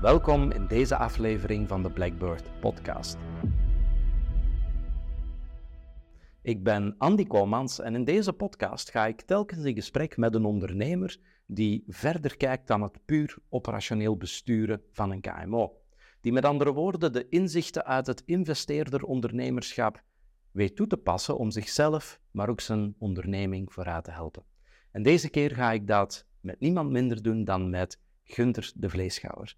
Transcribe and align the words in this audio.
Welkom 0.00 0.50
in 0.50 0.66
deze 0.66 0.96
aflevering 0.96 1.68
van 1.68 1.82
de 1.82 1.90
Blackbird 1.90 2.60
Podcast. 2.60 3.16
Ik 6.42 6.62
ben 6.62 6.94
Andy 6.98 7.26
Komans 7.26 7.80
en 7.80 7.94
in 7.94 8.04
deze 8.04 8.32
podcast 8.32 8.90
ga 8.90 9.06
ik 9.06 9.20
telkens 9.20 9.64
in 9.64 9.74
gesprek 9.74 10.16
met 10.16 10.34
een 10.34 10.44
ondernemer 10.44 11.16
die 11.46 11.84
verder 11.86 12.36
kijkt 12.36 12.66
dan 12.66 12.82
het 12.82 12.98
puur 13.04 13.36
operationeel 13.48 14.16
besturen 14.16 14.82
van 14.92 15.10
een 15.10 15.20
KMO. 15.20 15.72
Die 16.20 16.32
met 16.32 16.44
andere 16.44 16.72
woorden 16.72 17.12
de 17.12 17.28
inzichten 17.28 17.84
uit 17.84 18.06
het 18.06 18.22
investeerder-ondernemerschap 18.26 20.02
weet 20.50 20.76
toe 20.76 20.86
te 20.86 20.96
passen 20.96 21.38
om 21.38 21.50
zichzelf, 21.50 22.20
maar 22.30 22.48
ook 22.48 22.60
zijn 22.60 22.94
onderneming 22.98 23.72
vooruit 23.72 24.04
te 24.04 24.10
helpen. 24.10 24.44
En 24.90 25.02
deze 25.02 25.30
keer 25.30 25.54
ga 25.54 25.72
ik 25.72 25.86
dat 25.86 26.26
met 26.40 26.60
niemand 26.60 26.90
minder 26.90 27.22
doen 27.22 27.44
dan 27.44 27.70
met 27.70 28.00
Gunter 28.24 28.72
de 28.74 28.90
Vleeschouwer. 28.90 29.56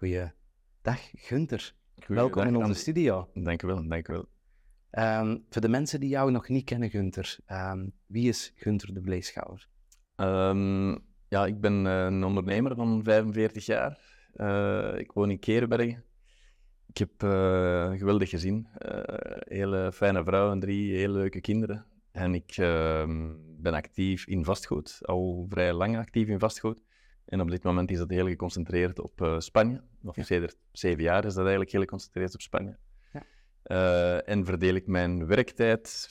Goeiedag, 0.00 1.10
Gunter. 1.12 1.74
Welkom 2.06 2.46
in 2.46 2.56
onze 2.56 2.74
studio. 2.74 3.28
Dank 3.34 3.62
u 3.62 3.66
wel, 3.66 3.88
dank 3.88 4.08
u 4.08 4.12
wel. 4.12 4.28
Ehm, 4.90 5.38
voor 5.50 5.62
de 5.62 5.68
mensen 5.68 6.00
die 6.00 6.08
jou 6.08 6.30
nog 6.30 6.48
niet 6.48 6.64
kennen, 6.64 6.90
Gunter, 6.90 7.38
ehm, 7.46 7.88
wie 8.06 8.28
is 8.28 8.52
Gunter 8.56 8.94
de 8.94 9.02
Vleeschouwer? 9.02 9.68
Um, 10.16 10.90
ja, 11.28 11.46
ik 11.46 11.60
ben 11.60 11.84
uh, 11.84 12.04
een 12.04 12.24
ondernemer 12.24 12.74
van 12.74 13.02
45 13.02 13.66
jaar. 13.66 13.98
Uh, 14.34 14.98
ik 14.98 15.12
woon 15.12 15.30
in 15.30 15.38
Kerenbergen. 15.38 16.04
Ik 16.86 16.96
heb 16.96 17.22
uh, 17.22 17.30
een 17.90 17.98
geweldig 17.98 18.30
gezin. 18.30 18.68
hele 19.38 19.92
fijne 19.92 20.24
vrouw 20.24 20.50
en 20.50 20.60
drie 20.60 20.96
hele 20.96 21.18
leuke 21.18 21.40
kinderen. 21.40 21.86
En 22.12 22.34
ik 22.34 22.54
ben 23.56 23.74
actief 23.74 24.26
in 24.26 24.44
vastgoed, 24.44 25.00
al 25.02 25.46
vrij 25.48 25.72
lang 25.72 25.96
actief 25.96 26.28
in 26.28 26.38
vastgoed. 26.38 26.82
En 27.30 27.40
op 27.40 27.50
dit 27.50 27.62
moment 27.62 27.90
is 27.90 27.98
dat 27.98 28.10
heel 28.10 28.26
geconcentreerd 28.26 29.00
op 29.00 29.36
Spanje. 29.38 29.82
Of 30.04 30.16
ja. 30.16 30.22
sinds 30.22 30.56
zeven 30.72 31.02
jaar 31.02 31.24
is 31.24 31.32
dat 31.34 31.42
eigenlijk 31.42 31.70
heel 31.70 31.80
geconcentreerd 31.80 32.34
op 32.34 32.40
Spanje. 32.40 32.76
Uh, 33.66 34.28
en 34.28 34.44
verdeel 34.44 34.74
ik 34.74 34.86
mijn 34.86 35.26
werktijd 35.26 36.08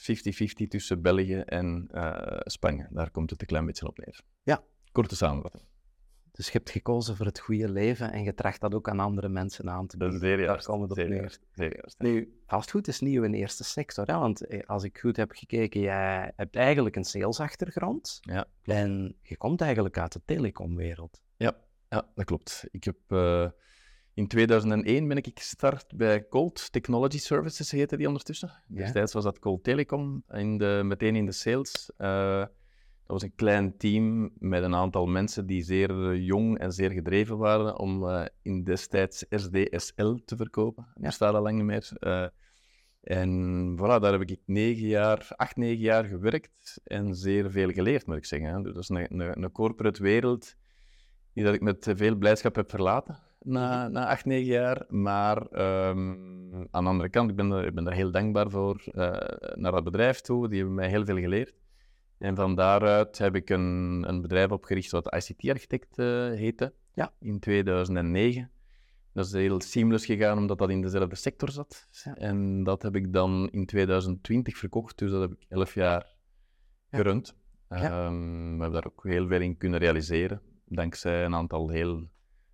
50-50 0.63 0.67
tussen 0.67 1.01
België 1.01 1.39
en 1.39 1.89
uh, 1.91 2.37
Spanje. 2.37 2.87
Daar 2.89 3.11
komt 3.11 3.29
het 3.29 3.41
een 3.41 3.47
klein 3.47 3.65
beetje 3.65 3.87
op 3.87 3.97
neer. 3.97 4.21
Ja. 4.43 4.63
Korte 4.91 5.15
samenvatting. 5.15 5.63
Dus 6.39 6.47
je 6.47 6.57
hebt 6.57 6.69
gekozen 6.69 7.15
voor 7.15 7.25
het 7.25 7.39
goede 7.39 7.69
leven 7.69 8.11
en 8.11 8.23
je 8.23 8.33
tracht 8.33 8.61
dat 8.61 8.73
ook 8.75 8.89
aan 8.89 8.99
andere 8.99 9.29
mensen 9.29 9.69
aan 9.69 9.87
te 9.87 9.97
bieden. 9.97 10.19
Dat 10.19 10.39
is 10.39 10.45
Daar 10.45 10.63
komt 10.63 10.89
het 10.89 10.99
op 10.99 11.07
neer. 11.07 11.37
Nu, 11.97 12.39
vastgoed 12.47 12.87
is 12.87 12.99
nieuw 12.99 13.23
in 13.23 13.31
de 13.31 13.37
eerste 13.37 13.63
sector, 13.63 14.05
hè? 14.07 14.17
want 14.17 14.45
eh, 14.45 14.67
als 14.67 14.83
ik 14.83 14.97
goed 14.99 15.17
heb 15.17 15.31
gekeken, 15.31 15.81
jij 15.81 16.33
hebt 16.35 16.55
eigenlijk 16.55 16.95
een 16.95 17.03
salesachtergrond. 17.03 18.17
Ja. 18.21 18.45
En 18.63 19.15
je 19.21 19.37
komt 19.37 19.61
eigenlijk 19.61 19.97
uit 19.97 20.13
de 20.13 20.21
telecomwereld. 20.25 21.21
Ja, 21.37 21.57
ja 21.89 22.09
dat 22.15 22.25
klopt. 22.25 22.67
Ik 22.71 22.83
heb... 22.83 22.97
Uh, 23.07 23.47
in 24.13 24.27
2001 24.27 25.07
ben 25.07 25.17
ik 25.17 25.31
gestart 25.33 25.97
bij 25.97 26.27
Colt 26.27 26.71
Technology 26.71 27.17
Services, 27.17 27.71
heette 27.71 27.97
die 27.97 28.07
ondertussen. 28.07 28.63
Ja. 28.67 28.75
Destijds 28.75 29.13
was 29.13 29.23
dat 29.23 29.39
Colt 29.39 29.63
Telecom, 29.63 30.23
in 30.27 30.57
de, 30.57 30.81
meteen 30.85 31.15
in 31.15 31.25
de 31.25 31.31
sales. 31.31 31.91
Uh, 31.97 32.45
dat 33.09 33.21
was 33.21 33.29
een 33.29 33.35
klein 33.35 33.77
team 33.77 34.31
met 34.39 34.63
een 34.63 34.75
aantal 34.75 35.05
mensen 35.05 35.45
die 35.45 35.63
zeer 35.63 36.15
jong 36.15 36.59
en 36.59 36.71
zeer 36.71 36.91
gedreven 36.91 37.37
waren 37.37 37.79
om 37.79 38.03
uh, 38.03 38.25
in 38.41 38.63
destijds 38.63 39.25
SDSL 39.29 40.15
te 40.25 40.35
verkopen. 40.35 40.83
Dat 40.83 41.01
ja. 41.01 41.07
bestaat 41.07 41.33
al 41.33 41.41
lang 41.41 41.55
niet 41.55 41.65
meer. 41.65 41.91
Uh, 41.99 42.27
en 43.01 43.73
voilà, 43.77 44.01
daar 44.01 44.11
heb 44.11 44.21
ik 44.21 44.37
negen 44.45 44.87
jaar, 44.87 45.27
acht, 45.35 45.55
negen 45.55 45.81
jaar 45.81 46.05
gewerkt 46.05 46.81
en 46.83 47.15
zeer 47.15 47.51
veel 47.51 47.69
geleerd, 47.69 48.05
moet 48.05 48.15
ik 48.15 48.25
zeggen. 48.25 48.63
Dus 48.63 48.73
dat 48.73 48.83
is 48.83 48.89
een, 48.89 49.19
een, 49.19 49.43
een 49.43 49.51
corporate 49.51 50.03
wereld 50.03 50.55
die 51.33 51.43
dat 51.43 51.53
ik 51.53 51.61
met 51.61 51.91
veel 51.95 52.15
blijdschap 52.15 52.55
heb 52.55 52.69
verlaten 52.69 53.19
na, 53.39 53.87
na 53.87 54.07
acht, 54.07 54.25
negen 54.25 54.45
jaar. 54.45 54.85
Maar 54.87 55.37
um, 55.89 56.67
aan 56.71 56.83
de 56.83 56.89
andere 56.89 57.09
kant, 57.09 57.29
ik 57.29 57.35
ben, 57.35 57.51
er, 57.51 57.65
ik 57.65 57.73
ben 57.73 57.83
daar 57.83 57.93
heel 57.93 58.11
dankbaar 58.11 58.49
voor 58.49 58.83
uh, 58.85 58.93
naar 59.55 59.71
dat 59.71 59.83
bedrijf 59.83 60.21
toe. 60.21 60.47
Die 60.47 60.57
hebben 60.57 60.75
mij 60.75 60.89
heel 60.89 61.05
veel 61.05 61.17
geleerd. 61.17 61.58
En 62.19 62.35
van 62.35 62.55
daaruit 62.55 63.17
heb 63.17 63.35
ik 63.35 63.49
een, 63.49 64.03
een 64.07 64.21
bedrijf 64.21 64.51
opgericht 64.51 64.91
wat 64.91 65.15
ICT-architect 65.15 65.97
uh, 65.97 66.05
heette. 66.29 66.73
Ja. 66.93 67.13
In 67.19 67.39
2009. 67.39 68.51
Dat 69.13 69.25
is 69.25 69.31
heel 69.31 69.61
seamless 69.61 70.05
gegaan, 70.05 70.37
omdat 70.37 70.57
dat 70.57 70.69
in 70.69 70.81
dezelfde 70.81 71.15
sector 71.15 71.51
zat. 71.51 71.87
Ja. 72.03 72.15
En 72.15 72.63
dat 72.63 72.81
heb 72.81 72.95
ik 72.95 73.13
dan 73.13 73.49
in 73.51 73.65
2020 73.65 74.57
verkocht. 74.57 74.97
Dus 74.97 75.11
dat 75.11 75.21
heb 75.21 75.31
ik 75.31 75.45
elf 75.49 75.73
jaar 75.73 76.15
gerund. 76.91 77.35
Ja. 77.69 78.05
Um, 78.05 78.55
we 78.55 78.61
hebben 78.61 78.81
daar 78.81 78.91
ook 78.91 79.03
heel 79.03 79.27
veel 79.27 79.41
in 79.41 79.57
kunnen 79.57 79.79
realiseren. 79.79 80.41
Dankzij 80.65 81.25
een 81.25 81.35
aantal 81.35 81.69
heel 81.69 82.09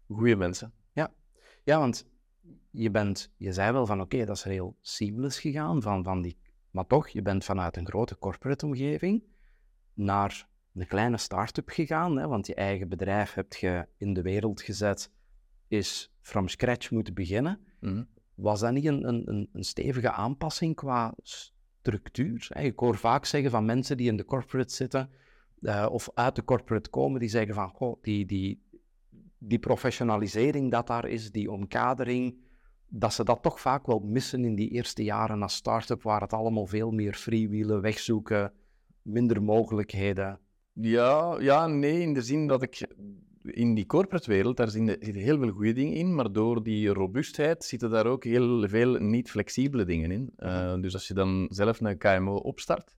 goede 0.08 0.36
mensen. 0.36 0.74
Ja, 0.94 1.14
ja 1.64 1.80
want 1.80 2.08
je, 2.72 2.92
bent, 2.92 3.34
je 3.38 3.54
zei 3.54 3.72
wel 3.72 3.86
van 3.86 4.02
oké, 4.02 4.26
dat 4.26 4.36
is 4.36 4.44
heel 4.44 4.78
seamless 4.82 5.40
gegaan, 5.40 5.82
van, 5.82 6.04
van 6.04 6.22
die, 6.22 6.38
maar 6.72 6.88
toch, 6.88 7.08
je 7.08 7.22
bent 7.22 7.46
vanuit 7.46 7.78
een 7.78 7.88
grote 7.88 8.18
corporate 8.18 8.66
omgeving 8.66 9.24
naar 9.96 10.48
een 10.74 10.88
kleine 10.88 11.18
start-up 11.18 11.70
gegaan, 11.70 12.18
hè, 12.18 12.28
want 12.28 12.48
je 12.48 12.56
eigen 12.56 12.90
bedrijf 12.90 13.34
heb 13.34 13.54
je 13.54 13.88
in 13.98 14.14
de 14.14 14.22
wereld 14.22 14.62
gezet, 14.62 15.12
is 15.68 16.12
from 16.22 16.48
scratch 16.48 16.92
moeten 16.92 17.14
beginnen. 17.14 17.60
Mhm. 17.80 18.04
Was 18.36 18.60
dat 18.60 18.72
niet 18.72 18.86
een, 18.86 19.08
een, 19.08 19.50
een 19.54 19.64
stevige 19.64 20.12
aanpassing 20.12 20.76
qua 20.76 21.14
structuur? 21.22 22.48
Ik 22.58 22.80
hoor 22.80 22.98
vaak 22.98 23.26
zeggen 23.26 23.52
van 23.52 23.66
mensen 23.66 23.98
die 23.98 24.08
in 24.08 24.18
de 24.18 24.26
corporate 24.26 24.74
zitten, 24.74 25.10
uh, 25.60 25.88
of 25.92 26.10
uit 26.14 26.36
de 26.36 26.44
corporate 26.44 26.90
komen, 26.90 27.20
die 27.20 27.30
zeggen 27.30 27.56
van, 27.56 27.70
goh, 27.70 28.02
die, 28.02 28.26
die, 28.26 28.64
die 29.38 29.60
professionalisering 29.60 30.72
dat 30.72 30.88
daar 30.88 31.08
is, 31.08 31.32
die 31.32 31.52
omkadering, 31.52 32.38
dat 32.88 33.14
ze 33.14 33.24
dat 33.24 33.42
toch 33.42 33.60
vaak 33.60 33.86
wel 33.86 34.00
missen 34.00 34.46
in 34.46 34.56
die 34.56 34.70
eerste 34.70 35.04
jaren 35.04 35.42
als 35.42 35.56
start-up, 35.56 36.02
waar 36.02 36.22
het 36.22 36.34
allemaal 36.34 36.68
veel 36.68 36.92
meer 36.92 37.14
freewheelen, 37.14 37.82
wegzoeken, 37.82 38.54
minder 39.06 39.44
mogelijkheden. 39.44 40.40
Ja, 40.74 41.40
ja, 41.40 41.68
nee, 41.68 42.02
in 42.02 42.14
de 42.14 42.22
zin 42.22 42.48
dat 42.48 42.62
ik 42.62 42.88
in 43.44 43.74
die 43.74 43.86
corporate 43.86 44.30
wereld, 44.30 44.58
daar 44.58 44.70
zitten 44.70 45.14
heel 45.14 45.40
veel 45.40 45.50
goede 45.50 45.74
dingen 45.74 45.94
in, 45.94 46.16
maar 46.16 46.32
door 46.32 46.64
die 46.64 46.90
robuustheid 46.90 47.64
zitten 47.64 47.90
daar 47.90 48.06
ook 48.06 48.24
heel 48.24 48.68
veel 48.68 48.94
niet 48.94 49.30
flexibele 49.30 49.86
dingen 49.86 50.12
in. 50.12 50.34
Uh, 50.38 50.76
dus 50.82 50.94
als 50.94 51.08
je 51.08 51.14
dan 51.14 51.48
zelf 51.50 51.82
een 51.82 51.98
KMO 51.98 52.36
opstart, 52.36 52.96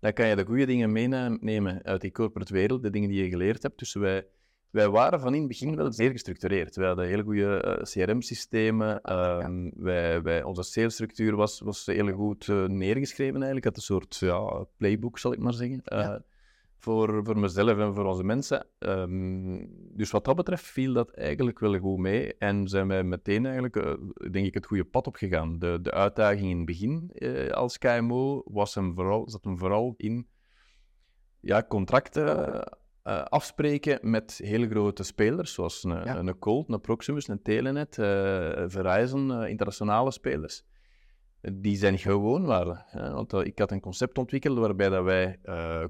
dan 0.00 0.12
kan 0.12 0.26
je 0.26 0.36
de 0.36 0.44
goede 0.44 0.66
dingen 0.66 0.92
meenemen 0.92 1.82
uit 1.82 2.00
die 2.00 2.12
corporate 2.12 2.52
wereld, 2.52 2.82
de 2.82 2.90
dingen 2.90 3.08
die 3.08 3.22
je 3.22 3.28
geleerd 3.28 3.62
hebt. 3.62 3.78
Dus 3.78 3.94
wij 3.94 4.26
wij 4.72 4.88
waren 4.88 5.20
van 5.20 5.34
in 5.34 5.38
het 5.38 5.48
begin 5.48 5.76
wel 5.76 5.92
zeer 5.92 6.10
gestructureerd. 6.10 6.76
We 6.76 6.84
hadden 6.84 7.06
hele 7.06 7.22
goede 7.22 7.64
uh, 7.66 8.04
CRM-systemen. 8.04 9.00
Uh, 9.04 9.46
wij, 9.74 10.22
wij, 10.22 10.42
onze 10.42 10.62
salesstructuur 10.62 11.36
was, 11.36 11.60
was 11.60 11.86
heel 11.86 12.12
goed 12.12 12.46
uh, 12.46 12.66
neergeschreven 12.66 13.34
eigenlijk. 13.34 13.64
Het 13.64 13.76
een 13.76 13.82
soort 13.82 14.16
ja, 14.16 14.66
playbook, 14.76 15.18
zal 15.18 15.32
ik 15.32 15.38
maar 15.38 15.52
zeggen. 15.52 15.82
Eh, 15.84 15.98
ja. 15.98 16.22
voor, 16.78 17.24
voor 17.24 17.38
mezelf 17.38 17.78
en 17.78 17.94
voor 17.94 18.04
onze 18.04 18.24
mensen. 18.24 18.66
Um, 18.78 19.68
dus 19.96 20.10
wat 20.10 20.24
dat 20.24 20.36
betreft 20.36 20.64
viel 20.64 20.92
dat 20.92 21.10
eigenlijk 21.10 21.58
wel 21.58 21.78
goed 21.78 21.98
mee. 21.98 22.36
En 22.38 22.68
zijn 22.68 22.88
wij 22.88 23.04
meteen 23.04 23.46
eigenlijk, 23.46 23.74
denk 24.32 24.46
ik, 24.46 24.54
het 24.54 24.66
goede 24.66 24.84
pad 24.84 25.06
opgegaan. 25.06 25.58
De, 25.58 25.78
de 25.82 25.90
uitdaging 25.90 26.50
in 26.50 26.56
het 26.56 26.66
begin 26.66 27.12
als 27.50 27.78
KMO 27.78 28.42
was 28.44 28.74
hem 28.74 28.94
vooral, 28.94 29.30
zat 29.30 29.44
hem 29.44 29.58
vooral 29.58 29.94
in 29.96 30.28
ja, 31.40 31.64
contracten 31.68 32.80
uh, 33.04 33.22
afspreken 33.22 34.10
met 34.10 34.40
hele 34.44 34.68
grote 34.68 35.02
spelers, 35.02 35.52
zoals 35.52 35.84
een, 35.84 35.90
ja. 35.90 36.18
een 36.18 36.38
Colt, 36.38 36.68
een 36.68 36.80
Proximus, 36.80 37.28
een 37.28 37.42
Telenet, 37.42 37.96
uh, 37.96 38.06
Verizon, 38.66 39.30
uh, 39.30 39.48
internationale 39.48 40.10
spelers. 40.10 40.64
Die 41.52 41.76
zijn 41.76 41.98
gewoon 41.98 42.44
waren. 42.44 42.84
Want 43.12 43.32
ik 43.32 43.58
had 43.58 43.70
een 43.70 43.80
concept 43.80 44.18
ontwikkeld 44.18 44.58
waarbij 44.58 44.88
dat 44.88 45.04
wij 45.04 45.38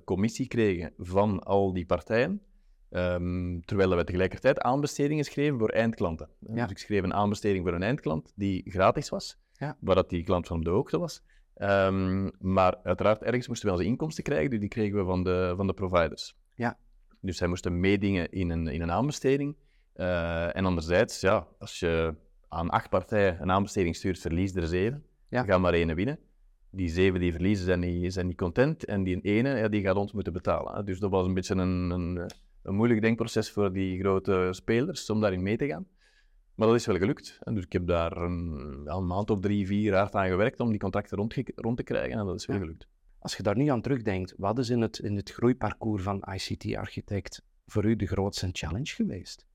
commissie 0.04 0.48
kregen 0.48 0.92
van 0.96 1.40
al 1.40 1.72
die 1.72 1.86
partijen, 1.86 2.42
um, 2.90 3.64
terwijl 3.64 3.94
wij 3.94 4.04
tegelijkertijd 4.04 4.60
aanbestedingen 4.60 5.24
schreven 5.24 5.58
voor 5.58 5.68
eindklanten. 5.68 6.28
Ja. 6.38 6.62
Dus 6.62 6.70
ik 6.70 6.78
schreef 6.78 7.02
een 7.02 7.14
aanbesteding 7.14 7.64
voor 7.64 7.74
een 7.74 7.82
eindklant 7.82 8.32
die 8.36 8.70
gratis 8.70 9.08
was, 9.08 9.38
ja. 9.52 9.76
waar 9.80 9.94
dat 9.94 10.10
die 10.10 10.24
klant 10.24 10.46
van 10.46 10.56
op 10.56 10.64
de 10.64 10.70
hoogte 10.70 10.98
was. 10.98 11.22
Um, 11.56 12.30
maar 12.38 12.76
uiteraard, 12.82 13.22
ergens 13.22 13.48
moesten 13.48 13.68
we 13.68 13.74
onze 13.74 13.86
inkomsten 13.86 14.24
krijgen, 14.24 14.50
dus 14.50 14.60
die 14.60 14.68
kregen 14.68 14.98
we 14.98 15.04
van 15.04 15.24
de, 15.24 15.52
van 15.56 15.66
de 15.66 15.74
providers. 15.74 16.36
Ja. 16.54 16.78
Dus 17.22 17.36
zij 17.36 17.48
moesten 17.48 17.80
meedingen 17.80 18.30
in 18.30 18.50
een, 18.50 18.66
in 18.66 18.82
een 18.82 18.90
aanbesteding. 18.90 19.56
Uh, 19.96 20.56
en 20.56 20.64
anderzijds, 20.64 21.20
ja, 21.20 21.46
als 21.58 21.80
je 21.80 22.14
aan 22.48 22.70
acht 22.70 22.90
partijen 22.90 23.42
een 23.42 23.50
aanbesteding 23.50 23.96
stuurt, 23.96 24.18
verliest 24.18 24.56
er 24.56 24.66
zeven. 24.66 25.04
Ja. 25.28 25.44
Gaat 25.44 25.60
maar 25.60 25.72
één 25.72 25.94
winnen. 25.94 26.18
Die 26.70 26.88
zeven 26.88 27.20
die 27.20 27.32
verliezen 27.32 27.64
zijn 27.64 27.80
niet, 27.80 28.12
zijn 28.12 28.26
niet 28.26 28.36
content. 28.36 28.84
En 28.84 29.02
die 29.02 29.20
ene, 29.20 29.56
ja, 29.56 29.68
die 29.68 29.82
gaat 29.82 29.96
ons 29.96 30.12
moeten 30.12 30.32
betalen. 30.32 30.84
Dus 30.84 30.98
dat 30.98 31.10
was 31.10 31.26
een 31.26 31.34
beetje 31.34 31.54
een, 31.54 31.90
een, 31.90 32.30
een 32.62 32.74
moeilijk 32.74 33.00
denkproces 33.00 33.50
voor 33.50 33.72
die 33.72 34.00
grote 34.00 34.48
spelers 34.50 35.10
om 35.10 35.20
daarin 35.20 35.42
mee 35.42 35.56
te 35.56 35.66
gaan. 35.66 35.86
Maar 36.54 36.66
dat 36.66 36.76
is 36.76 36.86
wel 36.86 36.96
gelukt. 36.96 37.38
Dus 37.44 37.64
ik 37.64 37.72
heb 37.72 37.86
daar 37.86 38.16
een, 38.16 38.80
een 38.84 39.06
maand 39.06 39.30
of 39.30 39.40
drie, 39.40 39.66
vier 39.66 39.94
hard 39.94 40.14
aan 40.14 40.28
gewerkt 40.28 40.60
om 40.60 40.70
die 40.70 40.78
contracten 40.78 41.16
rond, 41.16 41.34
rond 41.54 41.76
te 41.76 41.82
krijgen. 41.82 42.18
En 42.18 42.26
dat 42.26 42.34
is 42.34 42.46
wel 42.46 42.56
ja. 42.56 42.62
gelukt. 42.62 42.88
Als 43.22 43.36
je 43.36 43.42
daar 43.42 43.56
nu 43.56 43.66
aan 43.66 43.82
terugdenkt, 43.82 44.34
wat 44.36 44.58
is 44.58 44.70
in 44.70 44.80
het, 44.80 44.98
in 44.98 45.16
het 45.16 45.30
groeiparcours 45.30 46.02
van 46.02 46.24
ICT-architect 46.32 47.42
voor 47.66 47.84
u 47.84 47.96
de 47.96 48.06
grootste 48.06 48.48
challenge 48.52 48.94
geweest? 48.94 49.46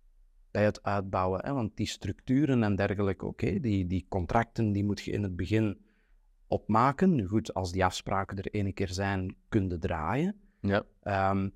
bij 0.57 0.65
het 0.65 0.83
uitbouwen. 0.83 1.45
Hè? 1.45 1.53
Want 1.53 1.77
die 1.77 1.87
structuren 1.87 2.63
en 2.63 2.75
dergelijke, 2.75 3.25
oké, 3.25 3.59
die, 3.59 3.87
die 3.87 4.05
contracten 4.09 4.71
die 4.71 4.83
moet 4.83 5.01
je 5.01 5.11
in 5.11 5.23
het 5.23 5.35
begin 5.35 5.77
opmaken. 6.47 7.15
Nu 7.15 7.27
goed, 7.27 7.53
als 7.53 7.71
die 7.71 7.85
afspraken 7.85 8.37
er 8.37 8.51
ene 8.51 8.73
keer 8.73 8.89
zijn, 8.89 9.35
kun 9.49 9.69
je 9.69 9.77
draaien. 9.77 10.35
Ja. 10.61 10.83
Ehm, 11.01 11.49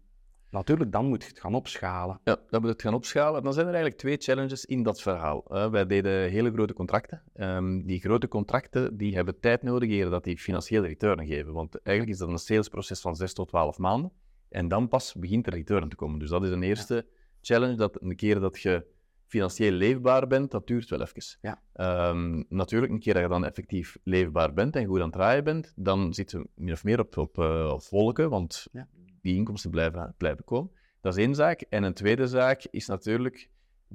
natuurlijk, 0.52 0.92
dan 0.92 1.06
moet 1.06 1.24
je 1.24 1.30
het 1.30 1.40
gaan 1.40 1.56
opschalen. 1.56 2.20
Ja, 2.24 2.38
dan 2.50 2.62
moet 2.62 2.70
het 2.70 2.82
gaan 2.82 2.94
opschalen. 2.94 3.44
Dan 3.44 3.54
zijn 3.54 3.66
er 3.66 3.74
eigenlijk 3.74 4.02
twee 4.02 4.18
challenges 4.18 4.66
in 4.66 4.84
dat 4.84 5.02
verhaal. 5.02 5.46
Uh, 5.50 5.70
wij 5.70 5.86
deden 5.86 6.30
hele 6.30 6.52
grote 6.52 6.74
contracten. 6.74 7.22
Um, 7.36 7.86
die 7.86 8.00
grote 8.00 8.28
contracten 8.28 8.98
die 8.98 9.16
hebben 9.16 9.40
tijd 9.40 9.64
nodig 9.64 9.90
eer 9.90 10.10
dat 10.10 10.24
die 10.24 10.38
financiële 10.38 10.88
return 10.88 11.26
geven. 11.26 11.54
Want 11.54 11.82
eigenlijk 11.82 12.16
is 12.18 12.22
dat 12.22 12.30
een 12.30 12.38
salesproces 12.38 13.02
van 13.02 13.16
6 13.16 13.34
tot 13.34 13.48
12 13.48 13.78
maanden. 13.78 14.12
En 14.50 14.68
dan 14.68 14.88
pas 14.88 15.14
begint 15.14 15.46
de 15.46 15.52
return 15.52 15.90
te 15.90 15.96
komen. 15.96 16.20
Dus 16.20 16.30
dat 16.30 16.44
is 16.44 16.50
een 16.50 16.64
eerste 16.64 17.06
challenge. 17.42 17.76
Dat 17.76 18.02
een 18.02 18.16
keer 18.16 18.40
dat 18.40 18.60
je 18.60 18.86
financieel 19.32 19.72
leefbaar 19.72 20.28
bent, 20.28 20.52
dat 20.52 20.68
duurt 20.68 20.90
wel 20.90 21.02
even. 21.02 21.38
Ja. 21.42 21.62
Um, 22.10 22.46
natuurlijk, 22.50 22.92
een 22.92 23.00
keer 23.00 23.14
dat 23.14 23.22
je 23.24 23.30
dan 23.30 23.46
effectief 23.46 23.98
leefbaar 24.04 24.54
bent 24.54 24.76
en 24.76 24.86
goed 24.86 24.98
aan 24.98 25.04
het 25.04 25.14
draaien 25.14 25.44
bent, 25.44 25.74
dan 25.76 26.14
zit 26.14 26.32
je 26.32 26.48
min 26.56 26.74
of 26.74 26.84
meer 26.84 27.00
op, 27.00 27.18
op, 27.18 27.38
uh, 27.38 27.72
op 27.74 27.84
wolken, 27.90 28.30
want 28.30 28.68
Ja. 28.72 28.88
Die 29.22 29.36
inkomsten 29.36 29.72
blijven, 29.72 30.14
blijven 30.18 30.44
komen. 30.44 30.72
Dat 31.02 31.18
is 31.18 31.24
één 31.24 31.36
zaak. 31.36 31.62
En 31.62 31.84
een 31.84 31.94
tweede 31.94 32.28
zaak 32.28 32.64
is 32.72 32.88
natuurlijk 32.88 33.50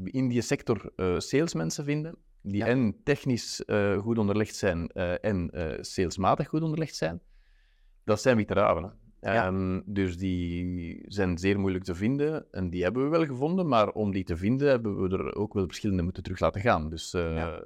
in 0.05 0.29
die 0.29 0.41
sector 0.43 0.93
eh, 0.97 1.19
salesmensen 1.19 1.85
vinden, 1.85 2.17
die 2.43 2.57
Ja. 2.57 2.67
en 2.67 2.97
technisch 3.05 3.65
eh, 3.65 3.99
goed 3.99 4.19
onderlegd 4.19 4.55
zijn 4.57 4.89
eh, 4.89 5.25
en 5.25 5.51
salesmatig 5.81 6.49
goed 6.49 6.63
onderlegd 6.63 6.95
zijn. 6.97 7.21
Dat 8.05 8.21
zijn 8.21 8.37
veteranen. 8.37 8.93
hè. 9.21 9.33
Ja. 9.35 9.47
Ehm, 9.47 9.81
dus 9.85 10.17
die 10.19 11.05
zijn 11.09 11.39
zeer 11.39 11.59
moeilijk 11.61 11.85
te 11.85 11.95
vinden 11.95 12.47
en 12.53 12.71
die 12.71 12.83
hebben 12.83 13.03
we 13.03 13.09
wel 13.09 13.27
gevonden, 13.27 13.69
maar 13.69 13.89
om 13.91 14.13
die 14.13 14.25
te 14.25 14.37
vinden 14.37 14.69
hebben 14.69 15.03
we 15.03 15.17
er 15.17 15.35
ook 15.35 15.55
wel 15.55 15.67
verschillende 15.67 16.03
moeten 16.03 16.23
terug 16.23 16.41
laten 16.41 16.61
gaan. 16.61 16.91
Dus 16.91 17.11
Ja. 17.11 17.63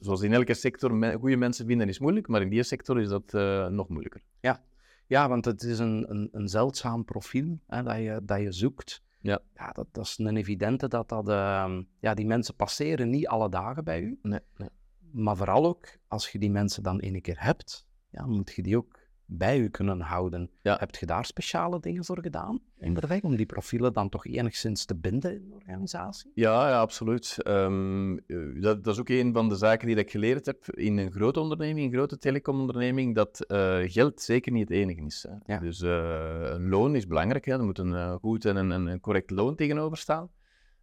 zoals 0.00 0.22
in 0.22 0.32
elke 0.32 0.54
sector, 0.54 1.14
goede 1.18 1.36
mensen 1.36 1.66
vinden 1.66 1.88
is 1.88 1.98
moeilijk, 1.98 2.28
maar 2.28 2.42
in 2.42 2.48
die 2.48 2.62
sector 2.62 3.00
is 3.00 3.08
dat 3.08 3.32
nog 3.72 3.88
moeilijker. 3.88 4.22
Ja, 4.40 4.64
want 5.08 5.44
het 5.44 5.62
is 5.62 5.78
een, 5.78 6.10
een, 6.10 6.28
een 6.32 6.48
zeldzaam 6.48 7.04
profiel 7.04 7.58
hè, 7.66 7.82
dat, 7.82 7.96
je, 7.96 8.20
dat 8.22 8.40
je 8.40 8.52
zoekt. 8.52 9.02
Ja. 9.20 9.40
ja 9.54 9.70
dat, 9.70 9.86
dat 9.92 10.04
is 10.04 10.18
een 10.18 10.36
evidente 10.36 10.88
dat 10.88 11.08
dat... 11.08 11.28
ehm, 11.28 11.82
ja, 12.00 12.14
die 12.14 12.26
mensen 12.26 12.54
passeren 12.54 13.10
niet 13.10 13.26
alle 13.26 13.48
dagen 13.48 13.84
bij 13.84 14.00
u. 14.00 14.18
Nee, 14.22 14.40
nee. 14.56 14.68
Maar 15.12 15.36
vooral 15.36 15.66
ook, 15.66 15.98
als 16.08 16.30
je 16.30 16.38
die 16.38 16.50
mensen 16.50 16.82
dan 16.82 16.98
ene 16.98 17.20
keer 17.20 17.42
hebt, 17.42 17.86
ja, 18.10 18.26
moet 18.26 18.52
je 18.52 18.62
die 18.62 18.76
ook 18.76 19.07
bij 19.30 19.58
u 19.58 19.68
kunnen 19.68 20.00
houden. 20.00 20.50
Ja. 20.62 20.76
Heb 20.78 20.94
je 20.94 21.06
daar 21.06 21.24
speciale 21.24 21.80
dingen 21.80 22.04
voor 22.04 22.18
gedaan 22.20 22.60
onderweg, 22.80 23.22
om 23.22 23.36
die 23.36 23.46
profielen 23.46 23.92
dan 23.92 24.08
toch 24.08 24.26
enigszins 24.26 24.84
te 24.84 24.96
binden 24.96 25.34
in 25.34 25.48
de 25.48 25.54
organisatie? 25.54 26.30
Ja, 26.34 26.68
ja, 26.68 26.80
absoluut. 26.80 27.36
Ehm, 27.38 28.16
eh, 28.16 28.36
dat, 28.62 28.84
dat 28.84 28.94
is 28.94 29.00
ook 29.00 29.08
een 29.08 29.32
van 29.32 29.48
de 29.48 29.56
zaken 29.56 29.86
die 29.86 29.96
ik 29.96 30.10
geleerd 30.10 30.46
heb 30.46 30.66
in 30.68 30.98
een 30.98 31.10
grote 31.10 31.40
onderneming, 31.40 31.86
een 31.86 31.98
grote 31.98 32.18
telecomonderneming, 32.18 33.14
dat 33.14 33.40
eh, 33.40 33.78
geld 33.82 34.20
zeker 34.20 34.52
niet 34.52 34.68
het 34.68 34.78
enige 34.78 35.04
is. 35.04 35.26
Hè. 35.28 35.54
Ja. 35.54 35.60
Dus 35.60 35.80
eh, 35.80 36.40
een 36.40 36.68
loon 36.68 36.94
is 36.94 37.06
belangrijk, 37.06 37.44
hè. 37.44 37.52
er 37.52 37.64
moet 37.64 37.78
een 37.78 38.18
goed 38.18 38.44
en 38.44 38.56
een, 38.56 38.70
een 38.70 39.00
correct 39.00 39.30
loon 39.30 39.54
tegenover 39.54 39.96
staan. 39.96 40.30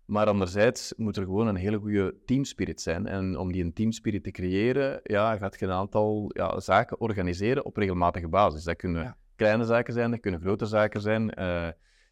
Maar 0.06 0.28
anderzijds 0.28 0.94
moet 0.98 1.18
er 1.18 1.24
gewoon 1.24 1.48
een 1.48 1.56
hele 1.56 1.78
goede 1.78 2.16
teamspirit 2.26 2.82
zijn. 2.82 3.08
En 3.08 3.38
om 3.38 3.52
die 3.52 3.64
een 3.64 3.74
teamspirit 3.74 4.24
te 4.24 4.32
creëren, 4.32 5.00
ja, 5.04 5.38
gaat 5.38 5.60
je 5.60 5.66
een 5.66 5.72
aantal 5.72 6.32
ja, 6.34 6.60
zaken 6.60 7.00
organiseren 7.00 7.66
op 7.66 7.78
regelmatige 7.78 8.28
basis. 8.28 8.64
Dat 8.64 8.76
kunnen 8.76 9.02
Ja. 9.04 9.18
kleine 9.36 9.64
zaken 9.64 9.94
zijn, 9.94 10.12
dat 10.12 10.20
kunnen 10.20 10.40
grote 10.42 10.66
zaken 10.66 11.02
zijn. 11.02 11.34
Eh, 11.34 11.68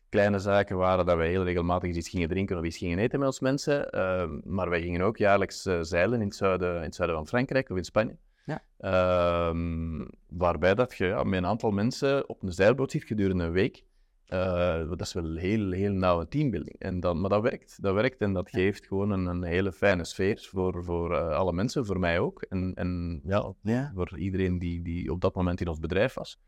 kleine 0.10 0.40
zaken 0.40 0.78
waren 0.78 1.06
dat 1.06 1.16
wij 1.18 1.30
heel 1.30 1.44
regelmatig 1.44 1.96
iets 1.96 2.10
gingen 2.10 2.30
drinken 2.30 2.58
of 2.58 2.64
iets 2.64 2.78
gingen 2.78 2.98
eten 3.00 3.20
met 3.20 3.28
ons 3.28 3.40
mensen. 3.40 3.90
Eh, 3.90 4.30
maar 4.44 4.70
wij 4.70 4.82
gingen 4.82 5.02
ook 5.02 5.18
jaarlijks 5.18 5.66
eh, 5.66 5.78
zeilen 5.82 6.20
in 6.20 6.26
het, 6.28 6.36
zuiden, 6.36 6.76
in 6.76 6.82
het 6.82 6.96
zuiden 6.96 7.18
van 7.18 7.28
Frankrijk 7.28 7.70
of 7.70 7.78
in 7.78 7.84
Spanje. 7.84 8.18
Ja. 8.46 8.62
Ehm, 8.78 10.06
waarbij 10.30 10.76
dat 10.76 10.96
je 10.98 11.06
ja, 11.06 11.24
met 11.24 11.40
een 11.40 11.46
aantal 11.46 11.72
mensen 11.72 12.30
op 12.30 12.44
een 12.44 12.52
zeilboot 12.54 12.92
zit 12.92 13.04
gedurende 13.04 13.44
een 13.44 13.52
week. 13.52 13.84
Eh, 14.26 14.90
dat 14.90 15.02
is 15.02 15.14
wel 15.14 15.26
een 15.26 15.38
heel, 15.38 15.72
heel 15.72 15.92
nauwe 15.92 16.28
teambuilding. 16.28 16.76
En 16.80 17.00
dan, 17.00 17.22
maar 17.22 17.30
dat 17.30 17.42
werkt. 17.42 17.82
Dat 17.82 17.94
werkt 17.94 18.22
en 18.22 18.34
dat 18.34 18.50
geeft 18.50 18.88
gewoon 18.88 19.12
een, 19.12 19.26
een 19.26 19.44
hele 19.44 19.72
fijne 19.72 20.04
sfeer 20.06 20.48
voor, 20.52 20.84
voor 20.84 21.16
eh, 21.16 21.30
alle 21.30 21.54
mensen, 21.54 21.86
voor 21.86 22.00
mij 22.00 22.20
ook. 22.20 22.42
En, 22.42 22.74
en 22.76 23.22
ja, 23.24 23.54
Ja. 23.62 23.92
voor 23.96 24.18
iedereen 24.18 24.60
die, 24.60 24.82
die 24.82 25.12
op 25.12 25.22
dat 25.22 25.36
moment 25.36 25.62
in 25.62 25.68
ons 25.68 25.80
bedrijf 25.80 26.14
was. 26.14 26.42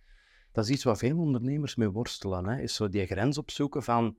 Dat 0.51 0.63
is 0.65 0.69
iets 0.69 0.83
waar 0.83 0.97
veel 0.97 1.17
ondernemers 1.17 1.75
mee 1.75 1.89
worstelen. 1.89 2.47
Hè? 2.47 2.61
Is 2.61 2.75
zo 2.75 2.89
die 2.89 3.05
grens 3.05 3.37
opzoeken 3.37 3.83
van 3.83 4.15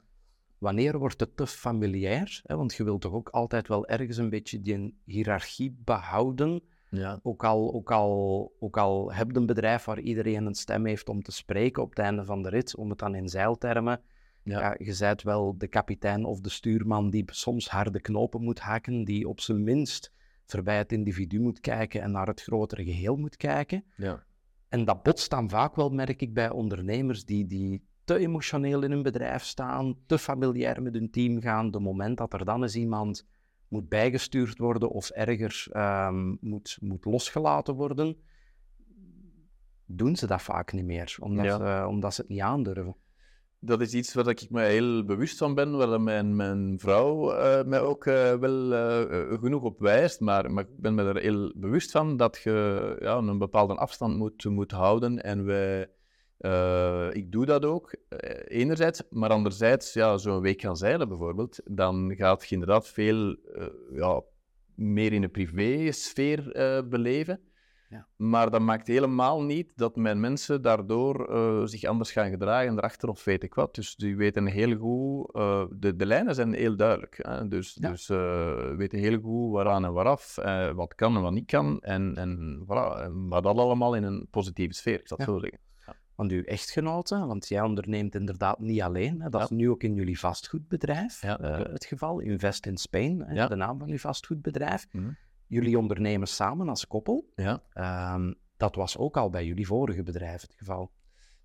wanneer 0.59 0.99
wordt 0.99 1.21
het 1.21 1.37
te 1.37 1.47
familiair? 1.47 2.41
Hè? 2.43 2.57
Want 2.57 2.75
je 2.75 2.85
wilt 2.85 3.01
toch 3.01 3.13
ook 3.13 3.29
altijd 3.29 3.69
wel 3.69 3.87
ergens 3.87 4.17
een 4.17 4.31
beetje 4.31 4.61
die 4.61 4.99
hiërarchie 5.05 5.77
behouden. 5.85 6.63
Ja. 6.91 7.21
Ook 7.23 7.45
al, 7.45 7.75
ook, 7.75 7.91
al, 7.91 8.53
ook 8.59 8.77
al 8.77 9.13
heb 9.13 9.31
je 9.31 9.37
een 9.37 9.47
bedrijf 9.47 9.85
waar 9.85 10.01
iedereen 10.01 10.47
een 10.47 10.55
stem 10.55 10.87
heeft 10.87 11.09
om 11.09 11.23
te 11.23 11.33
spreken 11.33 11.83
op 11.83 11.89
het 11.89 11.99
einde 11.99 12.25
van 12.25 12.43
de 12.43 12.49
rit, 12.49 12.77
om 12.77 12.91
het 12.91 12.99
dan 12.99 13.15
in 13.15 13.29
zeiltermen. 13.29 14.01
Ja. 14.43 14.61
Ja. 14.61 14.75
je 14.79 14.93
zijt 14.93 15.23
wel 15.23 15.59
de 15.59 15.69
kapitein 15.69 16.25
of 16.25 16.41
de 16.41 16.49
stuurman 16.49 17.11
die 17.11 17.25
soms 17.27 17.69
harde 17.69 18.01
knopen 18.01 18.43
moet 18.43 18.59
hakken, 18.59 19.05
die 19.05 19.29
op 19.29 19.41
zijn 19.41 19.65
minst 19.65 20.13
voorbij 20.47 20.77
het 20.77 20.93
individu 20.93 21.41
moet 21.41 21.61
kijken 21.61 22.03
en 22.03 22.11
naar 22.11 22.27
het 22.27 22.43
grotere 22.43 22.85
geheel 22.85 23.17
moet 23.17 23.37
kijken. 23.37 23.85
Ja. 23.97 24.25
En 24.69 24.85
dat 24.85 25.03
botst 25.03 25.31
dan 25.31 25.51
vaak 25.51 25.77
wel, 25.77 25.91
merk 25.91 26.23
ik, 26.23 26.35
bij 26.35 26.51
ondernemers 26.51 27.25
die, 27.25 27.47
die 27.47 27.85
te 28.05 28.19
emotioneel 28.19 28.83
in 28.83 28.91
hun 28.91 29.03
bedrijf 29.03 29.43
staan, 29.43 29.97
te 30.07 30.19
familiair 30.19 30.83
met 30.83 30.95
hun 30.95 31.11
team 31.11 31.41
gaan. 31.41 31.71
De 31.71 31.81
moment 31.81 32.19
dat 32.19 32.33
er 32.33 32.45
dan 32.45 32.63
eens 32.63 32.77
iemand 32.77 33.27
moet 33.69 33.89
bijgestuurd 33.89 34.59
worden 34.59 34.91
of 34.91 35.11
erger 35.11 35.67
ehm, 35.71 36.37
moet, 36.41 36.79
moet 36.81 37.05
losgelaten 37.05 37.75
worden, 37.75 38.17
doen 39.87 40.17
ze 40.17 40.27
dat 40.27 40.43
vaak 40.43 40.73
niet 40.73 40.85
meer, 40.85 41.17
omdat, 41.21 41.45
Ja. 41.45 41.89
omdat 41.89 42.15
ze 42.15 42.21
het 42.21 42.31
niet 42.31 42.41
aandurven. 42.41 42.97
Dat 43.59 43.81
is 43.81 43.95
iets 43.95 44.15
waar 44.15 44.29
ik 44.29 44.51
me 44.51 44.61
heel 44.63 45.05
bewust 45.05 45.39
van 45.39 45.55
ben, 45.55 45.77
waar 45.77 46.01
mijn, 46.01 46.37
mijn 46.37 46.79
vrouw 46.79 47.33
eh, 47.33 47.65
mij 47.65 47.81
ook 47.81 48.07
eh, 48.07 48.35
wel 48.35 48.73
eh, 48.75 49.39
genoeg 49.41 49.63
op 49.63 49.79
wijst. 49.79 50.21
Maar, 50.21 50.53
maar 50.53 50.65
ik 50.65 50.77
ben 50.77 50.95
me 50.95 51.03
er 51.03 51.17
heel 51.17 51.53
bewust 51.57 51.91
van 51.91 52.17
dat 52.17 52.41
je 52.43 52.97
ja, 53.01 53.17
een 53.17 53.39
bepaalde 53.39 53.75
afstand 53.75 54.17
moet, 54.17 54.45
moet 54.45 54.71
houden. 54.71 55.23
En 55.23 55.45
wij, 55.45 55.89
eh, 56.39 57.09
ik 57.13 57.33
doe 57.33 57.47
dat 57.47 57.65
ook, 57.65 57.95
eh, 58.09 58.59
enerzijds. 58.61 59.03
Maar 59.11 59.31
anderzijds, 59.31 59.93
ja, 59.93 60.17
zo'n 60.17 60.41
week 60.41 60.61
gaan 60.61 60.77
zeilen 60.77 61.09
bijvoorbeeld, 61.09 61.61
dan 61.65 62.15
gaat 62.17 62.49
je 62.49 62.55
inderdaad 62.55 62.89
veel 62.89 63.37
eh, 63.55 63.67
ja, 63.93 64.23
meer 64.75 65.13
in 65.13 65.21
de 65.21 65.29
privésfeer 65.29 66.53
eh 66.53 66.83
beleven. 66.89 67.41
Ja. 67.89 68.07
Maar 68.17 68.51
dat 68.51 68.61
maakt 68.61 68.87
helemaal 68.87 69.43
niet 69.43 69.73
dat 69.77 69.97
mijn 69.97 70.21
mensen 70.21 70.63
daardoor 70.63 71.29
zich 71.69 71.85
anders 71.85 72.13
gaan 72.13 72.31
gedragen 72.31 72.79
erachter 72.79 73.09
of 73.09 73.25
weet 73.25 73.43
ik 73.43 73.55
wat. 73.55 73.75
Dus 73.75 73.97
die 73.97 74.17
weten 74.17 74.47
heel 74.47 74.77
goed, 74.77 75.33
de, 75.83 75.97
de 75.97 76.07
lijnen 76.07 76.35
zijn 76.35 76.53
heel 76.53 76.77
duidelijk. 76.77 77.19
Hè? 77.23 77.49
Dus, 77.49 77.77
Ja. 77.81 77.91
dus 77.91 78.07
weten 78.77 78.99
heel 78.99 79.21
goed 79.21 79.53
waaraan 79.53 79.85
en 79.85 79.93
waaraf, 79.93 80.35
wat 80.75 80.95
kan 80.95 81.17
en 81.17 81.23
wat 81.23 81.33
niet 81.33 81.47
kan. 81.47 81.81
En, 81.81 82.17
en 82.17 82.61
voilà, 82.63 83.13
maar 83.13 83.43
dat 83.43 83.59
allemaal 83.59 83.95
in 83.95 84.03
een 84.03 84.27
positieve 84.31 84.75
sfeer, 84.75 85.01
ik 85.01 85.09
zal 85.09 85.17
het 85.17 85.27
zo 85.27 85.39
zeggen. 85.39 85.59
Want 86.17 86.31
uw 86.33 86.43
echtgenote, 86.43 87.27
want 87.27 87.49
jij 87.49 87.61
onderneemt 87.61 88.15
inderdaad 88.15 88.59
niet 88.59 88.83
alleen, 88.83 89.21
hè, 89.21 89.29
dat 89.29 89.41
Ja. 89.41 89.47
is 89.47 89.51
nu 89.51 89.71
ook 89.71 89.83
in 89.83 89.95
jullie 89.95 90.19
vastgoedbedrijf 90.19 91.23
Ja, 91.23 91.39
eh, 91.39 91.73
het 91.73 91.85
geval, 91.85 92.21
Invest 92.21 92.67
in 92.67 92.77
Spain, 92.77 93.21
hè, 93.21 93.35
Ja. 93.35 93.47
de 93.47 93.55
naam 93.57 93.79
van 93.79 93.89
uw 93.89 93.99
vastgoedbedrijf. 93.99 94.87
Mhm. 94.91 95.11
Jullie 95.47 95.79
ondernemen 95.79 96.29
samen 96.29 96.69
als 96.69 96.87
koppel. 96.87 97.33
Ja. 97.35 97.63
Ehm, 97.73 98.33
dat 98.57 98.75
was 98.75 98.99
ook 98.99 99.17
al 99.17 99.31
bij 99.31 99.47
jullie 99.47 99.67
vorige 99.67 100.03
bedrijf 100.03 100.41
het 100.41 100.55
geval. 100.57 100.91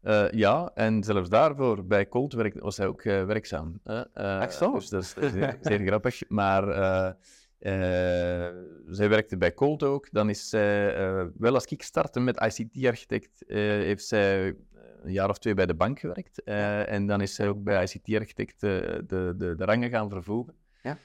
Eh, 0.01 0.29
ja, 0.31 0.71
en 0.73 1.03
zelfs 1.03 1.29
daarvoor, 1.29 1.85
bij 1.85 2.07
Colt 2.07 2.33
werk, 2.33 2.59
was 2.59 2.77
hij 2.77 2.87
ook 2.87 3.01
eh, 3.03 3.25
werkzaam. 3.25 3.79
Echt 4.13 4.53
zo? 4.53 4.71
Dus 4.73 4.89
dat 4.89 5.01
is 5.01 5.13
zeer, 5.31 5.57
zeer 5.61 5.79
grappig. 5.79 6.21
Maar 6.29 6.67
zij 8.87 9.09
werkte 9.09 9.37
bij 9.37 9.53
Colt 9.53 9.83
ook. 9.83 10.07
Dan 10.11 10.29
is 10.29 10.49
zij, 10.49 10.95
eh, 10.95 11.25
wel 11.37 11.53
als 11.53 11.65
ik 11.65 11.83
startte 11.83 12.19
met 12.19 12.39
ICT-architect, 12.39 13.45
eh, 13.45 13.57
heeft 13.57 14.05
zij 14.05 14.55
een 15.03 15.11
jaar 15.11 15.29
of 15.29 15.37
twee 15.37 15.53
bij 15.53 15.65
de 15.65 15.73
bank 15.73 15.99
gewerkt. 15.99 16.43
Eh, 16.43 16.91
en 16.91 17.05
dan 17.05 17.21
is 17.21 17.35
zij 17.35 17.47
ook 17.47 17.63
bij 17.63 17.83
ICT-architect 17.83 18.63
eh, 18.63 18.69
de, 19.07 19.33
de, 19.37 19.55
de 19.55 19.65
rangen 19.65 19.89
gaan 19.89 20.09
vervoegen. 20.09 20.55
Ja. 20.81 20.97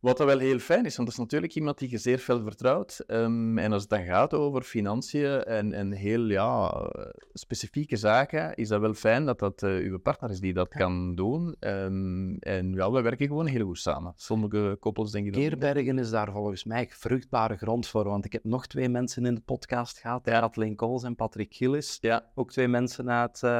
Wat 0.00 0.16
dat 0.16 0.26
wel 0.26 0.38
heel 0.38 0.58
fijn 0.58 0.84
is, 0.84 0.96
want 0.96 1.08
dat 1.08 1.16
is 1.18 1.22
natuurlijk 1.24 1.54
iemand 1.54 1.78
die 1.78 1.90
je 1.90 1.98
zeer 1.98 2.18
veel 2.18 2.42
vertrouwt. 2.42 2.98
Ehm, 3.06 3.58
en 3.58 3.72
als 3.72 3.80
het 3.82 3.90
dan 3.90 4.04
gaat 4.04 4.34
over 4.34 4.62
financiën 4.62 5.42
en, 5.44 5.72
en 5.72 5.92
heel 5.92 6.20
ja, 6.24 6.70
eh, 6.70 7.02
specifieke 7.32 7.96
zaken, 7.96 8.54
is 8.54 8.68
dat 8.68 8.80
wel 8.80 8.94
fijn 8.94 9.24
dat 9.24 9.38
dat 9.38 9.62
eh, 9.62 9.70
uw 9.70 9.98
partner 9.98 10.30
is 10.30 10.40
die 10.40 10.52
dat 10.52 10.66
Ja. 10.70 10.78
kan 10.78 11.14
doen. 11.14 11.56
Ehm, 11.58 12.34
en 12.38 12.72
ja, 12.72 12.90
we 12.90 13.00
werken 13.00 13.26
gewoon 13.26 13.46
heel 13.46 13.64
goed 13.66 13.78
samen. 13.78 14.12
Sommige 14.16 14.76
koppels 14.80 15.10
denk 15.10 15.26
ik 15.26 15.32
dat... 15.32 15.42
Keerbergen 15.42 15.98
is 15.98 16.10
daar 16.10 16.32
volgens 16.32 16.64
mij 16.64 16.86
vruchtbare 16.90 17.56
grond 17.56 17.88
voor, 17.88 18.04
want 18.04 18.24
ik 18.24 18.32
heb 18.32 18.44
nog 18.44 18.66
twee 18.66 18.88
mensen 18.88 19.26
in 19.26 19.34
de 19.34 19.40
podcast 19.40 19.98
gehad, 19.98 20.20
Ja. 20.24 20.40
Kathleen 20.40 20.76
Kools 20.76 21.02
en 21.02 21.14
Patrick 21.16 21.54
Gillis. 21.54 21.98
Ja, 22.00 22.24
Ook 22.34 22.50
twee 22.50 22.68
mensen 22.68 23.10
uit, 23.10 23.40
wel 23.40 23.50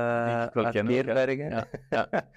uit. 0.65 0.85
Keerbergen. 0.87 1.51
Ja, 1.51 1.67
ja. 1.91 2.09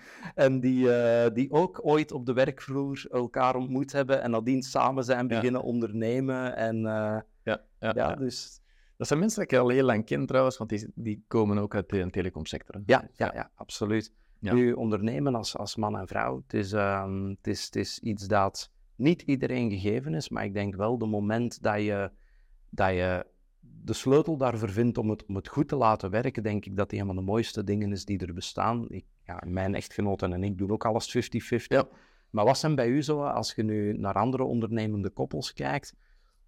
en 0.46 0.60
die, 0.60 0.88
die 1.34 1.52
ook 1.52 1.80
ooit 1.84 2.12
op 2.12 2.26
de 2.26 2.34
werkvloer 2.34 3.06
elkaar 3.12 3.56
ontmoet 3.56 3.89
ontmoet 3.96 4.08
hebben 4.10 4.22
en 4.24 4.32
nadien 4.32 4.64
samen 4.64 5.04
zijn 5.04 5.28
Ja. 5.28 5.36
beginnen 5.36 5.62
ondernemen. 5.62 6.56
En 6.56 6.86
eh, 6.86 7.20
Ja, 7.44 7.94
ja, 7.94 8.16
dus 8.16 8.62
Dat 8.98 9.08
zijn 9.08 9.20
mensen 9.20 9.48
die 9.48 9.58
ik 9.58 9.64
al 9.64 9.70
heel 9.70 9.86
lang 9.86 10.06
ken 10.06 10.26
trouwens, 10.26 10.58
want 10.58 10.70
die, 10.70 10.92
die 10.96 11.24
komen 11.28 11.58
ook 11.58 11.76
uit 11.76 11.90
de 11.90 12.10
telecomsector. 12.10 12.82
ja, 12.86 13.10
ja, 13.14 13.32
ja, 13.34 13.52
absoluut. 13.56 14.14
Nu, 14.40 14.74
ondernemen 14.74 15.36
als, 15.36 15.58
als 15.58 15.76
man 15.76 15.98
en 15.98 16.08
vrouw, 16.08 16.42
het 16.42 16.54
is, 16.54 16.72
ehm, 16.74 17.26
het, 17.26 17.48
is, 17.48 17.66
het 17.66 17.76
is 17.76 18.00
iets 18.00 18.28
dat 18.28 18.72
niet 18.96 19.22
iedereen 19.22 19.72
gegeven 19.72 20.14
is, 20.14 20.30
maar 20.30 20.44
ik 20.44 20.54
denk 20.54 20.76
wel 20.76 20.98
de 20.98 21.06
moment 21.06 21.64
dat 21.64 21.82
je, 21.82 22.12
dat 22.70 22.90
je 22.90 23.26
de 23.60 23.94
sleutel 23.94 24.38
daarvoor 24.38 24.70
vindt 24.70 24.98
om 24.98 25.10
het, 25.10 25.26
om 25.26 25.36
het 25.36 25.48
goed 25.48 25.68
te 25.68 25.76
laten 25.76 26.10
werken, 26.10 26.44
denk 26.44 26.66
ik 26.66 26.76
dat 26.76 26.90
die 26.90 27.00
een 27.00 27.06
van 27.06 27.16
de 27.16 27.22
mooiste 27.22 27.64
dingen 27.64 27.92
is 27.92 28.06
die 28.06 28.20
er 28.20 28.34
bestaan. 28.34 28.86
Ik, 28.90 29.06
ja, 29.24 29.44
mijn 29.46 29.76
echtgenoten 29.76 30.34
en 30.34 30.44
ik 30.44 30.58
doen 30.58 30.72
ook 30.72 30.86
alles 30.86 31.18
50-50. 31.18 31.20
Ja. 31.68 31.88
Maar 32.30 32.46
wat 32.46 32.58
zijn 32.58 32.76
bij 32.76 32.88
u 32.88 33.04
zo, 33.04 33.24
als 33.24 33.54
je 33.54 33.64
nu 33.64 33.98
naar 33.98 34.14
andere 34.14 34.44
ondernemende 34.44 35.10
koppels 35.10 35.54
kijkt, 35.54 35.96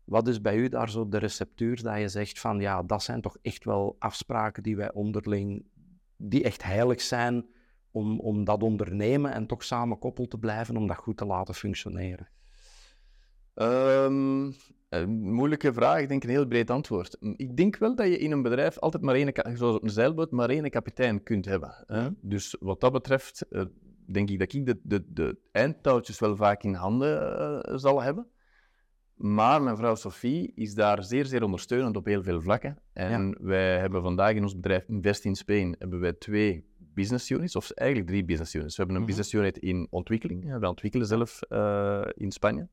wat 0.03 0.27
is 0.27 0.41
bij 0.41 0.57
u 0.57 0.69
daar 0.69 0.89
zo 0.89 1.09
de 1.09 1.17
receptuur 1.17 1.83
dat 1.83 1.99
je 1.99 2.07
zegt 2.07 2.39
van 2.39 2.59
ja, 2.59 2.83
dat 2.83 3.03
zijn 3.03 3.21
toch 3.21 3.37
echt 3.41 3.63
wel 3.63 3.95
afspraken 3.99 4.63
die 4.63 4.75
wij 4.75 4.93
onderling, 4.93 5.65
die 6.17 6.43
echt 6.43 6.63
heilig 6.63 7.01
zijn 7.01 7.45
om, 7.91 8.19
om 8.19 8.43
dat 8.43 8.63
ondernemen 8.63 9.33
en 9.33 9.47
toch 9.47 9.63
samen 9.63 9.99
koppel 9.99 10.27
te 10.27 10.37
blijven, 10.37 10.77
om 10.77 10.87
dat 10.87 10.97
goed 10.97 11.17
te 11.17 11.25
laten 11.25 11.53
functioneren? 11.55 12.29
Ehm, 13.53 14.51
een 14.89 15.33
moeilijke 15.33 15.73
vraag, 15.73 15.99
ik 15.99 16.09
denk 16.09 16.23
een 16.23 16.29
heel 16.29 16.47
breed 16.47 16.69
antwoord. 16.69 17.17
Ik 17.35 17.57
denk 17.57 17.77
wel 17.77 17.95
dat 17.95 18.07
je 18.07 18.17
in 18.17 18.31
een 18.31 18.41
bedrijf 18.41 18.79
altijd 18.79 19.03
maar 19.03 19.15
één, 19.15 19.57
zoals 19.57 19.75
op 19.75 19.83
een 19.83 19.89
zeilboot, 19.89 20.31
maar 20.31 20.49
één 20.49 20.69
kapitein 20.69 21.23
kunt 21.23 21.45
hebben. 21.45 21.83
hè. 21.87 22.09
Dus 22.21 22.55
wat 22.59 22.79
dat 22.79 22.91
betreft, 22.91 23.47
eh, 23.49 23.65
denk 24.13 24.29
ik 24.29 24.39
dat 24.39 24.53
ik 24.53 24.65
de, 24.65 24.79
de, 24.83 25.03
de 25.07 25.37
eindtouwtjes 25.51 26.19
wel 26.19 26.35
vaak 26.35 26.63
in 26.63 26.73
handen 26.73 27.37
eh, 27.63 27.77
zal 27.77 28.01
hebben. 28.01 28.27
Maar 29.15 29.61
mijn 29.61 29.77
vrouw 29.77 29.95
Sophie 29.95 30.51
is 30.55 30.73
daar 30.73 31.03
zeer, 31.03 31.25
zeer 31.25 31.43
ondersteunend 31.43 31.95
op 31.95 32.05
heel 32.05 32.23
veel 32.23 32.41
vlakken. 32.41 32.77
En 32.93 33.37
wij 33.41 33.77
hebben 33.77 34.01
vandaag 34.01 34.33
in 34.35 34.43
ons 34.43 34.55
bedrijf 34.55 34.83
Invest 34.87 35.25
in 35.25 35.35
Spain 35.35 35.75
hebben 35.79 35.99
wij 35.99 36.13
twee 36.13 36.65
business 36.93 37.29
units, 37.29 37.55
of 37.55 37.71
eigenlijk 37.71 38.09
drie 38.09 38.25
business 38.25 38.55
units. 38.55 38.75
We 38.75 38.83
hebben 38.83 38.95
een 38.95 39.07
Mhm. 39.07 39.15
business 39.15 39.33
unit 39.41 39.57
in 39.57 39.87
ontwikkeling. 39.89 40.59
We 40.59 40.67
ontwikkelen 40.67 41.07
zelf 41.07 41.41
eh, 41.41 42.01
in 42.13 42.31
Spanje. 42.31 42.67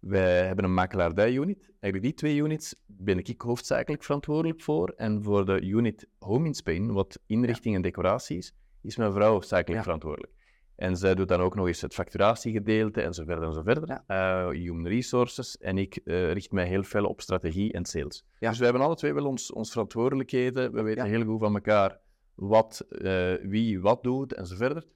Wij 0.00 0.46
hebben 0.46 0.64
een 0.64 0.74
makelaardij-unit. 0.74 1.64
Eigenlijk 1.80 2.02
die 2.02 2.14
twee 2.14 2.36
units 2.42 2.74
ben 2.86 3.18
ik 3.18 3.40
hoofdzakelijk 3.40 4.02
verantwoordelijk 4.04 4.60
voor. 4.60 4.92
En 4.96 5.22
voor 5.22 5.46
de 5.46 5.60
unit 5.62 6.08
Home 6.18 6.46
in 6.46 6.54
Spain, 6.54 6.92
wat 6.92 7.20
inrichting 7.26 7.74
en 7.74 7.82
decoratie 7.82 8.36
is, 8.36 8.54
is 8.82 8.96
mijn 8.96 9.12
vrouw 9.12 9.32
hoofdzakelijk 9.32 9.82
verantwoordelijk. 9.82 10.32
En 10.78 10.96
zij 10.96 11.14
doet 11.14 11.28
dan 11.28 11.40
ook 11.40 11.54
nog 11.54 11.66
eens 11.66 11.80
het 11.80 11.94
facturatiegedeelte 11.94 13.00
en 13.02 13.14
zo 13.14 13.24
verder 13.24 13.44
en 13.46 13.52
zo 13.52 13.62
verder. 13.62 14.02
Eh, 14.06 14.48
human 14.48 14.86
resources. 14.86 15.56
En 15.58 15.78
ik 15.78 15.96
eh, 16.04 16.32
richt 16.32 16.52
mij 16.52 16.66
heel 16.66 16.82
veel 16.82 17.04
op 17.04 17.20
strategie 17.20 17.72
en 17.72 17.84
sales. 17.84 18.24
Ja. 18.38 18.48
Dus 18.48 18.58
we 18.58 18.64
hebben 18.64 18.82
alle 18.82 18.94
twee 18.94 19.14
wel 19.14 19.26
ons, 19.26 19.52
ons 19.52 19.70
verantwoordelijkheden. 19.70 20.72
We 20.72 20.82
weten 20.82 21.04
Ja. 21.04 21.10
heel 21.10 21.24
goed 21.24 21.40
van 21.40 21.54
elkaar 21.54 21.98
wat, 22.34 22.80
eh, 22.88 23.32
wie 23.42 23.80
wat 23.80 24.02
doet 24.02 24.34
en 24.34 24.46
zo 24.46 24.56
verder. 24.56 24.86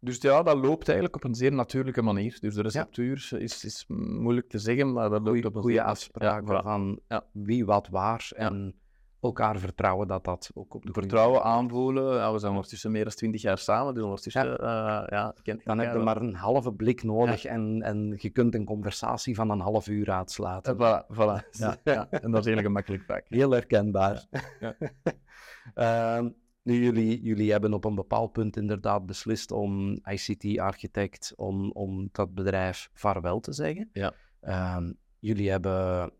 Dus 0.00 0.18
ja, 0.20 0.42
dat 0.42 0.56
loopt 0.56 0.86
eigenlijk 0.88 1.16
op 1.16 1.24
een 1.24 1.34
zeer 1.34 1.52
natuurlijke 1.52 2.02
manier. 2.02 2.36
Dus 2.40 2.54
de 2.54 2.62
receptuur 2.62 3.28
is, 3.38 3.64
is 3.64 3.84
moeilijk 3.88 4.48
te 4.48 4.58
zeggen, 4.58 4.92
maar 4.92 5.10
dat 5.10 5.22
loopt 5.22 5.44
op 5.44 5.54
een 5.54 5.62
Goede 5.62 5.96
voilà. 6.08 6.62
van 6.62 7.00
Ja. 7.08 7.26
wie 7.32 7.64
wat 7.64 7.88
waar 7.88 8.30
en 8.36 8.74
elkaar 9.20 9.58
vertrouwen 9.58 10.08
dat 10.08 10.24
dat 10.24 10.50
ook 10.54 10.74
op 10.74 10.86
de 10.86 10.92
Vertrouwen 10.92 11.42
aanvoelen. 11.42 12.14
Ja, 12.14 12.32
we 12.32 12.38
zijn 12.38 12.52
ondertussen 12.52 12.90
meer 12.90 13.04
dan 13.04 13.12
twintig 13.12 13.42
jaar 13.42 13.58
samen, 13.58 13.94
dus 13.94 14.02
ondertussen 14.02 14.44
ja. 14.44 15.06
ja, 15.10 15.34
kent 15.42 15.64
Dan 15.64 15.78
heb 15.78 15.92
je 15.92 15.98
maar 15.98 16.20
een 16.20 16.34
halve 16.34 16.72
blik 16.72 17.02
nodig 17.02 17.44
en, 17.44 17.82
en 17.82 18.14
je 18.16 18.30
kunt 18.30 18.54
een 18.54 18.64
conversatie 18.64 19.34
van 19.34 19.50
een 19.50 19.60
half 19.60 19.88
uur. 19.88 20.08
Eh, 20.08 20.20
Voilà, 20.74 21.06
voilà. 21.14 21.48
Ja. 21.84 22.08
En 22.10 22.30
dat 22.30 22.46
is 22.46 22.52
heel 22.54 22.62
gemakkelijk 22.62 23.02
vaak. 23.02 23.24
Heel 23.40 23.50
herkenbaar. 23.50 24.26
Ja. 24.60 24.76
Ehm, 25.74 26.28
nu, 26.62 26.82
jullie, 26.82 27.22
jullie 27.22 27.50
hebben 27.50 27.72
op 27.72 27.84
een 27.84 27.94
bepaald 27.94 28.32
punt 28.32 28.56
inderdaad 28.56 29.06
beslist 29.06 29.50
om 29.50 30.00
ICT-architect, 30.04 31.32
om, 31.36 31.70
om 31.70 32.08
dat 32.12 32.34
bedrijf 32.34 32.90
vaarwel 32.92 33.40
te 33.40 33.52
zeggen. 33.52 33.90
Ja. 33.92 34.12
Ehm, 34.40 34.92
jullie, 35.18 35.50
hebben, 35.50 36.12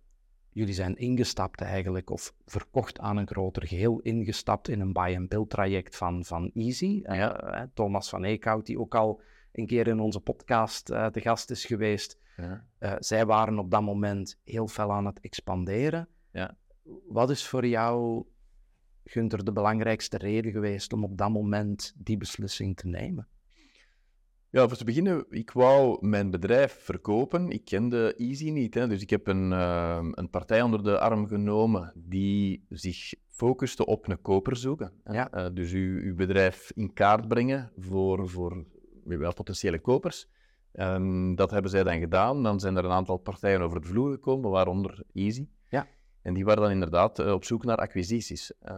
jullie 0.53 0.75
zijn 0.75 0.97
ingestapt 0.97 1.61
eigenlijk, 1.61 2.11
of 2.11 2.35
verkocht 2.47 2.99
aan 2.99 3.17
een 3.17 3.27
groter 3.27 3.67
geheel, 3.67 4.01
ingestapt 4.01 4.69
in 4.69 4.81
een 4.81 4.93
buy-and-build 4.93 5.51
traject 5.51 5.97
van, 5.97 6.25
van 6.25 6.51
Easy. 6.55 7.01
Eh, 7.03 7.17
Ja. 7.17 7.51
hè, 7.51 7.69
Thomas 7.69 8.09
van 8.09 8.25
Eekhout, 8.25 8.67
die 8.67 8.81
ook 8.81 8.95
al 8.95 9.21
een 9.53 9.67
keer 9.67 9.87
in 9.87 10.01
onze 10.01 10.21
podcast 10.21 10.91
eh 10.91 11.07
te 11.07 11.21
gast 11.21 11.51
is 11.51 11.65
geweest. 11.65 12.19
Ja. 12.37 12.65
Eh, 12.79 12.95
zij 12.99 13.27
waren 13.27 13.59
op 13.59 13.71
dat 13.71 13.83
moment 13.83 14.39
heel 14.45 14.67
fel 14.69 14.93
aan 14.93 15.07
het 15.07 15.21
expanderen. 15.21 16.09
Ja. 16.33 16.57
Wat 17.09 17.31
is 17.31 17.47
voor 17.47 17.67
jou, 17.67 18.25
Gunther, 19.05 19.45
de 19.45 19.53
belangrijkste 19.53 20.19
reden 20.19 20.53
geweest 20.53 20.93
om 20.93 21.05
op 21.05 21.19
dat 21.19 21.31
moment 21.31 21.95
die 21.97 22.17
beslissing 22.17 22.77
te 22.77 22.87
nemen? 22.89 23.29
Ja, 24.53 24.69
voor 24.69 24.77
te 24.77 24.85
beginnen, 24.85 25.25
ik 25.29 25.51
wou 25.51 26.07
mijn 26.07 26.31
bedrijf 26.31 26.73
verkopen. 26.73 27.51
Ik 27.51 27.65
kende 27.65 28.15
Easy 28.17 28.51
niet, 28.51 28.75
hè, 28.75 28.89
dus 28.89 29.03
ik 29.03 29.11
heb 29.11 29.27
een, 29.27 29.53
eh, 29.53 30.07
een 30.11 30.31
partij 30.31 30.63
onder 30.63 30.83
de 30.83 30.99
arm 30.99 31.27
genomen 31.27 31.93
die 31.95 32.65
zich 32.69 33.15
focuste 33.29 33.87
op 33.87 34.09
een 34.09 34.21
koper 34.21 34.57
zoeken. 34.57 34.93
Ja. 35.05 35.31
Eh, 35.31 35.47
dus 35.55 35.73
uw, 35.73 36.01
uw 36.01 36.15
bedrijf 36.15 36.73
in 36.75 36.93
kaart 36.93 37.29
brengen 37.29 37.73
voor, 37.79 38.29
voor 38.29 38.65
wel, 39.05 39.33
potentiële 39.33 39.81
kopers. 39.81 40.29
Ehm, 40.73 41.35
dat 41.35 41.51
hebben 41.51 41.71
zij 41.71 41.83
dan 41.83 41.99
gedaan. 41.99 42.43
Dan 42.43 42.61
zijn 42.61 42.77
er 42.77 42.85
een 42.85 42.91
aantal 42.91 43.17
partijen 43.17 43.61
over 43.61 43.81
de 43.81 43.87
vloer 43.87 44.11
gekomen, 44.11 44.51
waaronder 44.51 45.03
Easy. 45.13 45.49
Ja. 45.69 45.87
En 46.23 46.35
die 46.35 46.45
waren 46.45 46.63
dan 46.63 46.71
inderdaad 46.71 47.19
eh, 47.19 47.33
op 47.33 47.45
zoek 47.45 47.65
naar 47.65 47.77
acquisities. 47.77 48.53
hè. 48.61 48.75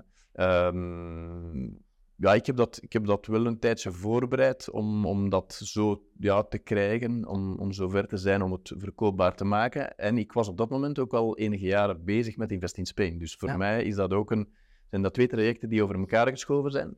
Ja, 2.23 2.35
ik 2.35 2.47
heb, 2.47 2.57
dat, 2.57 2.79
ik 2.83 2.93
heb 2.93 3.05
dat 3.07 3.27
wel 3.27 3.47
een 3.47 3.59
tijdje 3.59 3.93
voorbereid 3.93 4.71
om, 4.71 5.07
om 5.07 5.29
dat 5.29 5.61
zo 5.65 6.03
ja, 6.19 6.43
te 6.43 6.59
krijgen, 6.59 7.27
om, 7.29 7.59
om 7.59 7.73
zover 7.73 8.07
te 8.07 8.17
zijn 8.17 8.43
om 8.43 8.53
het 8.53 8.73
verkoopbaar 8.77 9.35
te 9.35 9.45
maken. 9.45 9.97
En 9.97 10.19
ik 10.19 10.33
was 10.33 10.49
op 10.49 10.57
dat 10.57 10.71
moment 10.71 10.99
ook 10.99 11.13
al 11.15 11.37
enige 11.39 11.65
jaren 11.65 12.05
bezig 12.05 12.37
met 12.37 12.53
Invest 12.53 12.77
in 12.79 12.87
Spain. 12.87 13.19
Dus 13.19 13.35
voor 13.35 13.49
Ja. 13.49 13.57
mij 13.57 13.85
is 13.85 13.95
dat 13.95 14.13
ook 14.13 14.31
een, 14.31 14.49
zijn 14.91 15.03
dat 15.03 15.15
twee 15.15 15.27
trajecten 15.27 15.69
die 15.69 15.83
over 15.83 15.99
elkaar 15.99 16.29
geschoven 16.29 16.71
zijn. 16.71 16.97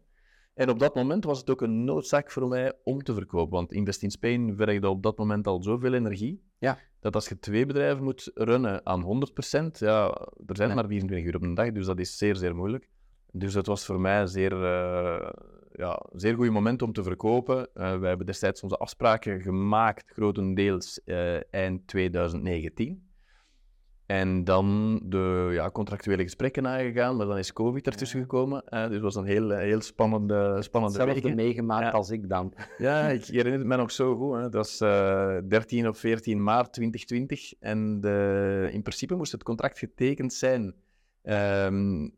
En 0.54 0.68
op 0.70 0.78
dat 0.78 0.94
moment 0.94 1.24
was 1.24 1.38
het 1.38 1.50
ook 1.50 1.60
een 1.62 1.84
noodzaak 1.84 2.30
voor 2.30 2.48
mij 2.48 2.72
om 2.82 3.02
te 3.02 3.14
verkopen. 3.14 3.52
Want 3.56 3.72
Invest 3.72 4.02
in 4.02 4.10
Spain 4.10 4.56
vergde 4.56 4.88
op 4.88 5.02
dat 5.02 5.18
moment 5.18 5.46
al 5.46 5.62
zoveel 5.62 5.94
energie, 5.94 6.42
Ja. 6.58 6.78
dat 7.00 7.14
als 7.14 7.28
je 7.28 7.38
twee 7.38 7.66
bedrijven 7.66 8.04
moet 8.04 8.30
runnen 8.34 8.86
aan 8.86 9.02
100%, 9.02 9.78
ja, 9.78 10.06
er 10.46 10.56
zijn 10.56 10.74
maar 10.74 10.86
24 10.86 11.26
uur 11.28 11.36
op 11.36 11.42
een 11.42 11.54
dag, 11.54 11.72
dus 11.72 11.86
dat 11.86 11.98
is 11.98 12.16
zeer, 12.16 12.36
zeer 12.36 12.54
moeilijk. 12.56 12.88
Dus 13.36 13.54
het 13.54 13.66
was 13.66 13.86
voor 13.86 14.00
mij 14.00 14.20
een 14.20 14.28
zeer, 14.28 14.64
eh, 14.64 15.30
ja, 15.72 16.02
zeer 16.12 16.34
goed 16.34 16.50
moment 16.50 16.82
om 16.82 16.92
te 16.92 17.02
verkopen. 17.02 17.68
Eh 17.74 17.98
wij 17.98 18.08
hebben 18.08 18.26
destijds 18.26 18.62
onze 18.62 18.76
afspraken 18.76 19.40
gemaakt, 19.40 20.12
grotendeels 20.12 21.00
eh, 21.04 21.54
eind 21.54 21.86
2019. 21.86 23.08
En 24.06 24.44
dan 24.44 25.00
de 25.04 25.48
ja, 25.52 25.70
contractuele 25.70 26.22
gesprekken 26.22 26.66
aangegaan, 26.66 27.16
maar 27.16 27.26
dan 27.26 27.38
is 27.38 27.52
COVID 27.52 27.86
ertussen 27.86 28.20
gekomen. 28.20 28.64
dus 28.70 28.80
het 28.80 29.00
was 29.00 29.14
een 29.14 29.24
heel, 29.24 29.50
heel 29.50 29.80
spannende, 29.80 30.62
spannende 30.62 30.96
Hetzelfde 30.98 31.22
weken. 31.22 31.36
meegemaakt 31.36 31.84
Ja. 31.84 31.90
als 31.90 32.10
ik 32.10 32.28
dan. 32.28 32.54
Ja, 32.78 33.08
ik 33.08 33.24
herinner 33.24 33.58
het 33.58 33.68
me 33.68 33.76
nog 33.76 33.90
zo 33.92 34.16
goed. 34.16 34.34
Hè. 34.34 34.40
Dat 34.40 34.52
was 34.52 34.80
eh 34.80 35.36
13 35.48 35.88
of 35.88 35.98
14 35.98 36.42
maart 36.42 36.72
2020. 36.72 37.52
En 37.60 38.00
de, 38.00 38.68
in 38.72 38.82
principe 38.82 39.14
moest 39.14 39.32
het 39.32 39.42
contract 39.42 39.78
getekend 39.78 40.32
zijn 40.32 40.74
ehm, 41.22 42.08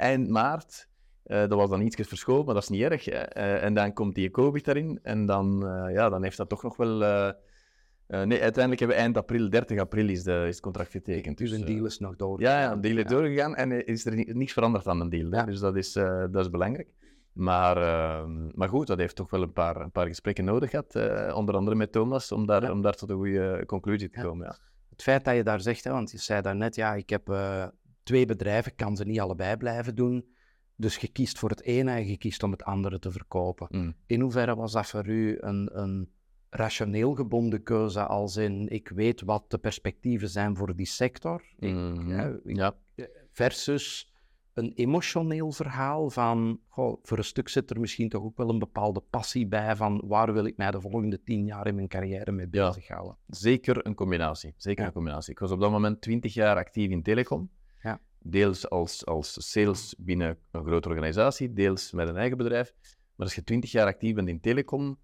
eind 0.00 0.28
maart. 0.28 0.88
Eh, 1.22 1.38
dat 1.38 1.52
was 1.52 1.70
dan 1.70 1.80
iets 1.80 1.96
verschoven, 2.08 2.44
maar 2.44 2.54
dat 2.54 2.62
is 2.62 2.68
niet 2.68 2.82
erg. 2.82 3.08
Eh, 3.08 3.64
en 3.64 3.74
dan 3.74 3.92
komt 3.92 4.14
die 4.14 4.30
COVID 4.30 4.64
daarin. 4.64 4.98
En 5.02 5.26
dan, 5.26 5.66
eh, 5.66 5.94
ja, 5.94 6.08
dan 6.08 6.22
heeft 6.22 6.36
dat 6.36 6.48
toch 6.48 6.62
nog 6.62 6.76
wel... 6.76 6.98
nee, 8.06 8.42
uiteindelijk 8.42 8.78
hebben 8.78 8.96
we 8.96 9.02
eind 9.02 9.16
april, 9.16 9.50
30 9.50 9.78
april, 9.78 10.08
is, 10.08 10.22
de, 10.22 10.44
is 10.46 10.54
het 10.54 10.60
contract 10.60 10.90
getekend. 10.90 11.38
Dus 11.38 11.50
een 11.50 11.60
eh, 11.60 11.66
deal 11.66 11.84
is 11.86 11.98
nog 11.98 12.16
door. 12.16 12.40
ja, 12.40 12.60
ja, 12.60 12.72
een 12.72 12.80
deal 12.80 12.96
is 12.96 13.04
doorgegaan 13.04 13.56
en 13.56 13.86
is 13.86 14.06
er 14.06 14.14
ni- 14.14 14.32
niks 14.32 14.52
veranderd 14.52 14.86
aan 14.86 15.00
een 15.00 15.08
deal. 15.08 15.30
Ja. 15.32 15.44
Dus 15.44 15.58
dat 15.60 15.76
is, 15.76 15.92
dat 15.92 16.36
is 16.36 16.50
belangrijk. 16.50 16.88
Maar, 17.32 17.76
eh, 17.76 18.26
maar 18.54 18.68
goed, 18.68 18.86
dat 18.86 18.98
heeft 18.98 19.16
toch 19.16 19.30
wel 19.30 19.42
een 19.42 19.52
paar, 19.52 19.76
een 19.76 19.90
paar 19.90 20.06
gesprekken 20.06 20.44
nodig 20.44 20.70
gehad. 20.70 20.94
eh, 20.94 21.36
onder 21.36 21.54
andere 21.54 21.76
met 21.76 21.92
Thomas, 21.92 22.32
om 22.32 22.46
daar, 22.46 22.70
om 22.70 22.82
daar 22.82 22.94
tot 22.94 23.10
een 23.10 23.16
goede 23.16 23.62
conclusie 23.66 24.10
te 24.10 24.20
komen. 24.20 24.46
Ja. 24.46 24.56
Het 24.90 25.02
feit 25.02 25.24
dat 25.24 25.34
je 25.34 25.42
daar 25.42 25.60
zegt, 25.60 25.84
hè, 25.84 25.90
want 25.90 26.10
je 26.10 26.18
zei 26.18 26.42
daarnet, 26.42 26.74
ja, 26.74 26.94
ik 26.94 27.10
heb 27.10 27.28
twee 28.10 28.26
bedrijven, 28.26 28.74
kan 28.76 28.96
ze 28.96 29.04
niet 29.04 29.20
allebei 29.20 29.56
blijven 29.56 29.94
doen. 29.94 30.24
Dus 30.76 30.96
je 30.96 31.08
kiest 31.08 31.38
voor 31.38 31.48
het 31.50 31.62
ene 31.62 31.90
en 31.90 32.06
je 32.06 32.16
kiest 32.16 32.42
om 32.42 32.50
het 32.50 32.62
andere 32.64 32.98
te 32.98 33.10
verkopen. 33.10 33.66
Mm. 33.70 33.94
In 34.06 34.20
hoeverre 34.20 34.54
was 34.54 34.72
dat 34.72 34.86
voor 34.86 35.06
u 35.08 35.36
een, 35.40 35.70
een 35.72 36.10
rationeel 36.50 37.14
gebonden 37.14 37.62
keuze, 37.62 38.06
als 38.06 38.36
in 38.36 38.68
ik 38.68 38.88
weet 38.88 39.20
wat 39.22 39.44
de 39.50 39.58
perspectieven 39.58 40.28
zijn 40.28 40.56
voor 40.56 40.76
die 40.76 40.86
sector, 40.86 41.42
ik- 41.58 41.74
Mhm. 41.74 42.08
ja, 42.10 42.26
ik- 42.44 42.56
ja. 42.56 42.74
versus 43.32 44.12
een 44.54 44.72
emotioneel 44.74 45.52
verhaal 45.52 46.10
van, 46.10 46.60
goh, 46.68 46.98
voor 47.02 47.18
een 47.18 47.24
stuk 47.24 47.48
zit 47.48 47.70
er 47.70 47.80
misschien 47.80 48.08
toch 48.08 48.22
ook 48.22 48.36
wel 48.36 48.48
een 48.48 48.58
bepaalde 48.58 49.00
passie 49.10 49.46
bij 49.46 49.76
van 49.76 50.02
waar 50.06 50.32
wil 50.32 50.44
ik 50.44 50.56
mij 50.56 50.70
de 50.70 50.80
volgende 50.80 51.22
tien 51.22 51.44
jaar 51.46 51.66
in 51.66 51.74
mijn 51.74 51.88
carrière 51.88 52.32
mee 52.32 52.46
Ja. 52.50 52.66
bezighouden? 52.68 53.16
Zeker 53.26 53.86
een 53.86 53.94
combinatie. 53.94 54.54
Zeker 54.56 54.84
een 54.86 54.92
combinatie. 54.92 55.32
Ik 55.32 55.38
was 55.38 55.50
op 55.50 55.60
dat 55.60 55.70
moment 55.70 56.00
20 56.00 56.34
jaar 56.34 56.56
actief 56.56 56.90
in 56.90 57.02
telecom. 57.02 57.50
Ja. 57.82 58.00
Deels 58.18 58.68
als, 58.68 59.06
als 59.06 59.50
sales 59.50 59.94
binnen 59.98 60.38
een 60.50 60.64
grote 60.64 60.88
organisatie, 60.88 61.52
deels 61.52 61.92
met 61.92 62.08
een 62.08 62.16
eigen 62.16 62.36
bedrijf. 62.36 62.74
Maar 63.16 63.26
als 63.26 63.34
je 63.34 63.44
20 63.44 63.72
jaar 63.72 63.86
actief 63.86 64.14
bent 64.14 64.28
in 64.28 64.40
telecom, 64.40 64.98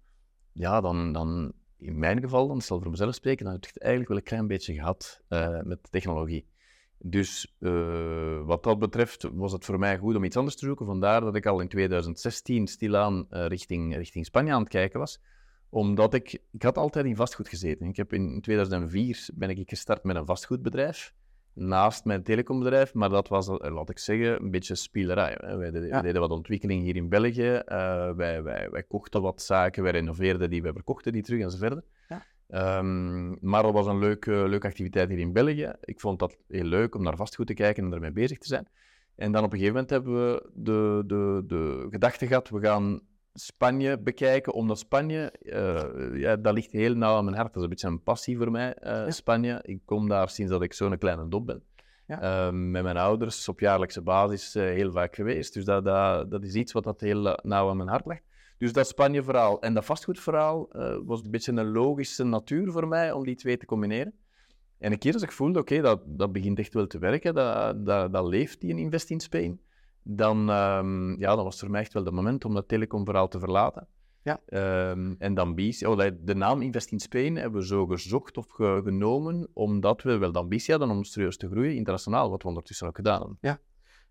ja, 0.51 0.81
dan, 0.81 1.13
dan 1.13 1.53
in 1.77 1.99
mijn 1.99 2.21
geval, 2.21 2.47
dan 2.47 2.61
zal 2.61 2.81
voor 2.81 2.91
mezelf 2.91 3.15
spreken, 3.15 3.45
dan 3.45 3.53
heb 3.53 3.63
ik 3.63 3.73
het 3.73 3.81
eigenlijk 3.81 4.09
wel 4.09 4.19
een 4.19 4.29
klein 4.29 4.47
beetje 4.47 4.73
gehad 4.73 5.21
eh, 5.27 5.61
met 5.61 5.91
technologie. 5.91 6.47
Dus 6.99 7.55
eh, 7.59 8.41
wat 8.45 8.63
dat 8.63 8.79
betreft 8.79 9.29
was 9.33 9.51
het 9.51 9.65
voor 9.65 9.79
mij 9.79 9.97
goed 9.97 10.15
om 10.15 10.23
iets 10.23 10.37
anders 10.37 10.55
te 10.55 10.65
zoeken. 10.65 10.85
Vandaar 10.85 11.21
dat 11.21 11.35
ik 11.35 11.45
al 11.45 11.59
in 11.59 11.67
2016 11.67 12.67
stilaan 12.67 13.25
eh, 13.29 13.45
richting, 13.45 13.95
richting 13.95 14.25
Spanje 14.25 14.53
aan 14.53 14.61
het 14.61 14.69
kijken 14.69 14.99
was 14.99 15.19
omdat 15.69 16.13
ik, 16.13 16.39
ik 16.51 16.63
had 16.63 16.77
altijd 16.77 17.05
in 17.05 17.15
vastgoed 17.15 17.47
gezeten. 17.47 17.87
Ik 17.87 17.95
heb 17.95 18.13
in 18.13 18.41
2004 18.41 19.29
ben 19.33 19.49
ik 19.49 19.69
gestart 19.69 20.03
met 20.03 20.15
een 20.15 20.25
vastgoedbedrijf, 20.25 21.13
naast 21.57 22.05
mijn 22.05 22.23
telecombedrijf, 22.23 22.93
maar 22.93 23.09
dat 23.09 23.27
was, 23.27 23.47
eh, 23.47 23.73
laat 23.73 23.89
ik 23.89 23.99
zeggen, 23.99 24.41
een 24.43 24.51
beetje 24.51 24.75
spielerij. 24.75 25.37
Hè. 25.39 25.57
Wij, 25.57 25.71
deden, 25.71 25.87
Ja. 25.87 26.01
deden 26.01 26.21
wat 26.21 26.31
ontwikkeling 26.31 26.83
hier 26.83 26.95
in 26.95 27.09
België, 27.09 27.53
eh, 27.65 28.11
wij, 28.11 28.43
wij, 28.43 28.69
wij 28.69 28.83
kochten 28.83 29.21
wat 29.21 29.41
zaken, 29.41 29.83
wij 29.83 29.91
renoveerden 29.91 30.49
die, 30.49 30.61
wij 30.61 30.73
verkochten 30.73 31.11
die 31.13 31.21
terug 31.23 31.41
en 31.41 31.51
zo 31.51 31.57
verder. 31.57 31.83
Ja. 32.09 32.25
Ehm, 32.47 33.49
maar 33.49 33.63
dat 33.63 33.73
was 33.73 33.85
een 33.85 33.99
leuke, 33.99 34.31
leuke 34.31 34.67
activiteit 34.67 35.09
hier 35.09 35.19
in 35.19 35.33
België. 35.33 35.73
Ik 35.81 35.99
vond 35.99 36.19
dat 36.19 36.37
heel 36.47 36.63
leuk 36.63 36.95
om 36.95 37.03
naar 37.03 37.15
vastgoed 37.15 37.47
te 37.47 37.53
kijken 37.53 37.85
en 37.85 37.93
ermee 37.93 38.11
bezig 38.11 38.37
te 38.37 38.47
zijn. 38.47 38.67
En 39.15 39.31
dan 39.31 39.43
op 39.43 39.51
een 39.53 39.59
gegeven 39.59 39.73
moment 39.73 39.89
hebben 39.91 40.13
we 40.31 40.49
de, 40.53 41.03
de, 41.05 41.43
de 41.47 41.87
gedachte 41.89 42.27
gehad, 42.27 42.49
we 42.49 42.59
gaan 42.59 43.01
Spanje 43.39 43.99
bekijken, 43.99 44.53
omdat 44.53 44.79
Spanje, 44.79 45.31
eh, 45.31 46.19
ja, 46.19 46.35
dat 46.35 46.53
ligt 46.53 46.71
heel 46.71 46.95
nauw 46.95 47.15
aan 47.15 47.23
mijn 47.23 47.37
hart. 47.37 47.53
Dat 47.53 47.57
is 47.57 47.63
een 47.63 47.69
beetje 47.69 47.87
een 47.87 48.03
passie 48.03 48.37
voor 48.37 48.51
mij, 48.51 48.73
eh, 48.73 49.11
Spanje. 49.11 49.59
Ik 49.63 49.79
kom 49.85 50.07
daar 50.07 50.29
sinds 50.29 50.51
dat 50.51 50.61
ik 50.61 50.73
zo'n 50.73 50.97
kleine 50.97 51.27
dop 51.27 51.45
ben. 51.45 51.63
Ja. 52.07 52.21
Eh, 52.21 52.51
met 52.53 52.83
mijn 52.83 52.97
ouders 52.97 53.47
op 53.47 53.59
jaarlijkse 53.59 54.01
basis 54.01 54.55
eh, 54.55 54.63
heel 54.63 54.91
vaak 54.91 55.15
geweest. 55.15 55.53
Dus 55.53 55.65
dat, 55.65 55.85
dat, 55.85 56.31
dat 56.31 56.43
is 56.43 56.53
iets 56.53 56.71
wat 56.71 56.83
dat 56.83 57.01
heel 57.01 57.39
nauw 57.43 57.69
aan 57.69 57.77
mijn 57.77 57.89
hart 57.89 58.05
ligt. 58.05 58.23
Dus 58.57 58.73
dat 58.73 58.87
Spanje-verhaal 58.87 59.61
en 59.61 59.73
dat 59.73 59.85
vastgoedverhaal 59.85 60.67
was 61.05 61.23
een 61.23 61.31
beetje 61.31 61.51
een 61.51 61.71
logische 61.71 62.23
natuur 62.23 62.71
voor 62.71 62.87
mij 62.87 63.11
om 63.11 63.23
die 63.23 63.35
twee 63.35 63.57
te 63.57 63.65
combineren. 63.65 64.13
En 64.79 64.91
een 64.91 64.97
keer 64.97 65.13
als 65.13 65.21
ik 65.21 65.31
voelde, 65.31 65.59
oké, 65.59 65.81
dat, 65.81 66.01
dat 66.05 66.31
begint 66.31 66.59
echt 66.59 66.73
wel 66.73 66.87
te 66.87 66.99
werken, 66.99 67.33
dat, 67.33 67.85
dat, 67.85 68.13
dat 68.13 68.27
leeft 68.27 68.61
die 68.61 68.69
in 68.69 68.77
Invest 68.77 69.09
in 69.09 69.19
Spain, 69.19 69.59
dan, 70.09 70.49
ehm, 70.49 71.19
ja, 71.19 71.35
dan 71.35 71.43
was 71.43 71.53
het 71.53 71.59
voor 71.59 71.71
mij 71.71 71.81
echt 71.81 71.93
wel 71.93 72.03
het 72.03 72.13
moment 72.13 72.45
om 72.45 72.53
dat 72.53 72.67
telecomverhaal 72.67 73.27
te 73.27 73.39
verlaten. 73.39 73.87
Ja. 74.23 74.41
Ehm, 74.45 75.15
en 75.17 75.33
de 75.33 75.41
ambitie, 75.41 75.89
oh, 75.89 75.97
de 76.21 76.35
naam 76.35 76.61
Invest 76.61 76.91
in 76.91 76.99
Spain 76.99 77.35
hebben 77.35 77.59
we 77.59 77.67
zo 77.67 77.85
gezocht 77.85 78.37
of 78.37 78.45
ge- 78.49 78.81
genomen, 78.83 79.47
omdat 79.53 80.01
we 80.01 80.17
wel 80.17 80.31
de 80.31 80.39
ambitie 80.39 80.73
hadden 80.75 80.95
om 80.95 81.03
serieus 81.03 81.37
te 81.37 81.49
groeien 81.49 81.75
internationaal, 81.75 82.29
wat 82.29 82.41
we 82.41 82.47
ondertussen 82.47 82.87
ook 82.87 82.95
gedaan 82.95 83.19
hebben. 83.19 83.37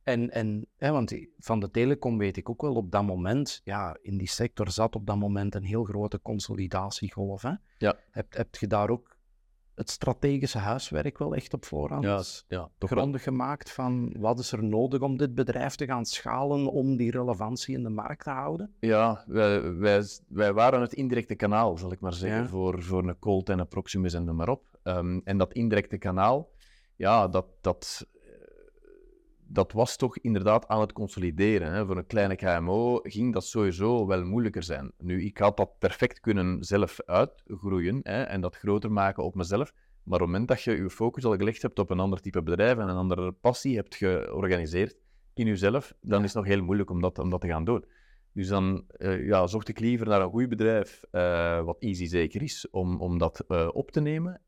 En, 0.03 0.31
en 0.31 0.67
hè, 0.77 0.91
want 0.93 1.15
van 1.39 1.61
de 1.61 1.71
telecom 1.71 2.19
weet 2.19 2.37
ik 2.37 2.51
ook 2.51 2.63
wel, 2.63 2.75
op 2.75 2.91
dat 2.91 3.05
moment, 3.05 3.61
ja, 3.65 3.97
in 4.03 4.19
die 4.19 4.29
sector 4.29 4.71
zat 4.71 4.95
op 4.95 5.07
dat 5.07 5.17
moment 5.17 5.55
een 5.55 5.65
heel 5.65 5.85
grote 5.85 6.21
consolidatiegolf. 6.23 7.43
Hè? 7.43 7.53
Ja. 7.79 7.95
Heb, 8.11 8.35
heb 8.35 8.55
je 8.55 8.67
daar 8.67 8.91
ook 8.91 9.16
het 9.77 9.91
strategische 9.91 10.59
huiswerk 10.59 11.19
wel 11.19 11.35
echt 11.35 11.55
op 11.55 11.65
voorhand 11.65 12.05
Ja, 12.05 12.23
ja 12.49 12.69
toch 12.79 12.91
wel. 12.91 12.99
grondig 12.99 13.23
gemaakt 13.23 13.73
van 13.73 14.15
wat 14.19 14.39
is 14.39 14.53
er 14.53 14.65
nodig 14.65 15.01
om 15.01 15.17
dit 15.17 15.35
bedrijf 15.35 15.75
te 15.75 15.85
gaan 15.87 16.05
schalen 16.05 16.67
om 16.73 16.97
die 16.97 17.11
relevantie 17.11 17.77
in 17.77 17.83
de 17.83 17.89
markt 17.89 18.25
te 18.25 18.31
houden? 18.31 18.75
Ja, 18.81 19.25
wij, 19.27 19.75
wij, 19.75 20.03
wij 20.29 20.53
waren 20.53 20.81
het 20.81 20.93
indirecte 20.93 21.35
kanaal, 21.35 21.77
zal 21.79 21.93
ik 21.93 22.01
maar 22.01 22.13
zeggen, 22.13 22.41
Ja. 22.43 22.49
voor, 22.49 22.83
voor 22.83 23.09
een 23.09 23.19
Colt 23.19 23.49
en 23.49 23.59
een 23.59 23.69
Proximus 23.69 24.13
en 24.15 24.25
noem 24.25 24.37
maar 24.37 24.49
op. 24.49 24.63
Ehm, 24.83 25.21
en 25.25 25.39
dat 25.39 25.53
indirecte 25.53 25.99
kanaal, 25.99 26.51
ja, 26.97 27.29
dat, 27.29 27.47
dat, 27.61 28.07
dat 29.49 29.73
was 29.73 29.97
toch 29.97 30.19
inderdaad 30.19 30.69
aan 30.69 30.81
het 30.81 30.93
consolideren. 30.93 31.73
Hè. 31.73 31.87
Voor 31.87 31.97
een 31.97 32.07
kleine 32.07 32.37
KMO 32.37 33.01
ging 33.03 33.33
dat 33.33 33.45
sowieso 33.45 34.07
wel 34.07 34.25
moeilijker 34.25 34.63
zijn. 34.63 34.93
Nu, 34.99 35.25
ik 35.25 35.39
had 35.39 35.57
dat 35.57 35.79
perfect 35.79 36.21
kunnen 36.21 36.65
zelf 36.65 37.01
uitgroeien 37.05 38.01
hè, 38.03 38.23
en 38.23 38.41
dat 38.41 38.57
groter 38.57 38.93
maken 38.93 39.25
op 39.25 39.35
mezelf. 39.35 39.73
Maar 40.03 40.21
op 40.21 40.27
het 40.27 40.31
moment 40.31 40.49
dat 40.49 40.63
je 40.63 40.77
je 40.77 40.91
focus 40.91 41.25
al 41.25 41.37
gelegd 41.37 41.63
hebt 41.63 41.79
op 41.79 41.91
een 41.91 42.01
ander 42.01 42.21
type 42.21 42.43
bedrijf 42.43 42.79
en 42.79 42.89
een 42.89 42.97
andere 42.97 43.33
passie 43.33 43.77
hebt 43.77 43.95
georganiseerd 43.95 44.97
in 45.35 45.47
jezelf, 45.47 45.95
dan 46.01 46.25
is 46.25 46.35
het 46.35 46.45
nog 46.45 46.53
heel 46.53 46.65
moeilijk 46.65 46.91
om 46.91 47.01
dat, 47.01 47.19
om 47.19 47.31
dat 47.31 47.41
te 47.41 47.47
gaan 47.47 47.65
doen. 47.65 47.85
Dus 48.33 48.49
dan 48.49 48.85
eh, 48.89 49.27
ja, 49.27 49.47
zocht 49.47 49.69
ik 49.69 49.79
liever 49.79 50.07
naar 50.07 50.21
een 50.21 50.31
goed 50.31 50.49
bedrijf, 50.49 51.03
eh, 51.11 51.65
wat 51.65 51.77
easy 51.79 52.07
zeker 52.07 52.43
is, 52.43 52.71
om, 52.71 53.01
om 53.01 53.19
dat 53.19 53.45
eh, 53.49 53.69
op 53.73 53.91
te 53.91 54.01
nemen. 54.01 54.41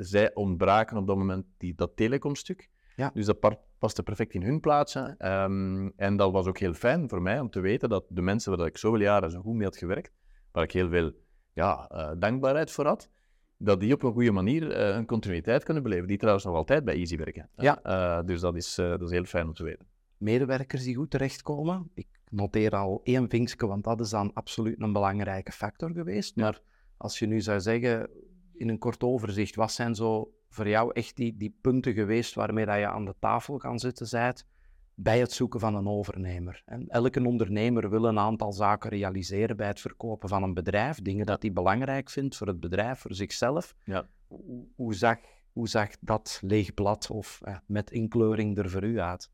Zij 0.00 0.34
ontbraken 0.34 0.96
op 0.96 1.06
dat 1.06 1.16
moment 1.16 1.46
die, 1.58 1.74
dat 1.74 1.96
telecomstuk. 1.96 2.68
Ja. 2.98 3.10
Dus 3.14 3.26
dat 3.26 3.58
paste 3.78 4.02
perfect 4.02 4.34
in 4.34 4.42
hun 4.42 4.60
plaatsje. 4.60 5.14
Ehm, 5.18 5.88
en 5.96 6.16
dat 6.16 6.32
was 6.32 6.46
ook 6.46 6.58
heel 6.58 6.74
fijn 6.74 7.08
voor 7.08 7.22
mij 7.22 7.40
om 7.40 7.50
te 7.50 7.60
weten 7.60 7.88
dat 7.88 8.04
de 8.08 8.22
mensen 8.22 8.56
waar 8.56 8.66
ik 8.66 8.78
zoveel 8.78 9.00
jaren 9.00 9.30
zo 9.30 9.40
goed 9.40 9.54
mee 9.54 9.64
had 9.64 9.76
gewerkt, 9.76 10.12
waar 10.52 10.64
ik 10.64 10.72
heel 10.72 10.88
veel 10.88 11.12
ja, 11.52 11.88
eh, 11.88 12.10
dankbaarheid 12.18 12.70
voor 12.70 12.86
had, 12.86 13.10
dat 13.56 13.80
die 13.80 13.92
op 13.92 14.02
een 14.02 14.12
goede 14.12 14.30
manier 14.30 14.70
eh, 14.70 14.96
een 14.96 15.06
continuïteit 15.06 15.64
kunnen 15.64 15.82
beleven. 15.82 16.06
Die 16.06 16.16
trouwens 16.16 16.44
nog 16.44 16.54
altijd 16.54 16.84
bij 16.84 16.94
Easy 16.94 17.16
werken. 17.16 17.48
Ja. 17.56 17.82
Eh, 17.82 18.26
dus 18.26 18.40
dat 18.40 18.56
is, 18.56 18.74
dat 18.74 19.02
is 19.02 19.10
heel 19.10 19.24
fijn 19.24 19.46
om 19.46 19.54
te 19.54 19.64
weten. 19.64 19.86
Medewerkers 20.16 20.82
die 20.82 20.94
goed 20.94 21.10
terechtkomen. 21.10 21.90
Ik 21.94 22.08
noteer 22.30 22.70
al 22.70 23.00
één 23.02 23.28
vinkje, 23.28 23.66
want 23.66 23.84
dat 23.84 24.00
is 24.00 24.10
dan 24.10 24.32
absoluut 24.32 24.80
een 24.80 24.92
belangrijke 24.92 25.52
factor 25.52 25.90
geweest. 25.90 26.32
Ja. 26.34 26.42
Maar 26.42 26.60
als 26.96 27.18
je 27.18 27.26
nu 27.26 27.40
zou 27.40 27.60
zeggen, 27.60 28.10
in 28.54 28.68
een 28.68 28.78
kort 28.78 29.02
overzicht, 29.02 29.54
wat 29.54 29.72
zijn 29.72 29.94
zo 29.94 30.32
voor 30.48 30.68
jou 30.68 30.92
echt 30.92 31.16
die, 31.16 31.36
die 31.36 31.58
punten 31.60 31.92
geweest 31.92 32.34
waarmee 32.34 32.66
dat 32.66 32.76
je 32.76 32.88
aan 32.88 33.04
de 33.04 33.14
tafel 33.18 33.58
gaan 33.58 33.78
zitten 33.78 34.06
zijt 34.06 34.46
bij 34.94 35.18
het 35.18 35.32
zoeken 35.32 35.60
van 35.60 35.74
een 35.74 35.88
overnemer? 35.88 36.62
En 36.64 36.88
elke 36.88 37.24
ondernemer 37.24 37.90
wil 37.90 38.04
een 38.04 38.18
aantal 38.18 38.52
zaken 38.52 38.90
realiseren 38.90 39.56
bij 39.56 39.66
het 39.66 39.80
verkopen 39.80 40.28
van 40.28 40.42
een 40.42 40.54
bedrijf, 40.54 41.02
dingen 41.02 41.26
dat 41.26 41.42
hij 41.42 41.52
belangrijk 41.52 42.10
vindt 42.10 42.36
voor 42.36 42.46
het 42.46 42.60
bedrijf, 42.60 42.98
voor 42.98 43.14
zichzelf. 43.14 43.74
Ja. 43.84 44.08
Hoe, 44.26 44.66
hoe, 44.74 44.94
zag, 44.94 45.18
hoe 45.52 45.68
zag 45.68 45.88
dat 46.00 46.40
leeg 46.42 46.74
blad 46.74 47.10
of 47.10 47.40
eh, 47.42 47.56
met 47.66 47.90
inkleuring 47.90 48.58
er 48.58 48.70
voor 48.70 48.84
u 48.84 49.00
uit? 49.00 49.30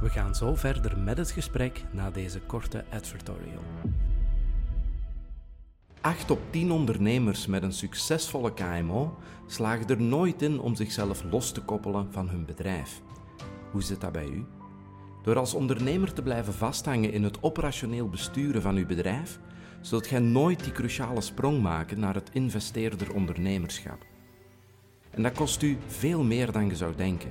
We 0.00 0.10
gaan 0.10 0.34
zo 0.34 0.54
verder 0.54 0.98
met 0.98 1.18
het 1.18 1.30
gesprek 1.30 1.84
na 1.92 2.10
deze 2.10 2.40
korte 2.40 2.84
advertorial. 2.90 3.62
8 6.04 6.30
op 6.30 6.40
10 6.50 6.70
ondernemers 6.70 7.46
met 7.46 7.62
een 7.62 7.72
succesvolle 7.72 8.54
KMO 8.54 9.16
slagen 9.46 9.88
er 9.88 10.00
nooit 10.00 10.42
in 10.42 10.60
om 10.60 10.74
zichzelf 10.74 11.24
los 11.30 11.52
te 11.52 11.60
koppelen 11.60 12.12
van 12.12 12.28
hun 12.28 12.44
bedrijf. 12.44 13.00
Hoe 13.70 13.82
zit 13.82 14.00
dat 14.00 14.12
bij 14.12 14.26
u? 14.26 14.44
Door 15.22 15.36
als 15.36 15.54
ondernemer 15.54 16.12
te 16.12 16.22
blijven 16.22 16.54
vasthangen 16.54 17.12
in 17.12 17.22
het 17.22 17.42
operationeel 17.42 18.08
besturen 18.08 18.62
van 18.62 18.76
uw 18.76 18.86
bedrijf, 18.86 19.38
zult 19.80 20.06
gij 20.06 20.18
nooit 20.18 20.64
die 20.64 20.72
cruciale 20.72 21.20
sprong 21.20 21.62
maken 21.62 22.00
naar 22.00 22.14
het 22.14 22.30
investeerder 22.32 23.14
ondernemerschap. 23.14 24.06
En 25.10 25.22
dat 25.22 25.32
kost 25.32 25.62
u 25.62 25.78
veel 25.86 26.22
meer 26.22 26.52
dan 26.52 26.66
je 26.66 26.76
zou 26.76 26.94
denken. 26.96 27.30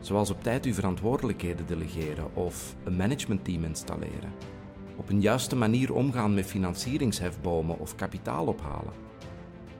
Zoals 0.00 0.30
op 0.30 0.42
tijd 0.42 0.64
uw 0.64 0.74
verantwoordelijkheden 0.74 1.66
delegeren 1.66 2.34
of 2.34 2.76
een 2.84 2.96
managementteam 2.96 3.64
installeren. 3.64 4.59
Op 5.00 5.08
een 5.08 5.20
juiste 5.20 5.56
manier 5.56 5.94
omgaan 5.94 6.34
met 6.34 6.46
financieringshefbomen 6.46 7.78
of 7.78 7.94
kapitaal 7.94 8.46
ophalen. 8.46 8.92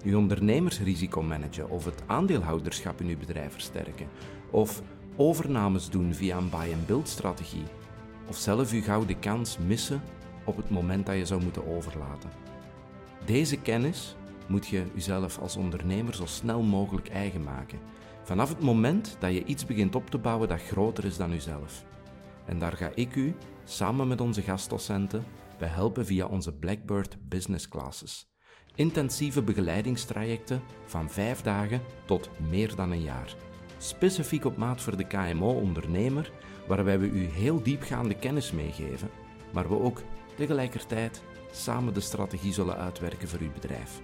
Uw 0.04 0.18
ondernemersrisico 0.18 1.22
managen 1.22 1.70
of 1.70 1.84
het 1.84 2.02
aandeelhouderschap 2.06 3.00
in 3.00 3.06
uw 3.06 3.18
bedrijf 3.18 3.52
versterken. 3.52 4.06
Of 4.50 4.82
overnames 5.16 5.90
doen 5.90 6.14
via 6.14 6.36
een 6.36 6.50
buy-and-build 6.50 7.08
strategie. 7.08 7.62
Of 8.28 8.36
zelf 8.36 8.72
uw 8.72 8.82
gouden 8.82 9.18
kans 9.18 9.58
missen 9.66 10.02
op 10.44 10.56
het 10.56 10.70
moment 10.70 11.06
dat 11.06 11.16
je 11.16 11.26
zou 11.26 11.42
moeten 11.42 11.66
overlaten. 11.76 12.30
Deze 13.24 13.56
kennis 13.56 14.16
moet 14.46 14.66
je 14.66 14.84
uzelf 14.94 15.38
als 15.38 15.56
ondernemer 15.56 16.14
zo 16.14 16.26
snel 16.26 16.62
mogelijk 16.62 17.08
eigen 17.08 17.42
maken. 17.42 17.78
Vanaf 18.22 18.48
het 18.48 18.60
moment 18.60 19.16
dat 19.18 19.32
je 19.32 19.44
iets 19.44 19.66
begint 19.66 19.94
op 19.94 20.10
te 20.10 20.18
bouwen 20.18 20.48
dat 20.48 20.62
groter 20.62 21.04
is 21.04 21.16
dan 21.16 21.32
uzelf. 21.32 21.84
En 22.44 22.58
daar 22.58 22.76
ga 22.76 22.90
ik 22.94 23.14
u, 23.14 23.34
samen 23.70 24.08
met 24.08 24.20
onze 24.20 24.42
gastdocenten, 24.42 25.24
bij 25.58 25.68
helpen 25.68 26.06
via 26.06 26.26
onze 26.26 26.52
Blackbird 26.52 27.16
Business 27.28 27.68
Classes. 27.68 28.28
Intensieve 28.74 29.42
begeleidingstrajecten 29.42 30.62
van 30.84 31.10
vijf 31.10 31.42
dagen 31.42 31.82
tot 32.04 32.30
meer 32.50 32.74
dan 32.74 32.90
een 32.90 33.02
jaar. 33.02 33.34
Specifiek 33.78 34.44
op 34.44 34.56
maat 34.56 34.80
voor 34.80 34.96
de 34.96 35.06
KMO-ondernemer, 35.06 36.32
waarbij 36.66 36.98
we 36.98 37.06
u 37.06 37.24
heel 37.24 37.62
diepgaande 37.62 38.14
kennis 38.14 38.52
meegeven, 38.52 39.10
maar 39.52 39.68
we 39.68 39.80
ook 39.80 40.02
tegelijkertijd 40.36 41.22
samen 41.52 41.94
de 41.94 42.00
strategie 42.00 42.52
zullen 42.52 42.76
uitwerken 42.76 43.28
voor 43.28 43.40
uw 43.40 43.52
bedrijf. 43.52 44.00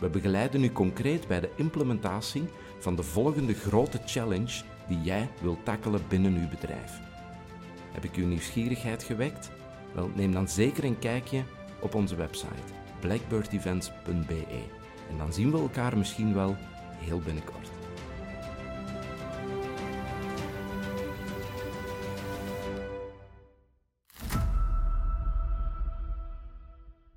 We 0.00 0.08
begeleiden 0.08 0.64
u 0.64 0.72
concreet 0.72 1.26
bij 1.26 1.40
de 1.40 1.50
implementatie 1.56 2.44
van 2.78 2.96
de 2.96 3.02
volgende 3.02 3.54
grote 3.54 4.00
challenge 4.06 4.62
die 4.88 5.00
jij 5.00 5.28
wilt 5.40 5.64
tackelen 5.64 6.02
binnen 6.08 6.34
uw 6.34 6.48
bedrijf. 6.48 7.07
Heb 7.98 8.10
ik 8.10 8.16
uw 8.16 8.26
nieuwsgierigheid 8.26 9.02
gewekt? 9.02 9.50
Wel, 9.94 10.10
neem 10.14 10.32
dan 10.32 10.48
zeker 10.48 10.84
een 10.84 10.98
kijkje 10.98 11.42
op 11.80 11.94
onze 11.94 12.16
website 12.16 12.72
blackbirdevents.be 13.00 14.44
en 15.10 15.18
dan 15.18 15.32
zien 15.32 15.50
we 15.50 15.58
elkaar 15.58 15.98
misschien 15.98 16.34
wel 16.34 16.56
heel 16.96 17.20
binnenkort. 17.20 17.70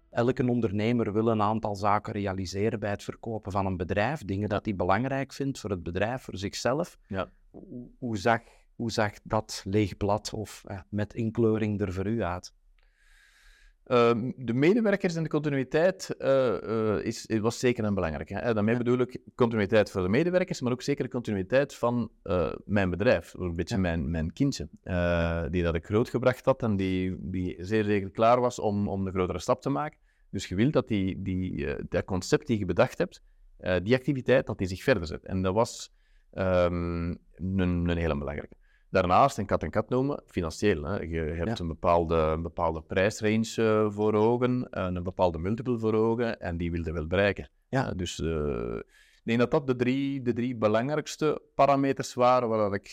Elke 0.09 0.47
ondernemer 0.47 1.13
wil 1.13 1.27
een 1.27 1.41
aantal 1.41 1.75
zaken 1.75 2.13
realiseren 2.13 2.79
bij 2.79 2.89
het 2.89 3.03
verkopen 3.03 3.51
van 3.51 3.65
een 3.65 3.77
bedrijf. 3.77 4.25
Dingen 4.25 4.49
dat 4.49 4.65
hij 4.65 4.75
belangrijk 4.75 5.33
vindt 5.33 5.59
voor 5.59 5.69
het 5.69 5.83
bedrijf, 5.83 6.21
voor 6.21 6.37
zichzelf. 6.37 6.97
Ja. 7.07 7.29
Hoe, 7.49 7.89
hoe, 7.99 8.17
zag, 8.17 8.41
hoe 8.81 8.91
zag 8.91 9.11
dat 9.23 9.63
leeg 9.65 9.97
blad 9.97 10.33
of 10.33 10.63
eh, 10.65 10.79
met 10.89 11.13
inkleuring 11.13 11.81
er 11.81 11.93
voor 11.93 12.07
u 12.07 12.23
uit? 12.23 12.53
Ehm, 13.83 14.31
de 14.35 14.53
medewerkers 14.53 15.15
en 15.15 15.23
de 15.23 15.29
continuïteit 15.29 16.15
uh, 16.19 16.27
uh, 16.63 17.05
is, 17.05 17.25
was 17.41 17.59
zeker 17.59 17.83
een 17.83 17.93
belangrijke. 17.93 18.33
Hè. 18.33 18.53
Daarmee 18.53 18.77
bedoel 18.77 18.99
ik 18.99 19.21
continuïteit 19.35 19.91
voor 19.91 20.01
de 20.01 20.09
medewerkers, 20.09 20.61
maar 20.61 20.71
ook 20.71 20.81
zeker 20.81 21.03
de 21.03 21.09
continuïteit 21.09 21.75
van 21.75 22.11
uh, 22.23 22.51
mijn 22.65 22.89
bedrijf. 22.89 23.33
Een 23.33 23.55
beetje 23.55 23.75
ja. 23.75 23.81
mijn, 23.81 24.11
mijn 24.11 24.33
kindje, 24.33 24.69
die 25.49 25.63
dat 25.63 25.75
ik 25.75 25.85
grootgebracht 25.85 26.45
had 26.45 26.63
en 26.63 26.75
die, 26.75 27.17
die 27.19 27.55
zeer 27.59 27.83
zeker 27.83 28.11
klaar 28.11 28.39
was 28.39 28.59
om, 28.59 28.87
om 28.87 29.05
de 29.05 29.11
grotere 29.11 29.39
stap 29.39 29.61
te 29.61 29.69
maken. 29.69 29.99
Dus 30.29 30.47
je 30.47 30.55
wilt 30.55 30.73
dat 30.73 30.87
die, 30.87 31.21
die, 31.21 31.75
dat 31.89 32.05
concept 32.05 32.47
die 32.47 32.59
je 32.59 32.65
bedacht 32.65 32.97
hebt, 32.97 33.21
die 33.83 33.95
activiteit, 33.95 34.45
dat 34.45 34.57
die 34.57 34.67
zich 34.67 34.83
verder 34.83 35.07
zet. 35.07 35.25
En 35.25 35.41
dat 35.41 35.53
was 35.53 35.91
um, 36.33 37.17
een, 37.35 37.89
een 37.89 37.97
hele 37.97 38.17
belangrijke. 38.17 38.59
Daarnaast, 38.91 39.37
een 39.37 39.45
kat-en-kat 39.45 39.89
noemen, 39.89 40.23
financieel. 40.25 40.83
Hè. 40.83 40.99
Je 40.99 41.19
hebt 41.19 41.59
een, 41.59 41.67
bepaalde, 41.67 42.15
een 42.15 42.41
bepaalde 42.41 42.81
prijsrange 42.81 43.55
uh, 43.57 43.91
voor 43.91 44.13
ogen, 44.13 44.67
een 44.69 45.03
bepaalde 45.03 45.37
multiple 45.37 45.79
voor 45.79 45.93
ogen, 45.93 46.39
en 46.39 46.57
die 46.57 46.71
wil 46.71 46.83
je 46.83 46.91
wel 46.91 47.07
bereiken. 47.07 47.49
Ja. 47.69 47.89
Uh, 47.89 47.97
dus 47.97 48.19
uh, 48.19 48.75
ik 48.75 49.21
denk 49.23 49.39
dat 49.39 49.51
dat 49.51 49.67
de 49.67 49.75
drie, 49.75 50.21
de 50.21 50.33
drie 50.33 50.55
belangrijkste 50.55 51.41
parameters 51.55 52.13
waren 52.13 52.49
waar 52.49 52.69
dat 52.69 52.73
ik 52.73 52.91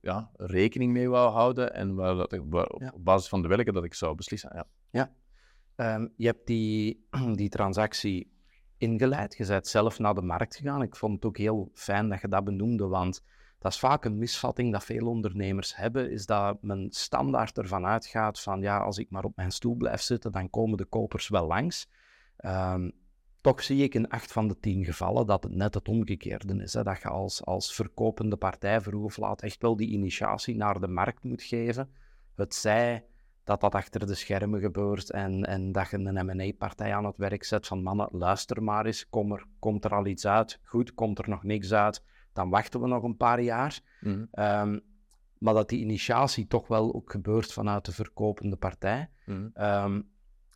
ja, 0.00 0.30
rekening 0.36 0.92
mee 0.92 1.08
wou 1.08 1.32
houden 1.32 1.74
en 1.74 1.94
waar 1.94 2.14
dat 2.14 2.32
ik, 2.32 2.42
waar, 2.44 2.74
ja. 2.78 2.92
op 2.94 3.04
basis 3.04 3.28
van 3.28 3.42
de 3.42 3.48
welke 3.48 3.72
dat 3.72 3.84
ik 3.84 3.94
zou 3.94 4.14
beslissen. 4.14 4.50
Ja. 4.54 4.66
ja. 4.90 5.94
Um, 5.94 6.12
je 6.16 6.26
hebt 6.26 6.46
die, 6.46 7.06
die 7.40 7.48
transactie 7.48 8.32
ingeleid, 8.78 9.36
je 9.36 9.46
bent 9.46 9.66
zelf 9.66 9.98
naar 9.98 10.14
de 10.14 10.22
markt 10.22 10.56
gegaan. 10.56 10.82
Ik 10.82 10.96
vond 10.96 11.14
het 11.14 11.24
ook 11.24 11.36
heel 11.36 11.70
fijn 11.74 12.08
dat 12.08 12.20
je 12.20 12.28
dat 12.28 12.44
benoemde, 12.44 12.86
want 12.86 13.22
dat 13.58 13.72
is 13.72 13.78
vaak 13.78 14.04
een 14.04 14.18
misvatting 14.18 14.72
dat 14.72 14.84
veel 14.84 15.06
ondernemers 15.06 15.76
hebben, 15.76 16.10
is 16.10 16.26
dat 16.26 16.62
men 16.62 16.86
standaard 16.90 17.58
ervan 17.58 17.86
uitgaat 17.86 18.40
van 18.40 18.60
ja, 18.60 18.78
als 18.78 18.98
ik 18.98 19.10
maar 19.10 19.24
op 19.24 19.36
mijn 19.36 19.50
stoel 19.50 19.74
blijf 19.74 20.00
zitten, 20.00 20.32
dan 20.32 20.50
komen 20.50 20.76
de 20.76 20.84
kopers 20.84 21.28
wel 21.28 21.46
langs. 21.46 21.88
Um, 22.44 22.92
toch 23.40 23.62
zie 23.62 23.82
ik 23.82 23.94
in 23.94 24.08
acht 24.08 24.32
van 24.32 24.48
de 24.48 24.58
tien 24.58 24.84
gevallen 24.84 25.26
dat 25.26 25.44
het 25.44 25.54
net 25.54 25.74
het 25.74 25.88
omgekeerde 25.88 26.62
is. 26.62 26.74
Hè? 26.74 26.82
Dat 26.82 27.02
je 27.02 27.08
als, 27.08 27.44
als 27.44 27.74
verkopende 27.74 28.36
partij 28.36 28.80
vroeg 28.80 29.04
of 29.04 29.16
laat 29.16 29.42
echt 29.42 29.62
wel 29.62 29.76
die 29.76 29.88
initiatie 29.88 30.56
naar 30.56 30.80
de 30.80 30.88
markt 30.88 31.24
moet 31.24 31.42
geven. 31.42 31.90
Het 32.34 32.54
zij 32.54 33.04
dat 33.44 33.60
dat 33.60 33.74
achter 33.74 34.06
de 34.06 34.14
schermen 34.14 34.60
gebeurt 34.60 35.10
en, 35.10 35.44
en 35.44 35.72
dat 35.72 35.90
je 35.90 35.96
een 35.96 36.26
M&A-partij 36.26 36.94
aan 36.94 37.04
het 37.04 37.16
werk 37.16 37.44
zet 37.44 37.66
van 37.66 37.82
mannen, 37.82 38.08
luister 38.12 38.62
maar 38.62 38.86
eens, 38.86 39.08
kom 39.08 39.32
er, 39.32 39.44
komt 39.58 39.84
er 39.84 39.94
al 39.94 40.06
iets 40.06 40.26
uit? 40.26 40.60
Goed, 40.62 40.94
komt 40.94 41.18
er 41.18 41.28
nog 41.28 41.42
niks 41.42 41.72
uit? 41.72 42.02
Dan 42.32 42.50
wachten 42.50 42.80
we 42.80 42.86
nog 42.86 43.02
een 43.02 43.16
paar 43.16 43.40
jaar. 43.40 43.80
Mm. 44.00 44.28
Um, 44.32 44.80
maar 45.38 45.54
dat 45.54 45.68
die 45.68 45.80
initiatie 45.80 46.46
toch 46.46 46.68
wel 46.68 46.94
ook 46.94 47.10
gebeurt 47.10 47.52
vanuit 47.52 47.84
de 47.84 47.92
verkopende 47.92 48.56
partij. 48.56 49.10
Mm. 49.26 49.50
Um, 49.54 50.08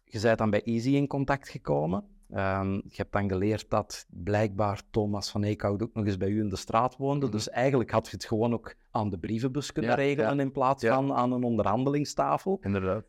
je 0.05 0.21
bent 0.21 0.39
dan 0.39 0.51
bij 0.51 0.63
Easy 0.63 0.91
in 0.91 1.07
contact 1.07 1.49
gekomen. 1.49 2.05
Um, 2.31 2.75
je 2.75 2.97
hebt 2.97 3.13
dan 3.13 3.29
geleerd 3.29 3.71
dat 3.71 4.07
blijkbaar 4.09 4.83
Thomas 4.91 5.31
van 5.31 5.43
Eekhout 5.43 5.83
ook 5.83 5.95
nog 5.95 6.07
eens 6.07 6.17
bij 6.17 6.29
u 6.29 6.41
in 6.41 6.49
de 6.49 6.57
straat 6.57 6.97
woonde. 6.97 7.27
Mm. 7.27 7.33
Dus 7.33 7.49
eigenlijk 7.49 7.91
had 7.91 8.07
je 8.07 8.17
het 8.17 8.25
gewoon 8.25 8.53
ook 8.53 8.75
aan 8.91 9.11
de 9.11 9.19
brievenbus 9.19 9.73
kunnen 9.73 9.91
ja, 9.91 9.97
regelen 9.97 10.37
ja. 10.37 10.43
in 10.43 10.53
plaats 10.53 10.83
ja. 10.83 10.95
van 10.95 11.13
aan 11.13 11.33
een 11.33 11.43
onderhandelingstafel. 11.43 12.59
Inderdaad. 12.63 13.05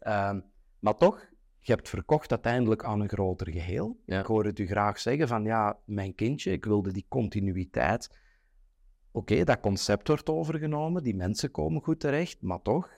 maar 0.79 0.95
toch, 0.97 1.31
je 1.59 1.71
hebt 1.71 1.89
verkocht 1.89 2.31
uiteindelijk 2.31 2.83
aan 2.83 2.99
een 2.99 3.09
groter 3.09 3.51
geheel. 3.51 3.99
Ik 4.05 4.25
hoor 4.25 4.45
het 4.45 4.59
u 4.59 4.67
graag 4.67 4.99
zeggen 4.99 5.27
van 5.27 5.43
ja, 5.43 5.77
mijn 5.85 6.15
kindje, 6.15 6.51
ik 6.51 6.65
wilde 6.65 6.91
die 6.91 7.05
continuïteit 7.07 8.21
Oké, 9.15 9.33
okay, 9.33 9.43
dat 9.43 9.59
concept 9.59 10.07
wordt 10.07 10.29
overgenomen, 10.29 11.03
die 11.03 11.15
mensen 11.15 11.51
komen 11.51 11.81
goed 11.81 11.99
terecht, 11.99 12.41
maar 12.41 12.61
toch, 12.61 12.89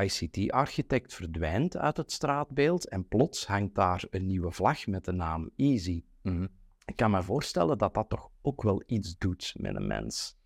ICT-architect 0.00 1.14
verdwijnt 1.14 1.76
uit 1.76 1.96
het 1.96 2.12
straatbeeld 2.12 2.88
en 2.88 3.08
plots 3.08 3.46
hangt 3.46 3.74
daar 3.74 4.04
een 4.10 4.26
nieuwe 4.26 4.50
vlag 4.50 4.86
met 4.86 5.04
de 5.04 5.12
naam 5.12 5.50
Easy. 5.56 6.04
Mm 6.22 6.36
-hmm. 6.36 6.48
Ik 6.84 6.96
kan 6.96 7.10
me 7.10 7.22
voorstellen 7.22 7.78
dat 7.78 7.94
dat 7.94 8.08
toch 8.08 8.30
ook 8.42 8.62
wel 8.62 8.82
iets 8.86 9.18
doet 9.18 9.54
met 9.56 9.76
een 9.76 9.86
mens. 9.86 10.36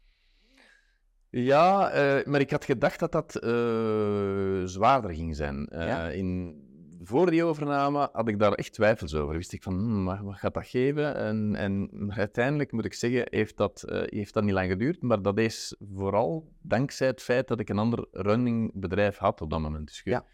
Ja, 1.31 1.94
uh, 2.18 2.24
maar 2.24 2.40
ik 2.40 2.50
had 2.50 2.64
gedacht 2.64 2.98
dat 2.98 3.12
dat 3.12 3.42
uh, 3.44 4.62
zwaarder 4.64 5.14
ging 5.14 5.37
zijn. 5.37 5.68
Uh, 5.72 5.87
ja? 5.87 6.09
in 6.09 6.62
voor 7.02 7.30
die 7.30 7.44
overname 7.44 8.08
had 8.12 8.28
ik 8.28 8.38
daar 8.38 8.52
echt 8.52 8.72
twijfels 8.72 9.14
over. 9.14 9.34
Wist 9.34 9.52
ik 9.52 9.62
van, 9.62 9.74
hmm, 9.74 10.04
wat 10.04 10.37
gaat 10.37 10.54
dat 10.54 10.66
geven? 10.66 11.14
En, 11.14 11.54
en 11.54 11.90
uiteindelijk 12.12 12.72
moet 12.72 12.84
ik 12.84 12.94
zeggen, 12.94 13.26
heeft 13.30 13.56
dat, 13.56 13.84
uh, 13.88 14.02
heeft 14.04 14.34
dat 14.34 14.44
niet 14.44 14.52
lang 14.52 14.70
geduurd. 14.70 15.02
Maar 15.02 15.22
dat 15.22 15.38
is 15.38 15.76
vooral 15.94 16.52
dankzij 16.62 17.06
het 17.06 17.22
feit 17.22 17.48
dat 17.48 17.61
ik 17.61 17.68
een 17.68 17.78
ander 17.78 18.06
running 18.12 18.70
bedrijf 18.74 19.16
had 19.16 19.40
op 19.40 19.50
dat 19.50 19.61
moment. 19.61 19.87
Dus 19.87 20.00
je, 20.04 20.11
ja. 20.11 20.24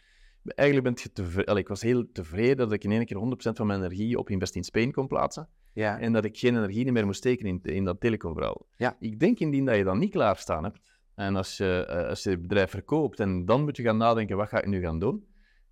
Eigenlijk 0.45 0.95
ben 0.95 1.03
je 1.03 1.13
tevreden. 1.13 1.57
Ik 1.57 1.69
was 1.69 1.83
heel 1.83 2.13
tevreden 2.13 2.57
dat 2.57 2.73
ik 2.73 2.85
in 2.85 2.93
één 2.93 3.05
keer 3.05 3.17
100% 3.17 3.53
van 3.53 3.67
mijn 3.67 3.79
energie 3.79 4.19
op 4.19 4.31
Invest 4.31 4.57
in 4.57 4.65
Spain 4.65 4.93
kon 4.93 5.07
plaatsen. 5.07 5.49
Ja. 5.73 5.99
En 5.99 6.13
dat 6.13 6.25
ik 6.25 6.39
geen 6.39 6.57
energie 6.57 6.93
meer 6.93 7.07
moest 7.07 7.19
steken 7.19 7.47
in, 7.47 7.61
in 7.63 7.85
dat 7.85 8.01
telecomverhaal. 8.01 8.67
Ja. 8.77 8.97
Ik 9.01 9.21
denk 9.21 9.39
indien 9.39 9.65
dat 9.65 9.77
je 9.77 9.85
dan 9.85 9.99
niet 9.99 10.11
klaarstaan 10.11 10.65
hebt. 10.65 10.81
En 11.15 11.37
als 11.37 11.57
je, 11.57 11.87
uh, 11.91 12.09
als 12.09 12.23
je 12.23 12.31
het 12.31 12.43
bedrijf 12.43 12.71
verkoopt 12.71 13.21
en 13.21 13.45
dan 13.45 13.65
moet 13.65 13.77
je 13.77 13.83
gaan 13.83 13.97
nadenken, 13.97 14.37
wat 14.37 14.49
ga 14.49 14.59
ik 14.59 14.67
nu 14.67 14.81
gaan 14.81 14.99
doen? 14.99 15.25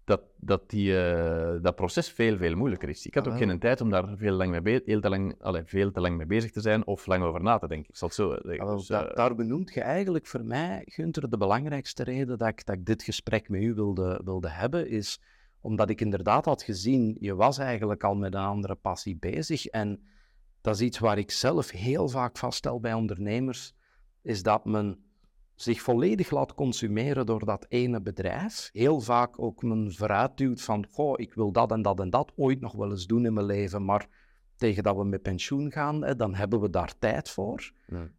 Dat, 0.04 0.20
dat 0.36 0.70
die, 0.70 0.92
uh, 0.92 1.62
dat 1.62 1.74
proces 1.74 2.10
veel, 2.10 2.36
veel 2.36 2.56
moeilijker 2.56 2.88
is. 2.88 3.06
Ik 3.06 3.14
had 3.14 3.26
ook 3.26 3.32
ah. 3.32 3.38
geen 3.38 3.58
tijd 3.58 3.80
om 3.80 3.90
daar 3.90 4.16
veel, 4.16 4.32
lang 4.32 4.60
mee 4.60 4.82
heel 4.84 5.00
te 5.00 5.08
lang, 5.08 5.34
allez, 5.40 5.62
veel 5.66 5.90
te 5.90 6.00
lang 6.00 6.16
mee 6.16 6.26
bezig 6.26 6.50
te 6.50 6.60
zijn 6.60 6.86
of 6.86 7.06
lang 7.06 7.24
over 7.24 7.42
na 7.42 7.58
te 7.58 7.68
denken. 7.68 7.88
Ik 7.88 7.96
zal 7.96 8.08
het 8.08 8.16
zo 8.16 8.36
zeggen. 8.42 8.66
Ah, 8.66 8.76
dus, 8.76 8.90
uh, 8.90 9.14
daar 9.14 9.34
benoemt 9.34 9.74
je 9.74 9.80
eigenlijk 9.80 10.26
voor 10.26 10.44
mij, 10.44 10.82
Gunther, 10.84 11.30
de 11.30 11.36
belangrijkste 11.36 12.02
reden 12.02 12.38
dat 12.38 12.48
ik, 12.48 12.66
dat 12.66 12.76
ik 12.76 12.86
dit 12.86 13.02
gesprek 13.02 13.48
met 13.48 13.62
u 13.62 13.74
wilde, 13.74 14.20
wilde 14.24 14.50
hebben, 14.50 14.88
is 14.88 15.20
omdat 15.60 15.90
ik 15.90 16.00
inderdaad 16.00 16.44
had 16.44 16.62
gezien, 16.62 17.16
je 17.20 17.34
was 17.34 17.58
eigenlijk 17.58 18.04
al 18.04 18.14
met 18.14 18.34
een 18.34 18.40
andere 18.40 18.74
passie 18.74 19.16
bezig. 19.16 19.66
En 19.66 20.02
dat 20.60 20.74
is 20.74 20.80
iets 20.80 20.98
waar 20.98 21.18
ik 21.18 21.30
zelf 21.30 21.70
heel 21.70 22.08
vaak 22.08 22.38
vaststel 22.38 22.80
bij 22.80 22.94
ondernemers, 22.94 23.74
is 24.22 24.42
dat 24.42 24.64
men 24.64 25.04
zich 25.62 25.83
volledig 25.83 26.31
laat 26.31 26.55
consumeren 26.55 27.27
door 27.27 27.44
dat 27.44 27.66
ene 27.68 28.01
bedrijf. 28.01 28.70
Heel 28.72 29.01
vaak 29.01 29.42
ook 29.42 29.62
men 29.62 29.92
vooruitduwt 29.94 30.62
van, 30.62 30.87
goh, 30.90 31.14
ik 31.16 31.35
wil 31.35 31.53
dat 31.53 31.70
en 31.70 31.83
dat 31.83 32.01
en 32.01 32.11
dat 32.11 32.33
ooit 32.37 32.61
nog 32.61 32.72
wel 32.72 32.90
eens 32.90 33.07
doen 33.07 33.27
in 33.27 33.33
mijn 33.33 33.46
leven, 33.46 33.85
maar 33.85 34.09
tegen 34.57 34.83
dat 34.83 34.96
we 34.96 35.05
met 35.05 35.22
pensioen 35.22 35.72
gaan, 35.72 36.05
hè, 36.05 36.16
dan 36.16 36.35
hebben 36.35 36.61
we 36.61 36.70
daar 36.70 36.98
tijd 36.98 37.31
voor. 37.31 37.72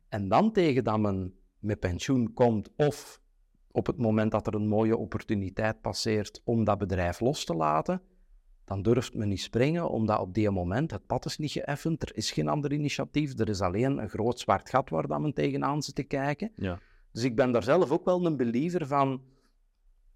En 0.09 0.27
dan 0.27 0.51
tegen 0.51 0.83
dat 0.83 0.99
men 0.99 1.33
met 1.59 1.79
pensioen 1.79 2.33
komt 2.33 2.69
of 2.75 3.21
op 3.71 3.85
het 3.87 3.97
moment 3.97 4.31
dat 4.31 4.47
er 4.47 4.55
een 4.55 4.67
mooie 4.67 4.97
opportuniteit 4.97 5.81
passeert 5.81 6.41
om 6.43 6.63
dat 6.63 6.77
bedrijf 6.77 7.19
los 7.19 7.45
te 7.45 7.53
laten, 7.53 8.01
dan 8.65 8.81
durft 8.81 9.13
men 9.13 9.29
niet 9.29 9.41
springen, 9.41 9.89
omdat 9.89 10.19
op 10.19 10.33
die 10.33 10.49
moment 10.49 10.91
het 10.91 11.05
pad 11.05 11.25
is 11.25 11.37
niet 11.37 11.51
geëffend, 11.51 12.01
er 12.01 12.15
is 12.15 12.31
geen 12.31 12.47
ander 12.47 12.73
initiatief, 12.73 13.39
er 13.39 13.49
is 13.49 13.61
alleen 13.61 13.97
een 13.97 14.09
groot 14.09 14.39
zwart 14.39 14.69
gat 14.69 14.89
waar 14.89 15.07
dat 15.07 15.19
men 15.19 15.33
tegenaan 15.33 15.81
zit 15.81 15.95
te 15.95 16.03
kijken. 16.03 16.51
Ja. 16.55 16.79
Dus 17.13 17.23
ik 17.23 17.35
ben 17.35 17.51
daar 17.51 17.63
zelf 17.63 17.91
ook 17.91 18.05
wel 18.05 18.25
een 18.25 18.37
believer 18.37 18.87
van. 18.87 19.21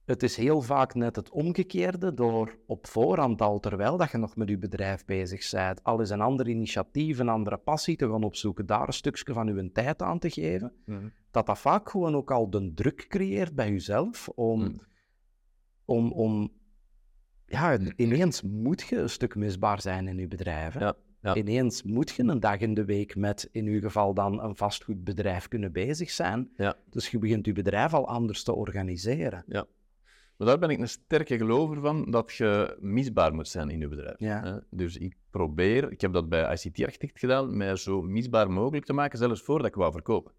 Het 0.06 0.24
is 0.24 0.36
heel 0.36 0.62
vaak 0.62 0.94
net 0.94 1.16
het 1.16 1.30
omgekeerde, 1.30 2.14
door 2.14 2.58
op 2.66 2.88
voorhand 2.88 3.42
al, 3.42 3.60
terwijl 3.60 3.98
dat 3.98 4.12
je 4.12 4.18
nog 4.18 4.36
met 4.36 4.50
je 4.50 4.58
bedrijf 4.58 5.06
bezig 5.06 5.52
bent, 5.52 5.84
al 5.84 6.00
eens 6.00 6.10
een 6.10 6.22
ander 6.22 6.48
initiatief, 6.48 7.20
een 7.20 7.30
andere 7.30 7.58
passie 7.58 7.96
te 7.96 8.10
gaan 8.10 8.24
opzoeken, 8.24 8.66
daar 8.66 8.88
een 8.88 8.94
stukje 8.94 9.34
van 9.34 9.56
je 9.56 9.72
tijd 9.72 10.02
aan 10.02 10.20
te 10.20 10.30
geven, 10.30 10.74
mhm. 10.86 11.08
dat 11.32 11.46
dat 11.46 11.60
vaak 11.60 11.90
gewoon 11.90 12.16
ook 12.16 12.32
al 12.32 12.50
de 12.50 12.74
druk 12.74 13.06
creëert 13.08 13.56
bij 13.56 13.70
jezelf 13.70 14.30
om, 14.30 14.62
mm. 14.62 14.80
om, 15.86 16.12
om 16.12 16.52
ja, 17.46 17.78
ineens 17.96 18.42
moet 18.42 18.82
je 18.82 18.98
een 18.98 19.10
stuk 19.10 19.36
misbaar 19.36 19.82
zijn 19.82 20.08
in 20.08 20.18
je 20.18 20.28
bedrijf. 20.28 20.74
Hè? 20.74 20.80
Ja. 20.80 20.96
Ja. 21.22 21.36
Ineens 21.36 21.84
moet 21.84 22.12
je 22.12 22.24
een 22.24 22.40
dag 22.40 22.60
in 22.60 22.74
de 22.74 22.86
week 22.86 23.16
met, 23.16 23.50
in 23.52 23.66
uw 23.66 23.80
geval 23.80 24.14
dan, 24.14 24.44
een 24.44 24.56
vastgoedbedrijf 24.56 25.48
kunnen 25.48 25.72
bezig 25.72 26.10
zijn. 26.10 26.50
Ja. 26.58 26.76
Dus 26.90 27.10
je 27.10 27.18
begint 27.18 27.46
je 27.46 27.54
bedrijf 27.54 27.94
al 27.94 28.08
anders 28.08 28.44
te 28.44 28.54
organiseren. 28.54 29.44
Ja. 29.48 29.66
Maar 30.38 30.48
daar 30.48 30.60
ben 30.60 30.70
ik 30.70 30.80
een 30.80 30.90
sterke 30.90 31.38
gelover 31.38 31.82
van, 31.82 32.12
dat 32.12 32.34
je 32.34 32.78
misbaar 32.80 33.34
moet 33.34 33.48
zijn 33.48 33.70
in 33.70 33.80
je 33.80 33.88
bedrijf. 33.88 34.20
Ja. 34.20 34.64
Dus 34.70 34.98
ik 34.98 35.16
probeer, 35.32 35.92
ik 35.92 36.02
heb 36.02 36.14
dat 36.14 36.30
bij 36.30 36.54
ICT 36.54 36.84
Architect 36.84 37.20
gedaan, 37.20 37.58
mij 37.58 37.76
zo 37.76 38.02
misbaar 38.02 38.52
mogelijk 38.52 38.86
te 38.86 38.94
maken, 38.94 39.18
zelfs 39.18 39.42
voordat 39.42 39.68
ik 39.68 39.76
wou 39.76 39.92
verkopen. 39.92 40.32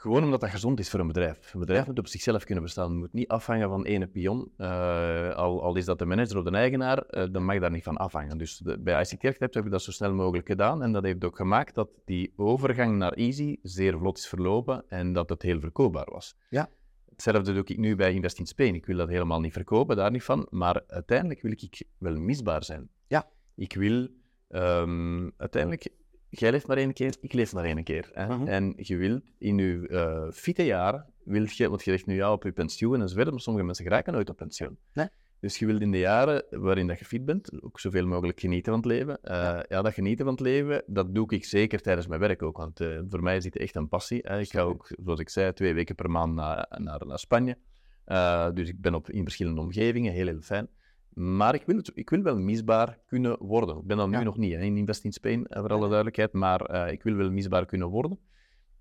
Gewoon 0.00 0.24
omdat 0.24 0.40
dat 0.40 0.50
gezond 0.50 0.78
is 0.78 0.90
voor 0.90 1.00
een 1.00 1.06
bedrijf. 1.06 1.54
Een 1.54 1.60
bedrijf 1.60 1.86
moet 1.86 1.98
op 1.98 2.06
zichzelf 2.06 2.44
kunnen 2.44 2.64
bestaan. 2.64 2.90
Het 2.90 2.98
moet 2.98 3.12
niet 3.12 3.28
afhangen 3.28 3.68
van 3.68 3.84
ene 3.84 4.06
pion. 4.06 4.52
Uh, 4.58 5.34
al, 5.34 5.62
al, 5.62 5.76
is 5.76 5.84
dat 5.84 5.98
de 5.98 6.04
manager 6.04 6.38
of 6.38 6.44
de 6.44 6.50
eigenaar, 6.50 7.04
uh, 7.10 7.24
dan 7.32 7.44
mag 7.44 7.58
daar 7.58 7.70
niet 7.70 7.82
van 7.82 7.96
afhangen. 7.96 8.38
Dus 8.38 8.58
de, 8.58 8.78
bij 8.78 9.00
ICT 9.00 9.12
Architect 9.12 9.54
heb 9.54 9.64
ik 9.64 9.70
dat 9.70 9.82
zo 9.82 9.90
snel 9.90 10.12
mogelijk 10.12 10.46
gedaan. 10.46 10.82
En 10.82 10.92
dat 10.92 11.04
heeft 11.04 11.24
ook 11.24 11.36
gemaakt 11.36 11.74
dat 11.74 11.88
die 12.04 12.32
overgang 12.36 12.96
naar 12.96 13.12
Easy 13.12 13.56
zeer 13.62 13.98
vlot 13.98 14.18
is 14.18 14.26
verlopen 14.26 14.84
en 14.88 15.12
dat 15.12 15.28
het 15.28 15.42
heel 15.42 15.60
verkoopbaar 15.60 16.10
was. 16.10 16.36
Ja. 16.50 16.68
Hetzelfde 17.10 17.52
doe 17.52 17.62
ik 17.64 17.78
nu 17.78 17.96
bij 17.96 18.12
Invest 18.12 18.38
in 18.38 18.46
Spain. 18.46 18.74
Ik 18.74 18.86
wil 18.86 18.96
dat 18.96 19.08
helemaal 19.08 19.40
niet 19.40 19.52
verkopen, 19.52 19.96
daar 19.96 20.10
niet 20.10 20.24
van. 20.24 20.46
Maar 20.50 20.82
uiteindelijk 20.86 21.42
wil 21.42 21.52
ik 21.52 21.82
wel 21.98 22.16
misbaar 22.16 22.64
zijn. 22.64 22.88
Ja. 23.06 23.28
Ik 23.54 23.74
wil 23.74 24.08
um, 24.48 25.32
uiteindelijk 25.36 25.88
jij 26.30 26.50
leeft 26.50 26.66
maar 26.66 26.76
één 26.76 26.92
keer, 26.92 27.14
ik 27.20 27.32
leef 27.32 27.52
maar 27.52 27.64
één 27.64 27.84
keer. 27.84 28.10
Hè? 28.12 28.26
Mhm. 28.26 28.46
En 28.46 28.72
je 28.76 28.96
wilt 28.96 29.22
in 29.38 29.58
je 29.58 29.88
uh, 29.88 30.30
fitte 30.32 30.64
jaren, 30.64 31.06
wil 31.24 31.46
je, 31.48 31.68
want 31.68 31.84
je 31.84 31.90
ligt 31.90 32.06
nu 32.06 32.14
ja 32.14 32.32
op 32.32 32.42
je 32.42 32.52
pensioen 32.52 33.00
en 33.00 33.08
zo 33.08 33.14
verder, 33.14 33.32
maar 33.32 33.42
sommige 33.42 33.64
mensen 33.66 33.84
geraken 33.84 34.12
nooit 34.12 34.30
op 34.30 34.36
pensioen. 34.36 34.78
Nee. 34.92 35.08
Dus 35.40 35.58
je 35.58 35.66
wilt 35.66 35.80
in 35.80 35.90
de 35.90 35.98
jaren 35.98 36.44
waarin 36.50 36.86
dat 36.86 36.98
je 36.98 37.04
fit 37.04 37.24
bent, 37.24 37.62
ook 37.62 37.80
zoveel 37.80 38.06
mogelijk 38.06 38.40
genieten 38.40 38.72
van 38.72 38.80
het 38.80 38.90
leven. 38.90 39.18
Uh, 39.24 39.30
ja. 39.30 39.64
ja. 39.68 39.82
dat 39.82 39.94
genieten 39.94 40.24
van 40.24 40.34
het 40.34 40.42
leven, 40.42 40.82
dat 40.86 41.14
doe 41.14 41.30
ik 41.30 41.44
zeker 41.44 41.80
tijdens 41.80 42.06
mijn 42.06 42.20
werk 42.20 42.42
ook. 42.42 42.56
Want 42.56 42.80
uh, 42.80 43.00
voor 43.08 43.22
mij 43.22 43.36
is 43.36 43.42
dit 43.42 43.56
echt 43.56 43.76
een 43.76 43.88
passie. 43.88 44.20
Hè. 44.22 44.40
Ik 44.40 44.50
ga 44.50 44.60
ook, 44.60 44.90
zoals 45.02 45.20
ik 45.20 45.28
zei, 45.28 45.52
twee 45.52 45.74
weken 45.74 45.94
per 45.94 46.10
maand 46.10 46.34
naar, 46.34 46.66
naar, 46.78 47.06
naar 47.06 47.18
Spanje. 47.18 47.58
Uh, 48.06 48.50
dus 48.54 48.68
ik 48.68 48.80
ben 48.80 48.94
op, 48.94 49.10
in 49.10 49.22
verschillende 49.22 49.60
omgevingen, 49.60 50.12
heel, 50.12 50.26
heel 50.26 50.40
fijn. 50.40 50.68
Maar 51.14 51.54
ik 51.54 51.62
wil, 51.66 51.76
het, 51.76 51.90
ik 51.94 52.10
wil 52.10 52.22
wel 52.22 52.38
misbaar 52.38 52.98
kunnen 53.06 53.38
worden. 53.38 53.76
Ik 53.76 53.86
ben 53.86 53.96
dat 53.96 54.08
nu 54.08 54.24
nog 54.24 54.36
niet, 54.36 54.52
hè, 54.52 54.60
in 54.60 54.76
Invest 54.76 55.04
in 55.04 55.12
Spain, 55.12 55.46
eh, 55.46 55.60
voor 55.60 55.72
alle 55.72 55.86
duidelijkheid. 55.86 56.32
Maar 56.32 56.70
uh, 56.70 56.92
ik 56.92 57.02
wil 57.02 57.14
wel 57.14 57.30
misbaar 57.30 57.66
kunnen 57.66 57.88
worden. 57.88 58.18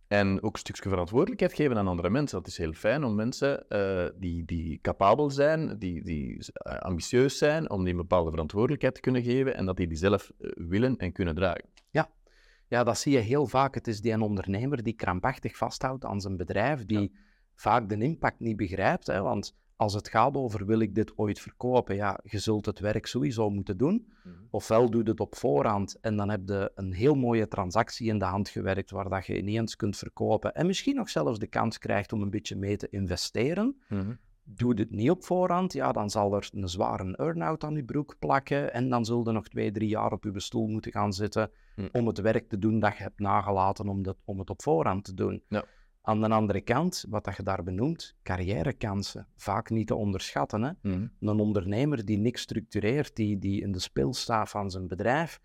En 0.08 0.44
ook 0.44 0.54
een 0.54 0.60
stukje 0.60 0.89
verantwoordelijkheid 0.89 1.54
geven 1.54 1.78
aan 1.78 1.88
andere 1.88 2.10
mensen. 2.10 2.38
Dat 2.38 2.48
is 2.48 2.58
heel 2.58 2.74
fijn 2.74 3.04
om 3.04 3.15
mensen 3.15 3.65
uh, 3.70 4.06
die, 4.15 4.46
die 4.46 4.80
capabel 4.82 5.30
zijn, 5.30 5.80
die, 5.80 6.04
die 6.04 6.46
ambitieus 6.80 7.38
zijn, 7.38 7.70
om 7.70 7.84
die 7.84 7.92
een 7.94 8.00
bepaalde 8.00 8.30
verantwoordelijkheid 8.30 8.96
te 8.96 9.02
kunnen 9.02 9.24
geven 9.24 9.56
en 9.56 9.65
dat 9.65 9.78
die 9.78 9.88
die 9.88 9.98
zelf 9.98 10.32
willen 10.56 10.98
en 10.98 11.12
kunnen 11.12 11.36
dragen. 11.36 11.65
Ja. 11.89 12.10
ja, 12.68 12.84
dat 12.84 12.98
zie 12.98 13.12
je 13.12 13.20
heel 13.20 13.48
vaak. 13.48 13.76
Het 13.76 13.88
is 13.88 14.02
die 14.02 14.12
een 14.12 14.22
ondernemer 14.22 14.84
die 14.84 14.94
krampachtig 14.94 15.58
vasthoudt 15.58 16.06
aan 16.06 16.22
zijn 16.22 16.38
bedrijf, 16.38 16.86
die 16.86 17.02
ja. 17.02 17.20
vaak 17.56 17.89
de 17.89 17.98
impact 17.98 18.39
niet 18.39 18.58
begrijpt. 18.58 19.08
Hè, 19.08 19.22
want 19.22 19.56
als 19.80 19.94
het 19.94 20.10
gaat 20.10 20.36
over 20.36 20.65
wil 20.65 20.80
ik 20.80 20.96
dit 20.96 21.18
ooit 21.18 21.39
verkopen, 21.39 21.96
ja, 21.96 22.20
je 22.24 22.39
zult 22.39 22.65
het 22.65 22.80
werk 22.80 23.06
sowieso 23.06 23.50
moeten 23.50 23.78
doen. 23.78 24.08
Mhm. 24.24 24.36
Ofwel 24.50 24.89
doe 24.89 25.04
je 25.04 25.10
het 25.10 25.20
op 25.20 25.36
voorhand 25.36 26.00
en 26.02 26.15
dan 26.15 26.30
heb 26.30 26.42
je 26.46 26.72
een 26.76 26.94
heel 26.94 27.15
mooie 27.15 27.48
transactie 27.48 28.08
in 28.08 28.20
de 28.20 28.26
hand 28.26 28.50
gewerkt 28.50 28.92
waar 28.92 29.10
dat 29.10 29.26
je 29.26 29.38
ineens 29.38 29.76
kunt 29.76 29.98
verkopen 29.98 30.56
en 30.56 30.65
misschien 30.65 30.96
nog 30.96 31.10
zelfs 31.10 31.39
de 31.39 31.48
kans 31.48 31.78
krijgt 31.78 32.13
om 32.13 32.22
een 32.22 32.30
beetje 32.30 32.56
mee 32.56 32.78
te 32.78 32.89
investeren. 32.89 33.76
Mm 33.88 34.20
Doe 34.52 34.80
het 34.80 34.92
niet 34.92 35.10
op 35.10 35.24
voorhand, 35.24 35.74
ja, 35.74 35.92
dan 35.92 36.10
zal 36.10 36.36
er 36.36 36.50
een 36.54 36.70
zware 36.70 37.15
earn-out 37.15 37.63
aan 37.63 37.76
je 37.76 37.84
broek 37.84 38.15
plakken 38.20 38.74
en 38.74 38.89
dan 38.89 39.06
zul 39.06 39.26
je 39.26 39.32
nog 39.32 39.48
twee, 39.48 39.72
drie 39.72 39.89
jaar 39.89 40.12
op 40.12 40.24
je 40.24 40.39
stoel 40.39 40.68
moeten 40.68 40.92
gaan 40.92 41.13
zitten 41.13 41.52
mhm. 41.76 41.88
om 41.92 42.08
het 42.08 42.22
werk 42.22 42.50
te 42.50 42.58
doen 42.58 42.80
dat 42.80 42.98
je 42.98 43.04
hebt 43.04 43.20
nagelaten 43.20 43.88
om, 43.88 44.04
dat, 44.04 44.18
om 44.26 44.39
het 44.39 44.50
op 44.50 44.62
voorhand 44.62 45.04
te 45.04 45.13
doen. 45.13 45.44
Ja. 45.48 45.63
Aan 46.10 46.22
de 46.22 46.30
andere 46.30 46.62
kant, 46.62 47.06
wat 47.10 47.24
dat 47.24 47.36
je 47.36 47.43
daar 47.43 47.63
benoemt, 47.63 48.15
carrièrekansen, 48.24 49.28
vaak 49.36 49.69
niet 49.69 49.88
te 49.88 49.95
onderschatten. 49.95 50.62
Hè? 50.62 50.72
Mhm. 50.82 51.08
Een 51.19 51.39
ondernemer 51.39 52.06
die 52.06 52.17
niks 52.17 52.41
structureert, 52.41 53.15
die, 53.15 53.39
die 53.39 53.62
in 53.62 53.72
de 53.72 53.80
spil 53.80 54.13
staat 54.13 54.50
van 54.50 54.72
zijn 54.72 54.88
bedrijf, 54.88 55.41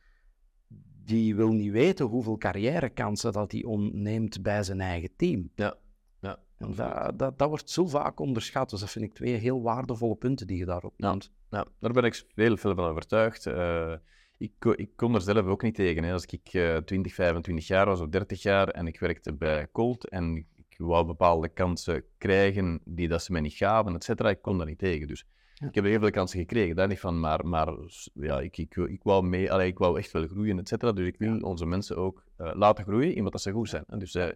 die 1.05 1.35
wil 1.35 1.53
niet 1.53 1.73
weten 1.73 2.07
hoeveel 2.07 2.37
carrièrekansen 2.37 3.33
dat 3.33 3.53
hij 3.53 3.65
ontneemt 3.65 4.43
bij 4.43 4.63
zijn 4.63 4.81
eigen 4.81 5.11
team. 5.17 5.51
Ja. 5.55 5.75
Ja, 6.21 6.39
dat, 6.59 7.19
dat, 7.19 7.39
dat, 7.39 7.49
wordt 7.49 7.71
zo 7.71 7.87
vaak 7.87 8.21
onderschat. 8.21 8.71
Dus 8.71 8.81
dat 8.81 8.91
vind 8.91 9.05
ik 9.05 9.15
twee 9.15 9.35
heel 9.35 9.63
waardevolle 9.63 10.17
punten 10.17 10.47
die 10.47 10.59
je 10.59 10.65
daarop 10.65 10.95
noemt. 10.97 11.33
Ja, 11.51 11.67
daar 11.79 11.93
ben 11.93 12.05
ik 12.05 12.25
heel 12.35 12.57
veel 12.57 12.75
van 12.75 12.85
overtuigd. 12.85 13.47
Uh, 13.47 13.95
ik, 14.39 14.65
ik 14.65 14.91
kon 14.97 15.15
er 15.15 15.21
zelf 15.21 15.47
ook 15.47 15.63
niet 15.63 15.75
tegen. 15.75 16.05
Hè. 16.05 16.13
Als 16.13 16.25
ik 16.27 16.53
uh, 16.53 16.77
20, 16.77 17.15
25 17.15 17.67
jaar 17.67 17.87
was 17.87 18.01
of 18.01 18.09
30 18.09 18.43
jaar 18.43 18.69
en 18.69 18.87
ik 18.87 19.01
werkte 19.01 19.33
bij 19.33 19.69
Colt 19.73 20.09
en 20.09 20.47
ik 20.79 20.87
wou 20.87 21.07
bepaalde 21.07 21.49
kansen 21.49 22.05
krijgen 22.19 22.81
die 22.85 23.09
dat 23.09 23.23
ze 23.23 23.33
mij 23.33 23.41
niet 23.41 23.53
gaven, 23.53 23.95
et 23.95 24.05
cetera, 24.05 24.29
ik 24.29 24.43
kon 24.43 24.59
daar 24.59 24.67
niet 24.67 24.79
tegen. 24.79 25.07
Dus 25.07 25.25
Ja. 25.55 25.69
ik 25.69 25.75
heb 25.75 25.85
heel 25.85 25.99
veel 25.99 26.11
kansen 26.11 26.39
gekregen, 26.39 26.77
daar 26.77 26.89
niet 26.89 27.01
van, 27.01 27.21
maar, 27.21 27.47
maar 27.47 27.75
ja, 28.15 28.41
ik, 28.41 28.57
ik, 28.59 28.77
ik, 28.77 29.03
wou 29.03 29.27
mee, 29.27 29.53
allee, 29.53 29.69
ik 29.69 29.79
wou 29.79 29.99
echt 29.99 30.13
wel 30.13 30.27
groeien, 30.27 30.59
et 30.59 30.69
cetera. 30.69 30.93
Dus 30.93 31.07
ik 31.07 31.19
wil 31.19 31.39
onze 31.41 31.67
mensen 31.67 31.97
ook 31.97 32.25
uh, 32.39 32.51
laten 32.55 32.85
groeien 32.85 33.15
in 33.15 33.23
wat 33.23 33.33
dat 33.33 33.41
ze 33.41 33.51
goed 33.51 33.69
zijn. 33.69 33.85
En 33.87 33.99
dus 33.99 34.15
uh, 34.15 34.29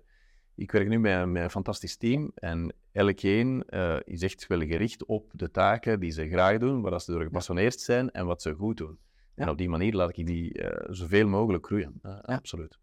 ik 0.54 0.72
werk 0.72 0.88
nu 0.88 0.98
met, 0.98 1.26
met, 1.28 1.42
een 1.42 1.50
fantastisch 1.50 1.96
team 1.96 2.30
en 2.34 2.74
elkeen 2.92 3.64
uh, 3.70 3.96
is 4.04 4.22
echt 4.22 4.46
wel 4.46 4.60
gericht 4.60 5.04
op 5.04 5.30
de 5.32 5.50
taken 5.50 6.00
die 6.00 6.10
ze 6.10 6.28
graag 6.28 6.58
doen, 6.58 6.80
waar 6.80 7.00
ze 7.00 7.12
door 7.12 7.22
gepassioneerd 7.22 7.80
zijn 7.80 8.10
en 8.10 8.26
wat 8.26 8.42
ze 8.42 8.54
goed 8.54 8.76
doen. 8.76 8.98
En 9.34 9.48
op 9.48 9.58
die 9.58 9.68
manier 9.68 9.94
laat 9.94 10.18
ik 10.18 10.26
die 10.26 10.60
zoveel 10.88 11.28
mogelijk 11.28 11.66
groeien. 11.66 12.00
Absoluut. 12.22 12.78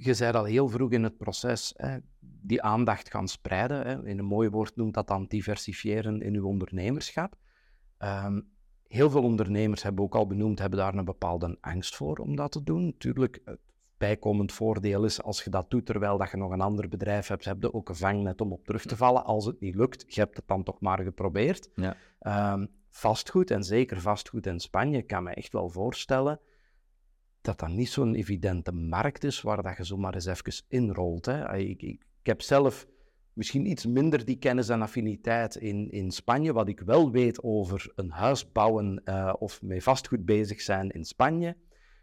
Je 0.00 0.14
zei 0.14 0.32
al 0.32 0.44
heel 0.44 0.68
vroeg 0.68 0.90
in 0.90 1.02
het 1.02 1.16
proces, 1.16 1.72
hè, 1.76 1.98
die 2.20 2.62
aandacht 2.62 3.10
gaan 3.10 3.28
spreiden. 3.28 3.86
Hè. 3.86 4.06
In 4.06 4.18
een 4.18 4.24
mooi 4.24 4.48
woord 4.48 4.76
noemt 4.76 4.94
dat 4.94 5.08
dan 5.08 5.24
diversifiëren 5.26 6.20
in 6.20 6.34
uw 6.34 6.46
ondernemerschap. 6.46 7.36
Ehm, 7.96 8.40
heel 8.82 9.10
veel 9.10 9.22
ondernemers 9.22 9.82
hebben 9.82 10.04
ook 10.04 10.14
al 10.14 10.26
benoemd, 10.26 10.58
hebben 10.58 10.78
daar 10.78 10.94
een 10.94 11.04
bepaalde 11.04 11.56
angst 11.60 11.96
voor 11.96 12.16
om 12.16 12.36
dat 12.36 12.52
te 12.52 12.62
doen. 12.62 12.84
Natuurlijk, 12.84 13.40
het 13.44 13.60
bijkomend 13.96 14.52
voordeel 14.52 15.04
is 15.04 15.22
als 15.22 15.44
je 15.44 15.50
dat 15.50 15.70
doet 15.70 15.86
terwijl 15.86 16.18
dat 16.18 16.30
je 16.30 16.36
nog 16.36 16.52
een 16.52 16.60
ander 16.60 16.88
bedrijf 16.88 17.26
hebt, 17.26 17.44
heb 17.44 17.62
je 17.62 17.72
ook 17.72 17.88
een 17.88 17.96
vangnet 17.96 18.40
om 18.40 18.52
op 18.52 18.64
terug 18.64 18.84
te 18.84 18.96
vallen. 18.96 19.24
Als 19.24 19.44
het 19.44 19.60
niet 19.60 19.74
lukt, 19.74 20.14
je 20.14 20.20
hebt 20.20 20.36
het 20.36 20.48
dan 20.48 20.62
toch 20.62 20.80
maar 20.80 21.02
geprobeerd. 21.02 21.70
Ja. 21.74 21.96
Ehm, 22.18 22.66
vastgoed, 22.90 23.50
en 23.50 23.64
zeker 23.64 24.00
vastgoed 24.00 24.46
in 24.46 24.60
Spanje, 24.60 25.02
kan 25.02 25.22
me 25.22 25.30
echt 25.30 25.52
wel 25.52 25.68
voorstellen 25.68 26.40
dat 27.48 27.58
dat 27.58 27.68
niet 27.68 27.88
zo'n 27.88 28.14
evidente 28.14 28.72
markt 28.72 29.24
is 29.24 29.40
waar 29.40 29.62
dat 29.62 29.76
je 29.76 29.84
zomaar 29.84 30.14
eens 30.14 30.26
even 30.26 30.64
inrolt. 30.68 31.26
Hè. 31.26 31.56
Ik, 31.56 31.82
ik, 31.82 32.04
ik 32.20 32.26
heb 32.26 32.42
zelf 32.42 32.86
misschien 33.32 33.66
iets 33.66 33.86
minder 33.86 34.24
die 34.24 34.38
kennis 34.38 34.68
en 34.68 34.82
affiniteit 34.82 35.56
in, 35.56 35.90
in 35.90 36.10
Spanje. 36.10 36.52
Wat 36.52 36.68
ik 36.68 36.80
wel 36.80 37.10
weet 37.10 37.42
over 37.42 37.92
een 37.94 38.10
huis 38.10 38.52
bouwen 38.52 39.02
uh, 39.04 39.34
of 39.38 39.62
met 39.62 39.82
vastgoed 39.82 40.24
bezig 40.24 40.60
zijn 40.60 40.90
in 40.90 41.04
Spanje, 41.04 41.56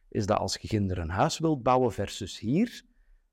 is 0.09 0.25
dat 0.25 0.37
als 0.37 0.57
je 0.61 0.67
ginder 0.67 0.97
een 0.97 1.09
huis 1.09 1.39
wilt 1.39 1.63
bouwen 1.63 1.91
versus 1.91 2.39
hier, 2.39 2.83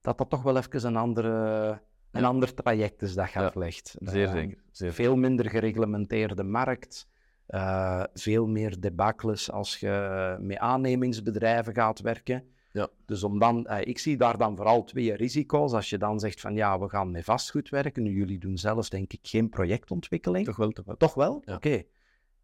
dat 0.01 0.19
dat 0.19 0.31
toch 0.31 0.43
wel 0.43 0.57
even 0.57 0.87
een, 0.87 0.97
andere, 0.97 1.81
een 2.11 2.25
ander 2.25 2.55
traject 2.55 3.03
is 3.03 3.15
dat 3.15 3.33
je 3.33 3.39
Ja, 3.39 3.47
aflegt. 3.47 3.97
Zeer 4.01 4.27
Eh, 4.27 4.33
zeker. 4.33 4.63
Zeer 4.71 4.93
veel 4.93 5.17
minder 5.17 5.51
gereglementeerde 5.51 6.43
markt. 6.43 7.09
Eh, 7.53 8.03
veel 8.15 8.47
meer 8.47 8.81
debakles 8.81 9.51
als 9.51 9.81
je 9.81 10.37
met 10.41 10.59
aannemingsbedrijven 10.59 11.75
gaat 11.75 12.01
werken. 12.01 12.45
Ja. 12.73 12.89
Dus 13.07 13.23
om 13.23 13.39
dan, 13.39 13.67
eh, 13.67 13.87
ik 13.89 13.99
zie 13.99 14.17
daar 14.17 14.39
dan 14.39 14.57
vooral 14.57 14.85
twee 14.85 15.15
risico's. 15.15 15.73
Als 15.73 15.91
je 15.91 15.99
dan 15.99 16.21
zegt 16.21 16.41
van 16.41 16.55
ja, 16.55 16.79
we 16.79 16.89
gaan 16.89 17.11
met 17.11 17.25
vastgoed 17.25 17.69
werken. 17.69 18.03
Nu, 18.03 18.11
jullie 18.11 18.39
doen 18.39 18.59
zelf 18.59 18.89
denk 18.89 19.13
ik 19.13 19.19
geen 19.23 19.49
projectontwikkeling. 19.49 20.47
Toch 20.47 20.57
wel, 20.57 20.71
toch 20.71 20.85
wel. 20.85 20.97
Toch 20.97 21.15
wel? 21.15 21.43
Ja. 21.45 21.55
Oké. 21.55 21.83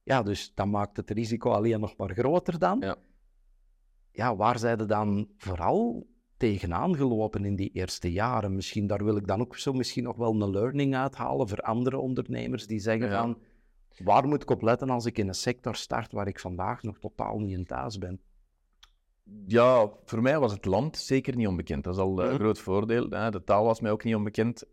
Ja, 0.03 0.23
dus 0.23 0.53
dan 0.55 0.71
maakt 0.71 0.97
het 0.97 1.11
risico 1.11 1.51
alleen 1.51 1.81
nog 1.81 1.97
maar 1.97 2.15
groter 2.15 2.59
dan. 2.59 2.81
Ja. 2.81 2.97
Ja, 4.13 4.37
waar 4.37 4.59
zijn 4.59 4.87
dan 4.87 5.29
vooral 5.37 6.07
tegenaan 6.37 6.97
gelopen 6.97 7.45
in 7.45 7.57
die 7.57 7.71
eerste 7.71 8.13
jaren? 8.13 8.55
Misschien, 8.55 8.87
daar 8.87 9.05
wil 9.05 9.17
ik 9.17 9.27
dan 9.27 9.41
ook 9.41 9.57
zo 9.57 9.73
misschien 9.73 10.05
nog 10.05 10.17
wel 10.17 10.43
een 10.43 10.51
learning 10.51 10.97
uithalen 10.97 11.49
voor 11.49 11.61
andere 11.61 11.99
ondernemers 11.99 12.67
die 12.67 12.79
zeggen 12.79 13.09
Ja. 13.09 13.21
van, 13.21 13.39
waar 14.05 14.27
moet 14.29 14.43
ik 14.43 14.51
op 14.51 14.63
letten 14.63 14.91
als 14.91 15.07
ik 15.07 15.19
in 15.19 15.29
een 15.29 15.35
sector 15.35 15.75
start 15.75 16.13
waar 16.13 16.27
ik 16.29 16.41
vandaag 16.41 16.83
nog 16.83 16.99
totaal 16.99 17.39
niet 17.39 17.59
in 17.59 17.67
thuis 17.67 17.99
ben? 17.99 18.21
Ja, 19.47 19.91
voor 20.05 20.23
mij 20.23 20.39
was 20.39 20.53
het 20.53 20.65
land 20.65 20.97
zeker 20.97 21.37
niet 21.37 21.47
onbekend. 21.47 21.85
Dat 21.85 21.95
is 21.95 22.01
al 22.01 22.19
eh, 22.19 22.25
een 22.25 22.33
Mhm. 22.33 22.41
groot 22.43 22.59
voordeel. 22.59 23.07
Hè. 23.11 23.31
De 23.31 23.45
taal 23.45 23.65
was 23.65 23.81
mij 23.81 23.91
ook 23.91 24.05
niet 24.05 24.15
onbekend. 24.15 24.65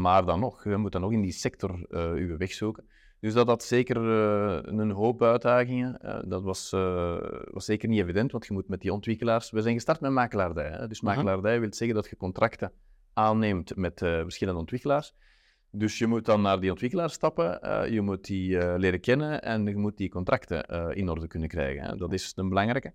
Maar 0.00 0.24
dan 0.24 0.40
nog, 0.40 0.64
je 0.64 0.76
moet 0.76 0.92
dan 0.92 1.00
nog 1.00 1.12
in 1.12 1.20
die 1.20 1.32
sector 1.32 1.86
eh 1.90 2.16
je 2.18 2.34
weg 2.38 2.52
zoeken. 2.52 2.84
Dus 3.20 3.32
dat 3.34 3.46
had 3.46 3.62
zeker 3.62 3.96
eh, 3.96 4.58
een 4.78 4.90
hoop 4.90 5.22
uitdagingen. 5.22 6.00
Eh, 6.00 6.18
dat 6.26 6.42
was, 6.42 6.72
eh, 6.72 7.16
was 7.50 7.64
zeker 7.64 7.88
niet 7.88 8.00
evident, 8.00 8.32
want 8.32 8.46
je 8.46 8.52
moet 8.52 8.68
met 8.68 8.80
die 8.80 8.92
ontwikkelaars... 8.92 9.50
We 9.50 9.62
zijn 9.62 9.74
gestart 9.74 10.00
met 10.00 10.10
makelaardij. 10.12 10.70
Hè. 10.70 10.86
Dus 10.88 11.00
Mhm. 11.00 11.14
makelaardij 11.14 11.60
wil 11.60 11.74
zeggen 11.74 11.96
dat 11.96 12.08
je 12.10 12.16
contracten 12.16 12.72
aanneemt 13.12 13.76
met 13.76 14.02
eh, 14.02 14.20
verschillende 14.20 14.60
ontwikkelaars. 14.60 15.14
Dus 15.72 15.98
je 15.98 16.06
moet 16.06 16.24
dan 16.24 16.40
naar 16.40 16.60
die 16.60 16.70
ontwikkelaar 16.70 17.10
stappen, 17.10 17.62
eh, 17.62 17.92
je 17.92 18.00
moet 18.00 18.24
die 18.26 18.58
eh, 18.58 18.78
leren 18.78 19.00
kennen 19.00 19.42
en 19.42 19.66
je 19.66 19.76
moet 19.76 19.96
die 19.96 20.08
contracten 20.08 20.64
eh, 20.64 20.96
in 20.96 21.08
orde 21.08 21.26
kunnen 21.26 21.48
krijgen. 21.48 21.82
Hè. 21.82 21.96
Dat 21.96 22.12
is 22.12 22.32
een 22.36 22.48
belangrijke. 22.48 22.92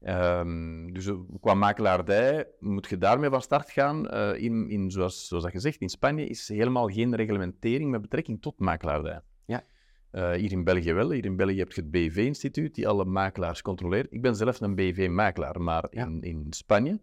Ehm, 0.00 0.92
dus 0.92 1.10
qua 1.40 1.54
makelaardij 1.54 2.46
moet 2.58 2.88
je 2.88 2.98
daarmee 2.98 3.30
van 3.30 3.42
start 3.42 3.70
gaan. 3.70 4.10
In, 4.36 4.70
in, 4.70 4.90
zoals, 4.90 5.26
zoals 5.26 5.42
dat 5.42 5.52
gezegd, 5.52 5.80
in 5.80 5.88
Spanje 5.88 6.26
is 6.26 6.48
helemaal 6.48 6.88
geen 6.88 7.14
reglementering 7.16 7.90
met 7.90 8.00
betrekking 8.00 8.42
tot 8.42 8.58
makelaardij. 8.58 9.20
Ja. 9.44 9.64
Hier 10.12 10.52
in 10.52 10.64
België 10.64 10.92
wel. 10.92 11.10
Hier 11.10 11.24
in 11.24 11.36
België 11.36 11.58
heb 11.58 11.72
je 11.72 11.80
het 11.80 11.90
BV-instituut 11.90 12.74
die 12.74 12.88
alle 12.88 13.04
makelaars 13.04 13.62
controleert. 13.62 14.06
Ik 14.12 14.22
ben 14.22 14.36
zelf 14.36 14.60
een 14.60 14.74
BV-makelaar, 14.74 15.60
maar 15.60 15.86
Ja. 15.90 16.04
in, 16.06 16.22
in 16.22 16.46
Spanje 16.50 17.00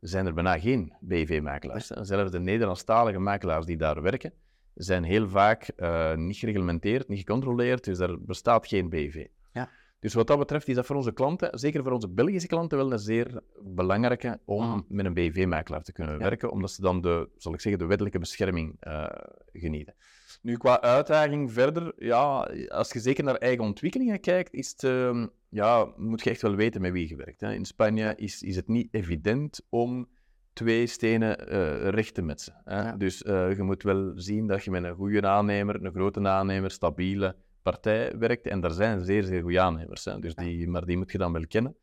zijn 0.00 0.26
er 0.26 0.34
bijna 0.34 0.58
geen 0.58 0.92
BV-makelaars. 1.00 1.86
Zelfs 1.86 2.30
de 2.30 2.40
Nederlandstalige 2.40 3.18
makelaars 3.18 3.66
die 3.66 3.76
daar 3.76 4.02
werken, 4.02 4.32
zijn 4.76 5.04
heel 5.04 5.28
vaak 5.28 5.70
uh, 5.76 6.14
niet 6.14 6.36
gereglementeerd, 6.36 7.08
niet 7.08 7.18
gecontroleerd, 7.18 7.84
dus 7.84 7.98
er 7.98 8.22
bestaat 8.24 8.66
geen 8.66 8.88
BV. 8.88 9.26
Ja. 9.52 9.68
Dus 9.98 10.14
wat 10.14 10.26
dat 10.26 10.38
betreft 10.38 10.68
is 10.68 10.74
dat 10.74 10.86
voor 10.86 10.96
onze 10.96 11.12
klanten, 11.12 11.58
zeker 11.58 11.82
voor 11.82 11.92
onze 11.92 12.08
Belgische 12.08 12.48
klanten, 12.48 12.78
wel 12.78 12.92
een 12.92 12.98
zeer 12.98 13.40
belangrijke 13.62 14.38
om 14.44 14.62
Ah. 14.62 14.78
met 14.88 15.06
een 15.06 15.14
BV-makelaar 15.14 15.82
te 15.82 15.92
kunnen 15.92 16.12
Ja. 16.14 16.18
werken, 16.20 16.50
omdat 16.50 16.70
ze 16.70 16.80
dan 16.80 17.00
de, 17.00 17.28
zal 17.36 17.54
ik 17.54 17.60
zeggen, 17.60 17.80
de 17.80 17.86
wettelijke 17.86 18.18
bescherming 18.18 18.76
eh, 18.80 19.06
genieten. 19.52 19.94
Nu, 20.42 20.56
qua 20.56 20.80
uitdaging 20.80 21.52
verder, 21.52 21.92
ja, 21.98 22.50
als 22.68 22.92
je 22.92 23.00
zeker 23.00 23.24
naar 23.24 23.34
eigen 23.34 23.64
ontwikkelingen 23.64 24.20
kijkt, 24.20 24.52
is 24.54 24.70
het, 24.70 24.84
ehm, 24.84 25.26
ja, 25.48 25.92
moet 25.96 26.22
je 26.24 26.30
echt 26.30 26.42
wel 26.42 26.54
weten 26.54 26.80
met 26.80 26.92
wie 26.92 27.08
je 27.08 27.16
werkt. 27.16 27.40
Hè. 27.40 27.52
In 27.54 27.64
Spanje 27.64 28.12
is, 28.16 28.42
is 28.42 28.56
het 28.56 28.68
niet 28.68 28.88
evident 28.90 29.60
om 29.68 30.08
twee 30.56 30.86
stenen 30.86 31.48
eh, 31.48 31.88
recht 31.88 32.14
te 32.14 32.22
metsen. 32.22 32.54
Hè. 32.64 32.82
Ja. 32.82 32.96
Dus 32.96 33.22
eh, 33.22 33.56
je 33.56 33.62
moet 33.62 33.82
wel 33.82 34.12
zien 34.14 34.46
dat 34.46 34.64
je 34.64 34.70
met 34.70 34.84
een 34.84 34.94
goede 34.94 35.26
aannemer, 35.26 35.84
een 35.84 35.92
grote 35.92 36.28
aannemer, 36.28 36.70
stabiele 36.70 37.36
partij 37.62 38.18
werkt. 38.18 38.46
En 38.46 38.60
daar 38.60 38.70
zijn 38.70 39.04
zeer, 39.04 39.22
zeer 39.24 39.42
goede 39.42 39.60
aannemers. 39.60 40.04
Hè. 40.04 40.18
Dus 40.18 40.34
die, 40.34 40.68
maar 40.68 40.84
die 40.84 40.96
moet 40.96 41.12
je 41.12 41.18
dan 41.18 41.32
wel 41.32 41.46
kennen. 41.46 41.76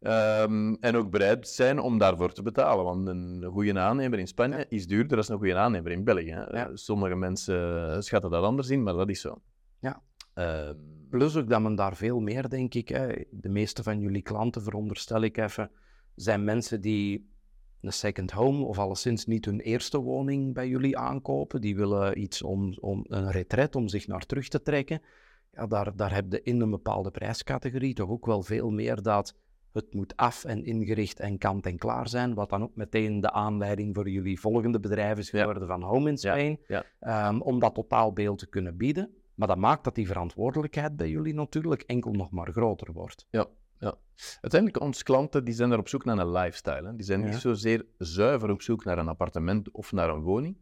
Ehm, 0.00 0.74
en 0.80 0.96
ook 0.96 1.10
bereid 1.10 1.48
zijn 1.48 1.78
om 1.78 1.98
daarvoor 1.98 2.32
te 2.32 2.42
betalen. 2.42 2.84
Want 2.84 3.08
een 3.08 3.44
goede 3.52 3.78
aannemer 3.78 4.18
in 4.18 4.28
Spanje 4.28 4.66
is 4.68 4.86
duurder 4.86 5.16
dan 5.16 5.26
een 5.28 5.38
goede 5.38 5.56
aannemer 5.56 5.92
in 5.92 6.04
België. 6.04 6.32
Hè. 6.32 6.58
Ja. 6.58 6.70
Sommige 6.76 7.14
mensen 7.14 8.02
schatten 8.02 8.30
dat 8.30 8.44
anders 8.44 8.68
in, 8.68 8.82
maar 8.82 8.94
dat 8.94 9.08
is 9.08 9.20
zo. 9.20 9.42
Ja. 9.80 10.02
Ehm, 10.34 10.74
Plus 11.10 11.36
ook 11.36 11.48
dat 11.48 11.60
men 11.60 11.74
daar 11.74 11.96
veel 11.96 12.20
meer, 12.20 12.48
denk 12.48 12.74
ik, 12.74 12.88
hè, 12.88 13.24
de 13.30 13.48
meeste 13.48 13.82
van 13.82 14.00
jullie 14.00 14.22
klanten, 14.22 14.62
veronderstel 14.62 15.22
ik 15.22 15.36
even, 15.36 15.70
zijn 16.14 16.44
mensen 16.44 16.80
die 16.80 17.30
een 17.80 17.92
second 17.92 18.30
home 18.30 18.64
of 18.64 18.78
alleszins 18.78 19.26
niet 19.26 19.44
hun 19.44 19.60
eerste 19.60 19.98
woning 20.00 20.54
bij 20.54 20.68
jullie 20.68 20.98
aankopen. 20.98 21.60
Die 21.60 21.76
willen 21.76 22.20
iets 22.20 22.42
om, 22.42 22.76
om 22.80 23.04
een 23.08 23.30
retret, 23.30 23.76
om 23.76 23.88
zich 23.88 24.06
naar 24.06 24.26
terug 24.26 24.48
te 24.48 24.62
trekken. 24.62 25.02
Ja, 25.52 25.66
daar, 25.66 25.96
daar 25.96 26.14
heb 26.14 26.32
je 26.32 26.42
in 26.42 26.60
een 26.60 26.70
bepaalde 26.70 27.10
prijscategorie 27.10 27.94
toch 27.94 28.08
ook 28.08 28.26
wel 28.26 28.42
veel 28.42 28.70
meer 28.70 29.02
dat 29.02 29.34
het 29.72 29.94
moet 29.94 30.16
af 30.16 30.44
en 30.44 30.64
ingericht 30.64 31.20
en 31.20 31.38
kant 31.38 31.66
en 31.66 31.78
klaar 31.78 32.08
zijn, 32.08 32.34
wat 32.34 32.50
dan 32.50 32.62
ook 32.62 32.74
meteen 32.76 33.20
de 33.20 33.30
aanleiding 33.30 33.94
voor 33.94 34.08
jullie 34.08 34.40
volgende 34.40 34.80
bedrijf 34.80 35.18
is 35.18 35.30
Ja. 35.30 35.38
geworden 35.38 35.66
van 35.66 35.82
Home 35.82 36.08
in 36.10 36.18
Spain, 36.18 36.60
ja. 36.66 36.84
ehm, 37.00 37.40
om 37.40 37.58
dat 37.58 37.74
totaalbeeld 37.74 38.38
te 38.38 38.46
kunnen 38.48 38.76
bieden. 38.76 39.10
Maar 39.34 39.48
dat 39.48 39.56
maakt 39.56 39.84
dat 39.84 39.94
die 39.94 40.06
verantwoordelijkheid 40.06 40.96
bij 40.96 41.08
jullie 41.08 41.34
natuurlijk 41.34 41.82
enkel 41.82 42.12
nog 42.12 42.30
maar 42.30 42.52
groter 42.52 42.92
wordt. 42.92 43.26
Ja, 43.30 43.46
ja. 43.78 43.94
Uiteindelijk, 44.40 44.82
onze 44.82 45.02
klanten 45.02 45.44
die 45.44 45.54
zijn 45.54 45.70
er 45.70 45.78
op 45.78 45.88
zoek 45.88 46.04
naar 46.04 46.18
een 46.18 46.32
lifestyle. 46.32 46.86
Hè. 46.86 46.96
Die 46.96 47.04
zijn 47.04 47.24
niet 47.24 47.34
zozeer 47.34 47.86
zuiver 47.98 48.50
op 48.50 48.62
zoek 48.62 48.84
naar 48.84 48.98
een 48.98 49.08
appartement 49.08 49.70
of 49.70 49.92
naar 49.92 50.08
een 50.08 50.22
woning. 50.22 50.56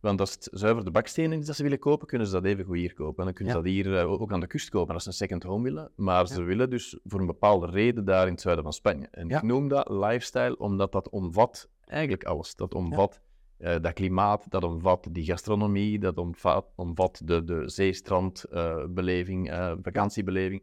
Want 0.00 0.20
als 0.20 0.32
het 0.32 0.48
zuiver 0.52 0.84
de 0.84 0.90
bakstenen 0.90 1.38
is 1.38 1.46
dat 1.46 1.56
ze 1.56 1.62
willen 1.62 1.78
kopen, 1.78 2.06
kunnen 2.06 2.26
ze 2.26 2.32
dat 2.32 2.44
even 2.44 2.64
goed 2.64 2.76
hier 2.76 2.94
kopen. 2.94 3.18
En 3.18 3.24
dan 3.24 3.34
kunnen 3.34 3.54
ze 3.54 3.60
dat 3.60 3.70
hier 3.70 3.98
eh, 3.98 4.10
ook 4.10 4.32
aan 4.32 4.40
de 4.40 4.46
kust 4.46 4.68
kopen 4.68 4.94
als 4.94 5.02
ze 5.02 5.08
een 5.08 5.14
second 5.14 5.42
home 5.42 5.62
willen. 5.62 5.90
Maar 5.96 6.26
ze 6.26 6.42
willen 6.42 6.70
dus 6.70 6.98
voor 7.04 7.20
een 7.20 7.26
bepaalde 7.26 7.66
reden 7.66 8.04
daar 8.04 8.26
in 8.26 8.32
het 8.32 8.40
zuiden 8.40 8.64
van 8.64 8.72
Spanje. 8.72 9.08
En 9.10 9.30
ik 9.30 9.42
noem 9.42 9.68
dat 9.68 9.88
lifestyle 9.88 10.58
omdat 10.58 10.92
dat 10.92 11.08
omvat 11.08 11.68
eigenlijk 11.84 12.24
alles. 12.24 12.54
Dat 12.54 12.74
omvat 12.74 13.20
eh, 13.56 13.80
dat 13.80 13.92
klimaat, 13.92 14.50
dat 14.50 14.64
omvat 14.64 15.08
die 15.10 15.24
gastronomie, 15.24 15.98
dat 15.98 16.18
omvat, 16.18 16.66
omvat 16.74 17.20
de, 17.24 17.44
de 17.44 17.68
zeestrandbeleving, 17.68 19.50
eh 19.50 19.72
vakantiebeleving. 19.82 20.62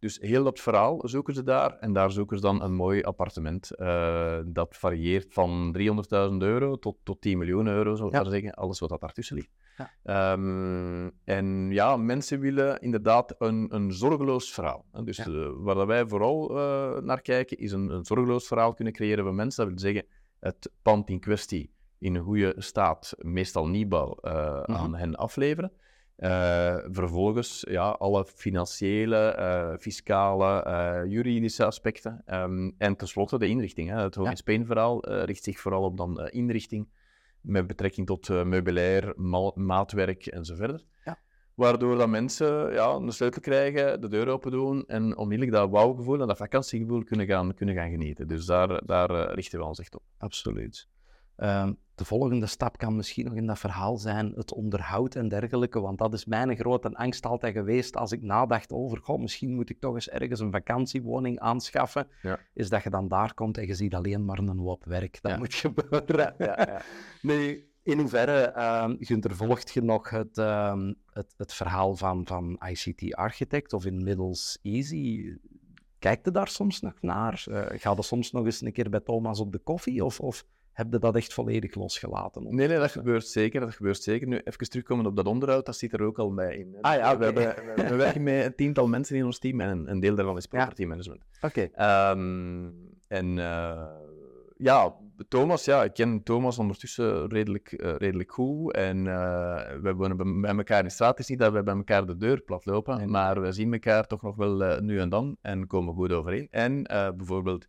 Dus 0.00 0.18
heel 0.20 0.44
dat 0.44 0.60
verhaal 0.60 1.00
zoeken 1.04 1.34
ze 1.34 1.42
daar. 1.42 1.76
En 1.78 1.92
daar 1.92 2.10
zoeken 2.10 2.36
ze 2.36 2.42
dan 2.42 2.62
een 2.62 2.74
mooi 2.74 3.02
appartement. 3.02 3.70
Eh, 3.74 4.38
dat 4.46 4.76
varieert 4.76 5.32
van 5.32 5.72
300.000 5.78 6.42
euro 6.42 6.78
tot, 6.78 6.96
tot 7.02 7.20
10 7.20 7.38
miljoen 7.38 7.66
euro, 7.66 7.94
zou 7.94 8.08
ik 8.08 8.14
Ja. 8.14 8.22
maar 8.22 8.30
zeggen. 8.30 8.54
Alles 8.54 8.78
wat 8.78 8.88
dat 8.88 9.00
daartussen 9.00 9.36
ligt. 9.36 9.50
Ja. 9.76 9.90
Ehm, 10.02 11.10
en 11.24 11.70
ja, 11.70 11.96
mensen 11.96 12.40
willen 12.40 12.80
inderdaad 12.80 13.34
een, 13.38 13.66
een 13.74 13.92
zorgeloos 13.92 14.52
verhaal. 14.52 14.84
Dus 15.04 15.16
Ja. 15.16 15.24
eh, 15.24 15.48
waar 15.54 15.86
wij 15.86 16.06
vooral 16.06 16.58
eh, 16.58 17.00
naar 17.02 17.20
kijken, 17.20 17.56
is 17.58 17.72
een, 17.72 17.88
een 17.90 18.04
zorgeloos 18.04 18.46
verhaal 18.46 18.74
kunnen 18.74 18.92
creëren 18.92 19.24
voor 19.24 19.34
mensen. 19.34 19.64
Dat 19.64 19.72
wil 19.82 19.92
zeggen, 19.92 20.10
het 20.40 20.70
pand 20.82 21.10
in 21.10 21.20
kwestie 21.20 21.72
in 21.98 22.14
een 22.14 22.22
goede 22.22 22.54
staat, 22.56 23.14
meestal 23.18 23.68
nieuwbouw, 23.68 24.14
eh, 24.14 24.62
Mhm. 24.62 24.72
aan 24.72 24.94
hen 24.94 25.14
afleveren. 25.16 25.72
Eh, 26.20 26.76
vervolgens 26.90 27.64
ja, 27.68 27.88
alle 27.90 28.24
financiële, 28.24 29.16
eh, 29.16 29.72
fiscale, 29.78 30.62
eh, 30.62 31.10
juridische 31.10 31.64
aspecten. 31.64 32.22
Ehm, 32.26 32.70
en 32.78 32.96
tenslotte 32.96 33.38
de 33.38 33.46
inrichting. 33.48 33.88
Hè. 33.90 34.02
Het 34.02 34.14
Ja. 34.14 34.30
in 34.30 34.36
Spain 34.36 34.66
verhaal 34.66 35.06
richt 35.24 35.44
zich 35.44 35.60
vooral 35.60 35.82
op 35.82 35.96
dan 35.96 36.28
inrichting 36.28 36.88
met 37.40 37.66
betrekking 37.66 38.06
tot 38.06 38.28
meubilair, 38.28 39.12
ma- 39.16 39.52
maatwerk 39.54 40.26
en 40.26 40.44
zo 40.44 40.54
verder. 40.54 40.84
Ja. 41.04 41.18
Waardoor 41.54 41.96
dat 41.96 42.08
mensen 42.08 42.72
ja, 42.72 42.90
een 42.94 43.12
sleutel 43.12 43.40
krijgen, 43.40 44.00
de 44.00 44.08
deur 44.08 44.28
open 44.28 44.50
doen 44.50 44.84
en 44.86 45.16
onmiddellijk 45.16 45.56
dat 45.56 45.70
wauwgevoel 45.70 46.20
en 46.20 46.26
dat 46.26 46.36
vakantiegevoel 46.36 47.04
kunnen 47.04 47.26
gaan, 47.26 47.54
kunnen 47.54 47.74
gaan 47.74 47.90
genieten. 47.90 48.28
Dus 48.28 48.46
daar, 48.46 48.86
daar 48.86 49.34
richten 49.34 49.58
we 49.58 49.64
ons 49.64 49.78
echt 49.80 49.94
op. 49.94 50.02
Absoluut. 50.18 50.88
Ehm, 51.40 51.72
de 51.94 52.04
volgende 52.04 52.46
stap 52.46 52.78
kan 52.78 52.96
misschien 52.96 53.24
nog 53.24 53.34
in 53.34 53.46
dat 53.46 53.58
verhaal 53.58 53.96
zijn 53.96 54.32
het 54.36 54.52
onderhoud 54.52 55.14
en 55.14 55.28
dergelijke, 55.28 55.80
want 55.80 55.98
dat 55.98 56.14
is 56.14 56.24
mijn 56.24 56.56
grote 56.56 56.88
angst 56.92 57.26
altijd 57.26 57.54
geweest 57.54 57.96
als 57.96 58.12
ik 58.12 58.22
nadacht 58.22 58.72
over, 58.72 58.98
goh, 58.98 59.20
misschien 59.20 59.54
moet 59.54 59.70
ik 59.70 59.80
toch 59.80 59.94
eens 59.94 60.08
ergens 60.08 60.40
een 60.40 60.50
vakantiewoning 60.50 61.38
aanschaffen, 61.38 62.08
Ja. 62.22 62.38
is 62.54 62.68
dat 62.68 62.82
je 62.82 62.90
dan 62.90 63.08
daar 63.08 63.34
komt 63.34 63.58
en 63.58 63.66
je 63.66 63.74
ziet 63.74 63.94
alleen 63.94 64.24
maar 64.24 64.38
een 64.38 64.58
hoop 64.58 64.84
werk. 64.84 65.18
Dat 65.22 65.32
Ja. 65.32 65.38
moet 65.38 65.54
gebeuren. 65.54 66.34
Nee, 67.22 67.68
in 67.82 67.98
hoeverre, 67.98 68.40
ehm 68.40 68.96
Gunther, 68.98 69.36
volgt 69.36 69.70
je 69.70 69.82
nog 69.82 70.10
het, 70.10 70.38
ehm, 70.38 70.92
het, 71.12 71.34
het 71.36 71.52
verhaal 71.52 71.96
van, 71.96 72.26
van 72.26 72.60
ICT 72.68 73.14
Architect 73.14 73.72
of 73.72 73.84
inmiddels 73.86 74.58
Easy? 74.62 75.36
Kijkt 75.98 76.24
je 76.24 76.30
daar 76.30 76.48
soms 76.48 76.80
nog 76.80 76.94
naar? 77.00 77.44
Eh 77.50 77.78
ga 77.80 77.92
je 77.96 78.02
soms 78.02 78.30
nog 78.32 78.44
eens 78.44 78.60
een 78.60 78.72
keer 78.72 78.90
bij 78.90 79.00
Thomas 79.00 79.40
op 79.40 79.52
de 79.52 79.58
koffie? 79.58 80.04
Of, 80.04 80.20
of 80.20 80.44
heb 80.80 80.92
je 80.92 80.98
dat 80.98 81.16
echt 81.16 81.34
volledig 81.34 81.74
losgelaten? 81.74 82.42
Nee, 82.42 82.68
nee, 82.68 82.78
dat 82.78 82.90
gebeurt 82.90 83.26
zeker. 83.26 83.60
Dat 83.60 83.74
gebeurt 83.74 84.02
zeker. 84.02 84.26
Nu, 84.28 84.40
even 84.44 84.70
terugkomen 84.70 85.06
op 85.06 85.16
dat 85.16 85.26
onderhoud, 85.26 85.66
dat 85.66 85.76
zit 85.76 85.92
er 85.92 86.02
ook 86.02 86.18
al 86.18 86.34
bij 86.34 86.56
in. 86.56 86.76
Ah 86.80 86.96
ja, 86.96 87.18
we, 87.18 87.24
hebben, 87.24 87.54
we, 87.76 87.88
we 87.88 87.96
werken 87.96 88.22
met 88.22 88.44
een 88.44 88.54
tiental 88.54 88.88
mensen 88.88 89.16
in 89.16 89.24
ons 89.24 89.38
team 89.38 89.60
en 89.60 89.68
een, 89.68 89.90
een 89.90 90.00
deel 90.00 90.14
daarvan 90.14 90.36
is 90.36 90.46
property 90.46 90.84
management. 90.84 91.22
Oké. 91.40 91.68
Ehm, 91.72 92.68
en 93.08 93.38
eh, 93.38 93.86
ja, 94.56 94.94
Thomas, 95.28 95.64
ja, 95.64 95.84
ik 95.84 95.92
ken 95.92 96.22
Thomas 96.22 96.58
ondertussen 96.58 97.28
redelijk, 97.28 97.72
eh, 97.72 97.94
redelijk 97.96 98.32
goed. 98.32 98.74
En 98.74 99.06
eh, 99.06 99.80
we 99.82 99.94
wonen 99.94 100.40
bij, 100.40 100.56
elkaar 100.56 100.84
in 100.84 100.90
straat. 100.90 101.10
Het 101.10 101.18
is 101.18 101.28
niet 101.28 101.38
dat 101.38 101.52
we 101.52 101.62
bij 101.62 101.74
elkaar 101.74 102.06
de 102.06 102.16
deur 102.16 102.40
plat 102.40 102.64
lopen, 102.64 102.96
Nee. 102.96 103.06
maar 103.06 103.40
we 103.40 103.52
zien 103.52 103.72
elkaar 103.72 104.06
toch 104.06 104.22
nog 104.22 104.36
wel 104.36 104.80
nu 104.80 104.98
en 104.98 105.08
dan 105.08 105.36
en 105.40 105.66
komen 105.66 105.94
goed 105.94 106.12
overeen. 106.12 106.48
En 106.50 106.82
bijvoorbeeld 107.16 107.68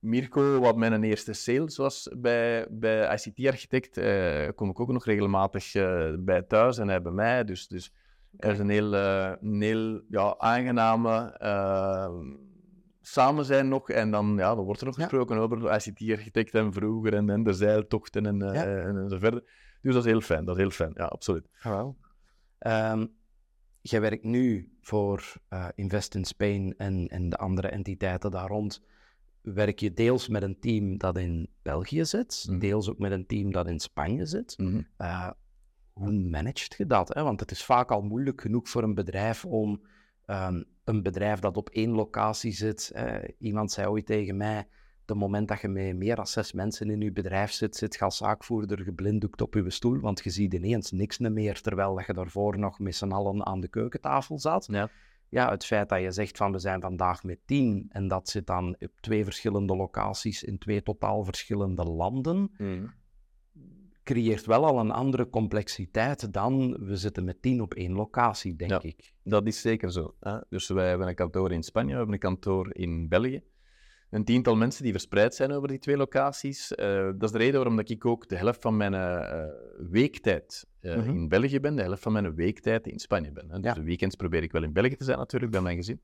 Mirko, 0.00 0.60
wat 0.60 0.76
mijn 0.76 1.02
eerste 1.02 1.32
sales 1.32 1.76
was 1.76 2.08
bij, 2.16 2.66
bij 2.70 3.14
ICT 3.14 3.46
Architect, 3.46 3.96
eh, 3.96 4.48
kom 4.54 4.70
ik 4.70 4.80
ook 4.80 4.92
nog 4.92 5.04
regelmatig 5.04 5.74
eh, 5.74 6.14
bij 6.18 6.42
thuis 6.42 6.78
en 6.78 6.88
hij 6.88 7.02
bij 7.02 7.12
mij. 7.12 7.44
Dus, 7.44 7.68
dus 7.68 7.92
er 8.36 8.52
is 8.52 8.58
een 8.58 8.68
heel, 8.68 8.94
een 8.94 9.60
heel 9.62 10.00
ja, 10.08 10.34
aangename 10.38 11.32
eh, 11.38 12.10
samen 13.00 13.44
zijn 13.44 13.68
nog. 13.68 13.90
En 13.90 14.10
dan, 14.10 14.34
ja, 14.36 14.54
dan 14.54 14.64
wordt 14.64 14.80
er 14.80 14.86
nog 14.86 14.96
Ja. 14.96 15.02
gesproken 15.02 15.36
over 15.38 15.74
ICT-architect 15.86 16.54
en 16.54 16.72
vroeger 16.72 17.14
en, 17.14 17.30
en 17.30 17.42
de 17.42 17.52
zeiltochten 17.52 18.26
en, 18.26 18.38
Ja. 18.38 18.52
en, 18.64 18.96
en 18.96 19.08
zo 19.10 19.18
verder. 19.18 19.42
Dus 19.82 19.94
dat 19.94 20.04
is 20.04 20.10
heel 20.10 20.20
fijn, 20.20 20.44
dat 20.44 20.54
is 20.56 20.60
heel 20.60 20.70
fijn, 20.70 20.92
ja, 20.94 21.04
absoluut. 21.04 21.48
Jawel. 21.62 21.96
Ehm, 22.58 23.06
jij 23.80 24.00
werkt 24.00 24.24
nu 24.24 24.72
voor 24.80 25.32
Invest 25.74 26.14
in 26.14 26.24
Spain 26.24 26.74
en, 26.78 27.06
en 27.08 27.28
de 27.28 27.36
andere 27.36 27.68
entiteiten 27.68 28.30
daar 28.30 28.48
rond. 28.48 28.82
Werk 29.42 29.78
je 29.78 29.92
deels 29.92 30.28
met 30.28 30.42
een 30.42 30.58
team 30.60 30.98
dat 30.98 31.18
in 31.18 31.48
België 31.62 32.04
zit, 32.04 32.46
Mhm. 32.48 32.58
deels 32.58 32.90
ook 32.90 32.98
met 32.98 33.12
een 33.12 33.26
team 33.26 33.52
dat 33.52 33.68
in 33.68 33.80
Spanje 33.80 34.26
zit. 34.26 34.58
Mhm. 34.58 34.80
Eh, 34.96 35.30
hoe 35.92 36.12
managt 36.12 36.74
je 36.78 36.86
dat? 36.86 37.14
Hè? 37.14 37.22
Want 37.22 37.40
het 37.40 37.50
is 37.50 37.64
vaak 37.64 37.90
al 37.90 38.02
moeilijk 38.02 38.40
genoeg 38.40 38.68
voor 38.68 38.82
een 38.82 38.94
bedrijf 38.94 39.44
om 39.44 39.80
ehm, 40.26 40.62
een 40.84 41.02
bedrijf 41.02 41.38
dat 41.40 41.56
op 41.56 41.68
één 41.68 41.90
locatie 41.90 42.52
zit. 42.52 42.92
iemand 43.38 43.72
zei 43.72 43.86
ooit 43.88 44.06
tegen 44.06 44.36
mij: 44.36 44.66
de 45.04 45.14
moment 45.14 45.48
dat 45.48 45.60
je 45.60 45.68
met 45.68 45.96
meer 45.96 46.16
dan 46.16 46.26
zes 46.26 46.52
mensen 46.52 46.90
in 46.90 47.00
je 47.00 47.12
bedrijf 47.12 47.50
zit, 47.50 47.76
zit 47.76 47.94
je 47.94 48.00
als 48.00 48.16
zaakvoerder 48.16 48.80
geblinddoekt 48.82 49.40
op 49.40 49.54
je 49.54 49.70
stoel, 49.70 50.00
want 50.00 50.24
je 50.24 50.30
ziet 50.30 50.54
ineens 50.54 50.90
niks 50.90 51.18
meer, 51.18 51.60
terwijl 51.60 51.94
dat 51.94 52.06
je 52.06 52.12
daarvoor 52.14 52.58
nog 52.58 52.78
met 52.78 52.94
z'n 52.94 53.10
allen 53.10 53.46
aan 53.46 53.60
de 53.60 53.68
keukentafel 53.68 54.38
zat. 54.38 54.66
Ja. 54.70 54.90
Ja, 55.30 55.50
het 55.50 55.64
feit 55.64 55.88
dat 55.88 56.00
je 56.00 56.10
zegt 56.10 56.36
van 56.36 56.52
we 56.52 56.58
zijn 56.58 56.80
vandaag 56.80 57.22
met 57.24 57.38
tien 57.46 57.86
en 57.88 58.08
dat 58.08 58.28
zit 58.28 58.46
dan 58.46 58.76
op 58.78 59.00
twee 59.00 59.24
verschillende 59.24 59.76
locaties 59.76 60.42
in 60.42 60.58
twee 60.58 60.82
totaal 60.82 61.24
verschillende 61.24 61.84
landen, 61.84 62.50
Mhm. 62.58 62.86
creëert 64.04 64.46
wel 64.46 64.64
al 64.66 64.78
een 64.80 64.90
andere 64.90 65.28
complexiteit 65.30 66.32
dan 66.32 66.84
we 66.86 66.96
zitten 66.96 67.24
met 67.24 67.42
tien 67.42 67.60
op 67.62 67.74
één 67.74 67.92
locatie, 67.92 68.56
denk 68.56 68.70
Ja. 68.70 68.82
ik. 68.82 69.14
Dat 69.24 69.46
is 69.46 69.60
zeker 69.60 69.92
zo. 69.92 70.14
Hè? 70.20 70.38
Dus 70.48 70.68
wij 70.68 70.88
hebben 70.88 71.08
een 71.08 71.14
kantoor 71.14 71.52
in 71.52 71.62
Spanje, 71.62 71.90
we 71.90 71.96
hebben 71.96 72.14
een 72.14 72.20
kantoor 72.20 72.74
in 72.74 73.08
België. 73.08 73.42
Een 74.10 74.24
tiental 74.24 74.56
mensen 74.56 74.82
die 74.82 74.92
verspreid 74.92 75.34
zijn 75.34 75.52
over 75.52 75.68
die 75.68 75.78
twee 75.78 75.96
locaties. 75.96 76.74
Eh, 76.74 77.04
dat 77.04 77.22
is 77.22 77.30
de 77.30 77.38
reden 77.38 77.54
waarom 77.54 77.76
dat 77.76 77.90
ik 77.90 78.06
ook 78.06 78.28
de 78.28 78.36
helft 78.36 78.62
van 78.62 78.76
mijn 78.76 78.92
uh, 78.92 79.44
weektijd 79.90 80.66
mhm. 80.82 81.08
in 81.08 81.28
België 81.28 81.60
ben, 81.60 81.76
de 81.76 81.82
helft 81.82 82.02
van 82.02 82.12
mijn 82.12 82.34
weektijd 82.34 82.86
in 82.86 82.98
Spanje 82.98 83.32
ben. 83.32 83.50
Hè. 83.50 83.60
Dus 83.60 83.74
de 83.74 83.82
weekends 83.82 84.16
probeer 84.16 84.42
ik 84.42 84.52
wel 84.52 84.62
in 84.62 84.72
België 84.72 84.96
te 84.96 85.04
zijn 85.04 85.18
natuurlijk, 85.18 85.52
bij 85.52 85.60
mijn 85.60 85.76
gezin. 85.76 86.00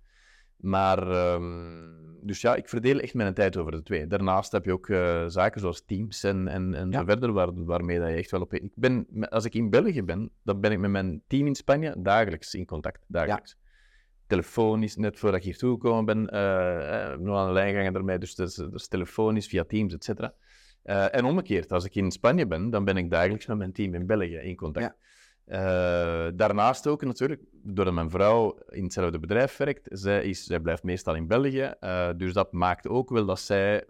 Maar, 0.56 1.32
um, 1.32 2.18
dus 2.22 2.40
ja, 2.40 2.54
ik 2.54 2.68
verdeel 2.68 2.98
echt 2.98 3.14
mijn 3.14 3.34
tijd 3.34 3.56
over 3.56 3.72
de 3.72 3.82
twee. 3.82 4.06
Daarnaast 4.06 4.52
heb 4.52 4.64
je 4.64 4.72
ook 4.72 4.86
zaken 5.30 5.60
zoals 5.60 5.82
Teams 5.86 6.22
en, 6.22 6.48
en, 6.48 6.74
en 6.74 6.92
zo 6.92 7.04
verder, 7.04 7.32
waar, 7.32 7.64
waarmee 7.64 7.98
dat 7.98 8.08
je 8.08 8.14
echt 8.14 8.30
wel 8.30 8.40
op... 8.40 8.54
Ik 8.54 8.72
ben, 8.74 9.06
als 9.28 9.44
ik 9.44 9.54
in 9.54 9.70
België 9.70 10.02
ben, 10.02 10.30
dan 10.42 10.60
ben 10.60 10.72
ik 10.72 10.78
met 10.78 10.90
mijn 10.90 11.22
team 11.26 11.46
in 11.46 11.54
Spanje 11.54 11.94
dagelijks 11.98 12.54
in 12.54 12.66
contact, 12.66 13.04
dagelijks 13.08 13.56
telefonisch, 14.26 14.96
net 14.96 15.18
voordat 15.18 15.38
ik 15.38 15.44
hier 15.44 15.56
toegekomen 15.56 16.04
ben, 16.04 16.18
uh, 16.34 17.16
nog 17.16 17.36
aan 17.36 17.46
de 17.46 17.52
lijn 17.52 17.74
gegaan 17.74 17.94
ermee, 17.94 18.18
dus, 18.18 18.34
dus, 18.34 18.54
dus 18.54 18.88
telefonisch, 18.88 19.46
via 19.46 19.64
Teams, 19.64 19.94
et 19.94 20.04
cetera. 20.04 20.34
Uh, 20.84 21.14
en 21.14 21.24
omgekeerd, 21.24 21.72
als 21.72 21.84
ik 21.84 21.94
in 21.94 22.10
Spanje 22.10 22.46
ben, 22.46 22.70
dan 22.70 22.84
ben 22.84 22.96
ik 22.96 23.10
dagelijks 23.10 23.46
met 23.46 23.56
mijn 23.56 23.72
team 23.72 23.94
in 23.94 24.06
België 24.06 24.36
in 24.36 24.56
contact. 24.56 24.86
Ja. 24.86 25.04
Uh, 25.48 26.32
daarnaast 26.34 26.86
ook 26.86 27.04
natuurlijk, 27.04 27.42
doordat 27.52 27.94
mijn 27.94 28.10
vrouw 28.10 28.58
in 28.68 28.82
hetzelfde 28.82 29.18
bedrijf 29.18 29.56
werkt, 29.56 29.88
zij, 29.90 30.24
is, 30.24 30.44
zij 30.44 30.60
blijft 30.60 30.82
meestal 30.82 31.14
in 31.14 31.26
België. 31.26 31.74
Uh, 31.80 32.08
dus 32.16 32.32
dat 32.32 32.52
maakt 32.52 32.88
ook 32.88 33.10
wel 33.10 33.26
dat 33.26 33.40
zij 33.40 33.84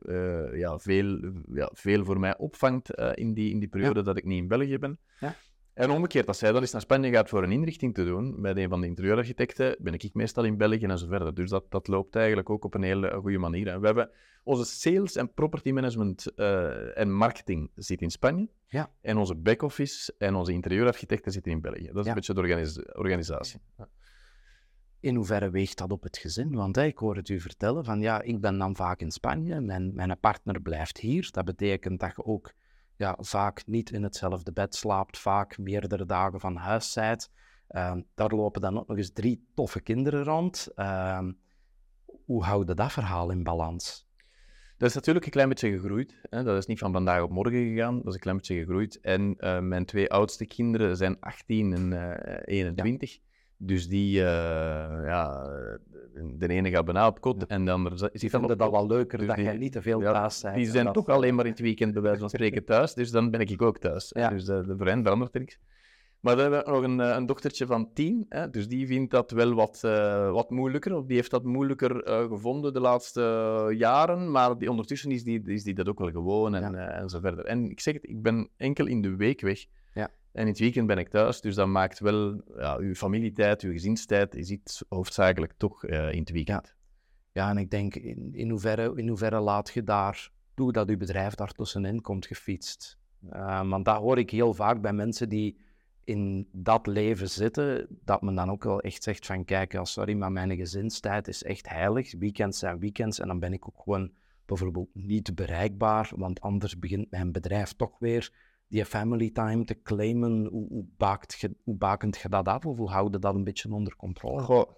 ja, 0.53 0.79
veel, 0.79 1.33
ja, 1.53 1.71
veel 1.73 2.05
voor 2.05 2.21
mij 2.21 2.37
opvangt 2.39 2.91
in, 3.15 3.35
die, 3.35 3.51
in 3.51 3.59
die 3.59 3.69
periode 3.69 3.99
ja. 3.99 4.05
dat 4.05 4.17
ik 4.17 4.25
niet 4.25 4.39
in 4.43 4.49
België 4.49 4.79
ben. 4.79 4.99
Ja. 5.21 5.35
En 5.77 5.91
omgekeerd, 5.91 6.27
als 6.29 6.39
zij 6.39 6.53
dan 6.53 6.61
eens 6.61 6.73
naar 6.73 6.81
Spanje 6.81 7.11
gaat 7.11 7.29
voor 7.29 7.43
een 7.43 7.53
inrichting 7.53 7.95
te 7.95 8.05
doen, 8.05 8.41
met 8.41 8.57
een 8.57 8.69
van 8.69 8.81
de 8.81 8.87
interieurarchitecten, 8.87 9.77
ben 9.79 9.95
ik 9.95 10.15
meestal 10.15 10.45
in 10.45 10.57
België 10.57 10.85
en 10.85 10.99
zo 10.99 11.07
verder. 11.07 11.35
Dus 11.35 11.51
dat, 11.51 11.71
dat 11.71 11.89
loopt 11.89 12.17
eigenlijk 12.17 12.51
ook 12.51 12.65
op 12.65 12.75
een 12.75 12.83
hele 12.83 13.19
goede 13.21 13.39
manier. 13.39 13.69
En 13.69 13.81
we 13.81 13.87
hebben 13.87 14.11
onze 14.45 14.65
sales 14.65 15.17
en 15.17 15.33
property 15.33 15.71
management 15.71 16.33
uh, 16.37 16.99
en 16.99 17.13
marketing 17.13 17.71
zit 17.75 18.03
in 18.03 18.11
Spanje. 18.11 18.49
Ja. 18.67 18.91
En 19.01 19.17
onze 19.17 19.35
back-office 19.35 20.15
en 20.19 20.35
onze 20.35 20.53
interieurarchitecten 20.53 21.33
zitten 21.33 21.53
in 21.53 21.61
België. 21.61 21.91
Dat 21.93 22.05
is 22.05 22.07
een 22.07 22.15
beetje 22.15 22.35
de 22.35 22.95
organisatie. 22.95 23.61
Ja. 23.77 23.89
In 25.01 25.15
hoeverre 25.15 25.51
weegt 25.51 25.79
dat 25.79 25.93
op 25.93 26.03
het 26.03 26.19
gezin? 26.19 26.55
Want 26.55 26.77
ik 26.77 26.99
hoor 26.99 27.17
het 27.17 27.29
u 27.29 27.41
vertellen 27.41 27.85
van 27.85 28.01
ja, 28.01 28.23
ik 28.23 28.41
ben 28.41 28.59
dan 28.59 28.77
vaak 28.77 29.01
in 29.01 29.11
Spanje, 29.11 29.61
mijn, 29.61 29.95
mijn 29.95 30.19
partner 30.21 30.61
blijft 30.61 30.99
hier. 30.99 31.29
Dat 31.33 31.45
betekent 31.45 32.01
dat 32.01 32.13
je 32.17 32.25
ook 32.25 32.53
ja, 32.97 33.17
vaak 33.21 33.67
niet 33.67 33.91
in 33.91 34.03
hetzelfde 34.03 34.53
bed 34.53 34.75
slaapt, 34.75 35.19
vaak 35.19 35.59
meerdere 35.59 36.07
dagen 36.07 36.41
van 36.41 36.57
huis 36.57 36.93
zijt. 36.93 37.31
Ehm, 37.69 38.03
daar 38.15 38.31
lopen 38.35 38.61
dan 38.61 38.79
ook 38.79 38.87
nog 38.87 38.97
eens 38.97 39.13
drie 39.13 39.47
toffe 39.55 39.81
kinderen 39.81 40.25
rond. 40.25 40.69
Uh, 40.77 41.29
hoe 42.25 42.45
houden 42.45 42.77
dat 42.77 42.93
verhaal 42.93 43.31
in 43.31 43.43
balans? 43.43 44.07
Dat 44.79 44.89
is 44.89 44.95
natuurlijk 44.95 45.25
een 45.25 45.31
klein 45.31 45.49
beetje 45.49 45.71
gegroeid. 45.71 46.21
Hè? 46.31 46.43
Dat 46.43 46.57
is 46.57 46.67
niet 46.67 46.79
van 46.79 46.93
vandaag 46.93 47.23
op 47.23 47.31
morgen 47.31 47.69
gegaan. 47.69 47.97
Dat 47.97 48.07
is 48.07 48.15
een 48.15 48.21
klein 48.21 48.37
beetje 48.37 48.59
gegroeid. 48.59 49.01
En 49.01 49.35
uh, 49.39 49.59
mijn 49.59 49.85
twee 49.85 50.11
oudste 50.11 50.47
kinderen 50.47 50.97
zijn 50.97 51.21
18 51.21 51.73
en 51.73 51.91
uh, 51.91 52.35
eh, 52.35 52.43
21. 52.45 53.13
Ja. 53.13 53.21
Dus 53.59 53.89
die, 53.89 54.19
uh, 54.19 54.25
ja, 55.05 55.49
de 56.39 56.49
ene 56.49 56.71
gaat 56.71 56.85
bijna 56.85 57.07
op 57.07 57.21
kot 57.21 57.47
en 57.47 57.65
de 57.65 57.71
andere 57.71 58.11
zit 58.13 58.31
dan 58.31 58.43
op 58.43 58.59
dat 58.59 58.71
wel 58.71 58.87
leuker 58.87 59.19
dus 59.19 59.27
dat 59.27 59.37
jij 59.37 59.57
niet 59.57 59.73
te 59.73 59.83
veel 59.83 60.01
ja, 60.01 60.13
thuis 60.13 60.41
bent. 60.41 60.55
Die 60.55 60.71
zijn 60.71 60.93
toch 60.93 61.09
alleen 61.09 61.35
maar 61.35 61.45
in 61.45 61.51
het 61.51 61.61
weekend 61.61 61.93
bij 61.93 62.03
wijze 62.03 62.21
van 62.21 62.29
spreken 62.29 62.65
thuis, 62.75 62.95
dus 62.95 63.11
dan 63.11 63.31
ben 63.31 63.41
ik 63.41 63.63
ook 63.63 63.79
thuis. 63.79 64.11
Ja. 64.15 64.29
Dus 64.29 64.49
uh, 64.49 64.67
de, 64.67 64.85
hen 64.85 65.03
verandert 65.03 65.35
er 65.35 65.41
niks. 65.41 65.59
Maar 66.21 66.37
dan 66.37 66.53
hebben 66.53 66.65
we 66.65 66.71
nog 66.71 66.83
een, 66.83 67.01
eh, 67.01 67.17
een 67.17 67.27
dochtertje 67.27 67.67
van 67.67 67.93
tien, 67.93 68.27
hè, 68.29 68.51
dus 68.51 68.69
die 68.69 68.87
vindt 68.87 69.11
dat 69.11 69.31
wel 69.31 69.55
wat, 69.55 69.83
uh, 69.85 70.31
wat 70.31 70.51
moeilijker, 70.51 70.97
of 70.97 71.07
die 71.07 71.17
heeft 71.17 71.31
dat 71.31 71.45
moeilijker 71.45 72.09
uh, 72.09 72.29
gevonden 72.29 72.73
de 72.73 72.81
laatste 72.81 73.75
jaren, 73.77 74.31
maar 74.31 74.59
die, 74.59 74.71
ondertussen 74.71 75.11
is 75.11 75.25
die, 75.25 75.43
is 75.43 75.63
die 75.63 75.75
dat 75.75 75.89
ook 75.89 75.99
wel 75.99 76.11
gewoon 76.11 76.55
en, 76.55 76.73
ja. 76.73 76.89
en 76.89 77.09
zo 77.09 77.21
verder. 77.21 77.45
En 77.45 77.71
ik 77.71 77.81
zeg 77.81 77.95
het, 77.95 78.09
ik 78.09 78.23
ben 78.23 78.49
enkel 78.57 78.87
in 78.87 79.03
de 79.03 79.17
week 79.17 79.41
weg. 79.41 79.67
En 80.37 80.43
in 80.43 80.49
het 80.49 80.59
weekend 80.59 80.87
ben 80.87 80.99
ik 80.99 81.09
thuis, 81.09 81.41
dus 81.41 81.55
dat 81.55 81.67
maakt 81.67 81.99
wel 81.99 82.43
ja, 82.57 82.77
uw 82.77 82.95
familietijd, 82.95 83.63
uw 83.63 83.73
gezinstijd, 83.73 84.35
is 84.35 84.51
iets 84.51 84.85
hoofdzakelijk 84.89 85.53
toch 85.57 85.85
uh, 85.85 86.13
in 86.13 86.19
het 86.19 86.31
weekend. 86.31 86.75
Ja, 87.33 87.51
en 87.51 87.57
ik 87.57 87.71
denk, 87.71 87.95
in, 88.33 88.51
hoeverre, 88.51 88.93
in 88.97 89.09
hoeverre 89.09 89.41
laat 89.41 89.71
je 89.75 89.85
daar 89.85 90.31
toe 90.55 90.73
dat 90.73 90.89
uw 90.89 90.97
bedrijf 90.97 91.35
daar 91.35 91.53
tussenin 91.53 92.01
komt 92.01 92.27
gefietst? 92.27 92.99
Uh, 93.33 93.69
want 93.69 93.85
dat 93.85 93.97
hoor 93.97 94.19
ik 94.19 94.31
heel 94.31 94.55
vaak 94.55 94.81
bij 94.81 94.93
mensen 94.93 95.29
die 95.29 95.59
in 96.05 96.49
dat 96.53 96.87
leven 96.87 97.31
zitten, 97.31 97.87
dat 98.05 98.23
men 98.23 98.35
dan 98.35 98.51
ook 98.51 98.65
wel 98.65 98.81
echt 98.81 99.03
zegt 99.03 99.27
van, 99.27 99.45
kijk, 99.45 99.79
sorry, 99.83 100.15
maar 100.15 100.33
mijn 100.33 100.57
gezinstijd 100.57 101.29
is 101.29 101.43
echt 101.43 101.69
heilig. 101.69 102.19
Weekends 102.19 102.59
zijn 102.59 102.79
weekends 102.79 103.19
en 103.19 103.27
dan 103.27 103.39
ben 103.39 103.53
ik 103.53 103.69
ook 103.69 103.81
gewoon 103.83 104.13
bijvoorbeeld 104.47 104.89
niet 104.93 105.35
bereikbaar, 105.35 106.11
want 106.17 106.41
anders 106.41 106.79
begint 106.79 107.11
mijn 107.11 107.33
bedrijf 107.33 107.73
toch 107.73 107.99
weer 107.99 108.33
die 108.69 108.85
family 108.85 109.31
time 109.31 109.65
te 109.65 109.83
claimen, 109.83 110.47
hoe, 110.47 110.69
hoe, 110.69 110.85
baakt 110.97 111.41
je, 111.41 111.57
hoe 111.65 111.77
bakent 111.77 112.17
je 112.17 112.29
dat 112.29 112.49
af 112.49 112.67
of 112.67 112.77
hoe 112.77 112.91
houden 112.91 113.21
dat 113.21 113.35
een 113.35 113.45
beetje 113.45 113.73
onder 113.73 113.97
controle? 113.97 114.43
Goh, 114.43 114.71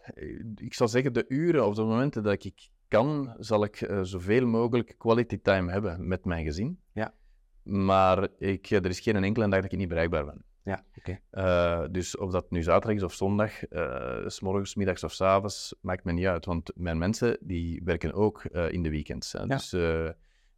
ik 0.55 0.74
zal 0.74 0.89
zeggen, 0.89 1.12
de 1.12 1.24
uren 1.28 1.66
of 1.66 1.74
de 1.74 1.82
momenten 1.82 2.22
dat 2.22 2.45
ik 2.45 2.70
kan, 2.89 3.34
zal 3.39 3.64
ik 3.64 3.80
uh, 3.80 4.03
zoveel 4.03 4.47
mogelijk 4.47 4.95
quality 4.99 5.41
time 5.43 5.72
hebben 5.72 6.09
met 6.09 6.24
mijn 6.24 6.45
gezin. 6.45 6.80
Ja. 6.93 7.14
Maar 7.62 8.28
ik, 8.39 8.70
er 8.70 8.86
is 8.86 9.01
geen 9.01 9.24
enkele 9.24 9.49
dag 9.49 9.61
dat 9.61 9.72
ik 9.72 9.78
niet 9.78 9.89
bereikbaar 9.89 10.24
ben. 10.24 10.45
Ja, 10.62 10.84
oké. 10.97 11.18
Okay. 11.30 11.45
Uh, 11.45 11.84
eh, 11.84 11.91
dus 11.91 12.16
of 12.16 12.30
dat 12.30 12.51
nu 12.51 12.62
zaterdag 12.62 12.97
is 12.97 13.03
of 13.03 13.14
zondag, 13.14 13.70
uh, 13.70 14.26
s 14.26 14.41
morgens, 14.41 14.74
middags 14.74 15.05
of 15.05 15.12
s 15.12 15.20
avonds, 15.20 15.74
maakt 15.80 16.05
me 16.05 16.12
niet 16.12 16.26
uit. 16.26 16.45
Want 16.45 16.70
mijn 16.74 16.99
mensen, 16.99 17.39
die 17.41 17.80
werken 17.84 18.12
ook 18.12 18.45
in 18.45 18.82
de 18.82 18.91
weekends. 18.91 19.32
Ja. 19.32 19.47
Dus 19.47 19.70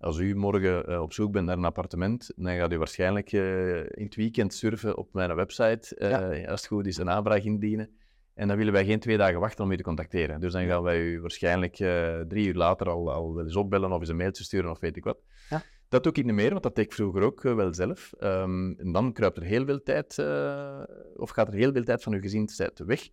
als 0.01 0.19
u 0.19 0.35
morgen 0.35 0.91
uh, 0.91 1.01
op 1.01 1.13
zoek 1.13 1.33
bent 1.33 1.47
naar 1.47 1.57
een 1.57 1.65
appartement, 1.65 2.33
dan 2.37 2.57
gaat 2.57 2.73
u 2.73 2.79
waarschijnlijk 2.79 3.33
uh, 3.33 3.77
in 3.77 4.05
het 4.05 4.15
weekend 4.15 4.55
surfen 4.55 4.97
op 4.97 5.13
mijn 5.13 5.35
website. 5.35 5.97
Uh, 5.99 6.11
ja. 6.11 6.51
Als 6.51 6.61
het 6.61 6.67
goed 6.67 6.87
is, 6.87 6.97
een 6.97 7.11
aanvraag 7.11 7.45
indienen. 7.45 7.91
En 8.35 8.49
dan 8.49 8.57
willen 8.57 8.73
wij 8.73 8.85
geen 8.85 9.01
twee 9.01 9.17
dagen 9.17 9.41
wachten 9.41 9.65
om 9.65 9.71
u 9.71 9.77
te 9.77 9.83
contacteren. 9.83 10.41
Dus 10.41 10.53
dan 10.53 10.67
gaan 10.67 10.83
wij 10.83 11.01
u 11.01 11.21
waarschijnlijk 11.21 11.77
drie 12.29 12.47
uur 12.47 12.55
later 12.55 12.89
al, 12.89 13.13
al 13.13 13.35
wel 13.35 13.45
eens 13.45 13.57
opbellen 13.57 13.93
of 13.93 14.01
eens 14.01 14.09
een 14.09 14.17
mailtje 14.17 14.45
sturen 14.45 14.71
of 14.71 14.81
weet 14.81 14.97
ik 14.97 15.05
wat. 15.05 15.19
Ja. 15.49 15.63
Dat 15.89 16.03
doe 16.03 16.13
ik 16.13 16.25
niet 16.25 16.35
meer, 16.35 16.51
want 16.51 16.63
dat 16.63 16.75
deed 16.75 16.85
ik 16.85 16.93
vroeger 16.93 17.23
ook 17.23 17.43
wel 17.43 17.75
zelf. 17.75 18.13
Um, 18.21 18.79
en 18.79 18.93
dan 18.93 19.13
kruipt 19.13 19.37
er 19.37 19.43
heel 19.43 19.65
veel 19.65 19.83
tijd, 19.83 20.19
of 21.17 21.31
gaat 21.31 21.49
er 21.49 21.55
heel 21.55 21.73
veel 21.73 21.85
tijd 21.85 22.03
van 22.03 22.13
uw 22.13 22.21
gezinstijd 22.21 22.79
weg. 22.79 23.09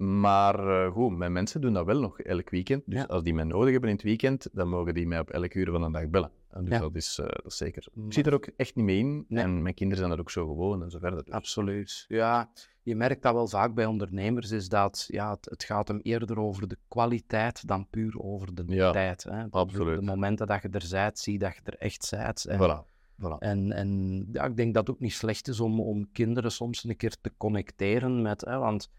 Maar 0.00 0.86
uh, 0.86 0.92
goed, 0.92 1.16
mijn 1.16 1.32
mensen 1.32 1.60
doen 1.60 1.72
dat 1.72 1.86
wel 1.86 2.00
nog 2.00 2.20
elk 2.20 2.50
weekend. 2.50 2.82
Dus 2.86 3.08
als 3.08 3.22
die 3.22 3.34
mij 3.34 3.44
nodig 3.44 3.70
hebben 3.70 3.88
in 3.90 3.94
het 3.94 4.04
weekend, 4.04 4.48
dan 4.52 4.68
mogen 4.68 4.94
die 4.94 5.06
mij 5.06 5.18
op 5.18 5.30
elk 5.30 5.54
uur 5.54 5.70
van 5.70 5.82
de 5.82 5.90
dag 5.90 6.08
bellen. 6.08 6.30
En 6.50 6.64
dus 6.64 6.78
dat, 6.78 6.94
is, 6.94 7.18
uh, 7.18 7.26
dat 7.26 7.46
is 7.46 7.56
zeker. 7.56 7.86
Ik 8.06 8.12
zit 8.12 8.26
er 8.26 8.34
ook 8.34 8.48
echt 8.56 8.74
niet 8.74 8.84
mee 8.84 8.98
in. 8.98 9.26
En 9.28 9.62
mijn 9.62 9.74
kinderen 9.74 10.04
zijn 10.04 10.16
er 10.16 10.20
ook 10.20 10.30
zo 10.30 10.46
gewoon 10.46 10.82
en 10.82 10.90
zo 10.90 10.98
verder. 10.98 11.24
Dus. 11.24 11.34
Absoluut. 11.34 12.04
Ja, 12.08 12.50
je 12.82 12.96
merkt 12.96 13.22
dat 13.22 13.34
wel 13.34 13.48
vaak 13.48 13.74
bij 13.74 13.86
ondernemers, 13.86 14.50
is 14.50 14.68
dat 14.68 15.04
ja, 15.08 15.30
het, 15.30 15.44
het 15.50 15.64
gaat 15.64 15.88
hem 15.88 16.00
eerder 16.02 16.38
over 16.38 16.68
de 16.68 16.78
kwaliteit 16.88 17.66
dan 17.66 17.86
puur 17.90 18.20
over 18.20 18.54
de 18.54 18.64
ja, 18.66 18.90
tijd. 18.90 19.22
Hè. 19.22 19.44
Absoluut. 19.50 19.98
De 19.98 20.04
momenten 20.04 20.46
dat 20.46 20.62
je 20.62 20.68
er 20.68 20.82
zijt, 20.82 21.18
zie 21.18 21.38
dat 21.38 21.54
je 21.54 21.60
er 21.64 21.78
echt 21.78 22.04
zijt. 22.04 22.44
En, 22.44 22.58
voilà. 22.58 22.88
Voilà. 23.22 23.38
En, 23.38 23.72
en 23.72 24.28
ja, 24.32 24.44
ik 24.44 24.56
denk 24.56 24.74
dat 24.74 24.86
het 24.86 24.96
ook 24.96 25.02
niet 25.02 25.12
slecht 25.12 25.48
is 25.48 25.60
om, 25.60 25.80
om 25.80 26.12
kinderen 26.12 26.52
soms 26.52 26.84
een 26.84 26.96
keer 26.96 27.16
te 27.20 27.32
connecteren 27.36 28.22
met... 28.22 28.40
Hè, 28.40 28.58
want 28.58 28.90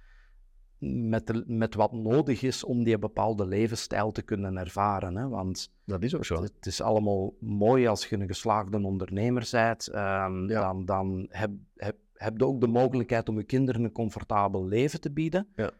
met, 0.81 1.47
met 1.47 1.75
wat 1.75 1.91
nodig 1.91 2.41
is 2.41 2.63
om 2.63 2.83
die 2.83 2.97
bepaalde 2.97 3.45
levensstijl 3.45 4.11
te 4.11 4.21
kunnen 4.21 4.57
ervaren. 4.57 5.15
Hè? 5.15 5.27
Want 5.27 5.73
dat 5.85 6.03
is 6.03 6.15
ook 6.15 6.25
zo. 6.25 6.41
Het, 6.41 6.65
is 6.65 6.81
allemaal 6.81 7.33
mooi 7.39 7.87
als 7.87 8.07
je 8.07 8.15
een 8.15 8.27
geslaagde 8.27 8.83
ondernemer 8.83 9.47
bent. 9.51 9.95
Um, 9.95 10.47
Dan, 10.47 10.85
dan 10.85 11.27
heb, 11.29 11.51
heb, 11.75 11.95
heb 12.13 12.37
je 12.37 12.45
ook 12.45 12.61
de 12.61 12.67
mogelijkheid 12.67 13.29
om 13.29 13.37
je 13.37 13.43
kinderen 13.43 13.83
een 13.83 13.91
comfortabel 13.91 14.65
leven 14.65 15.01
te 15.01 15.11
bieden. 15.11 15.47
Ja. 15.55 15.71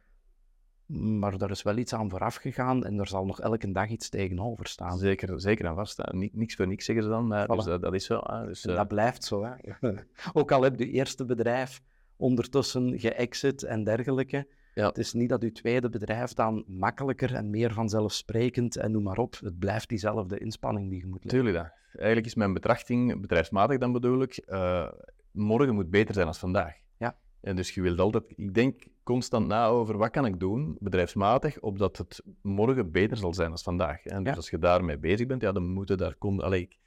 Maar 1.19 1.37
daar 1.37 1.51
is 1.51 1.61
wel 1.61 1.77
iets 1.77 1.93
aan 1.93 2.09
vooraf 2.09 2.35
gegaan 2.35 2.85
en 2.85 2.99
er 2.99 3.07
zal 3.07 3.25
nog 3.25 3.39
elke 3.39 3.71
dag 3.71 3.89
iets 3.89 4.09
tegenover 4.09 4.67
staan. 4.67 4.97
Zeker, 4.97 5.41
zeker 5.41 5.65
en 5.65 5.75
vast. 5.75 6.01
Niks 6.11 6.55
voor 6.55 6.67
niks 6.67 6.85
zeggen 6.85 7.03
ze 7.03 7.09
dan, 7.09 7.27
maar 7.27 7.47
dus, 7.47 7.65
dat, 7.65 7.93
is 7.93 8.05
zo. 8.05 8.19
Dus, 8.45 8.61
Dat 8.61 8.87
blijft 8.87 9.23
zo. 9.23 9.43
Hè? 9.43 9.53
ook 10.39 10.51
al 10.51 10.61
heb 10.61 10.79
je 10.79 10.89
eerste 10.89 11.25
bedrijf 11.25 11.81
ondertussen 12.15 12.99
geëxit 12.99 13.63
en 13.63 13.83
dergelijke 13.83 14.47
ja. 14.73 14.87
Het 14.87 14.97
is 14.97 15.13
niet 15.13 15.29
dat 15.29 15.43
uw 15.43 15.51
tweede 15.51 15.89
bedrijf 15.89 16.33
dan 16.33 16.63
makkelijker 16.67 17.35
en 17.35 17.49
meer 17.49 17.73
vanzelfsprekend 17.73 18.75
en 18.75 18.91
noem 18.91 19.03
maar 19.03 19.17
op. 19.17 19.39
Het 19.39 19.59
blijft 19.59 19.89
diezelfde 19.89 20.39
inspanning 20.39 20.89
die 20.89 20.99
je 20.99 21.07
moet 21.07 21.23
leveren. 21.23 21.43
Tuurlijk, 21.43 21.65
dat. 21.65 21.79
Eigenlijk 21.93 22.25
is 22.25 22.35
mijn 22.35 22.53
betrachting, 22.53 23.21
bedrijfsmatig 23.21 23.77
dan 23.77 23.91
bedoel 23.91 24.21
ik, 24.21 24.43
uh, 24.47 24.91
morgen 25.31 25.73
moet 25.73 25.89
beter 25.89 26.13
zijn 26.13 26.25
dan 26.25 26.35
vandaag. 26.35 26.73
Ja. 26.97 27.17
En 27.41 27.55
dus 27.55 27.73
je 27.73 27.81
wilt 27.81 27.99
altijd, 27.99 28.23
ik 28.35 28.53
denk 28.53 28.83
constant 29.03 29.47
na 29.47 29.67
over 29.67 29.97
wat 29.97 30.09
kan 30.09 30.25
ik 30.25 30.39
doen, 30.39 30.77
bedrijfsmatig, 30.79 31.59
opdat 31.59 31.97
het 31.97 32.23
morgen 32.41 32.91
beter 32.91 33.17
zal 33.17 33.33
zijn 33.33 33.49
dan 33.49 33.57
vandaag. 33.57 34.05
En 34.05 34.23
dus 34.23 34.35
als 34.35 34.49
je 34.49 34.57
daarmee 34.57 34.97
bezig 34.97 35.27
bent, 35.27 35.41
ja, 35.41 35.51
dan 35.51 35.67
moeten 35.67 35.97
daar... 35.97 36.15
Kon, 36.15 36.41
allee, 36.41 36.61
ik, 36.61 36.77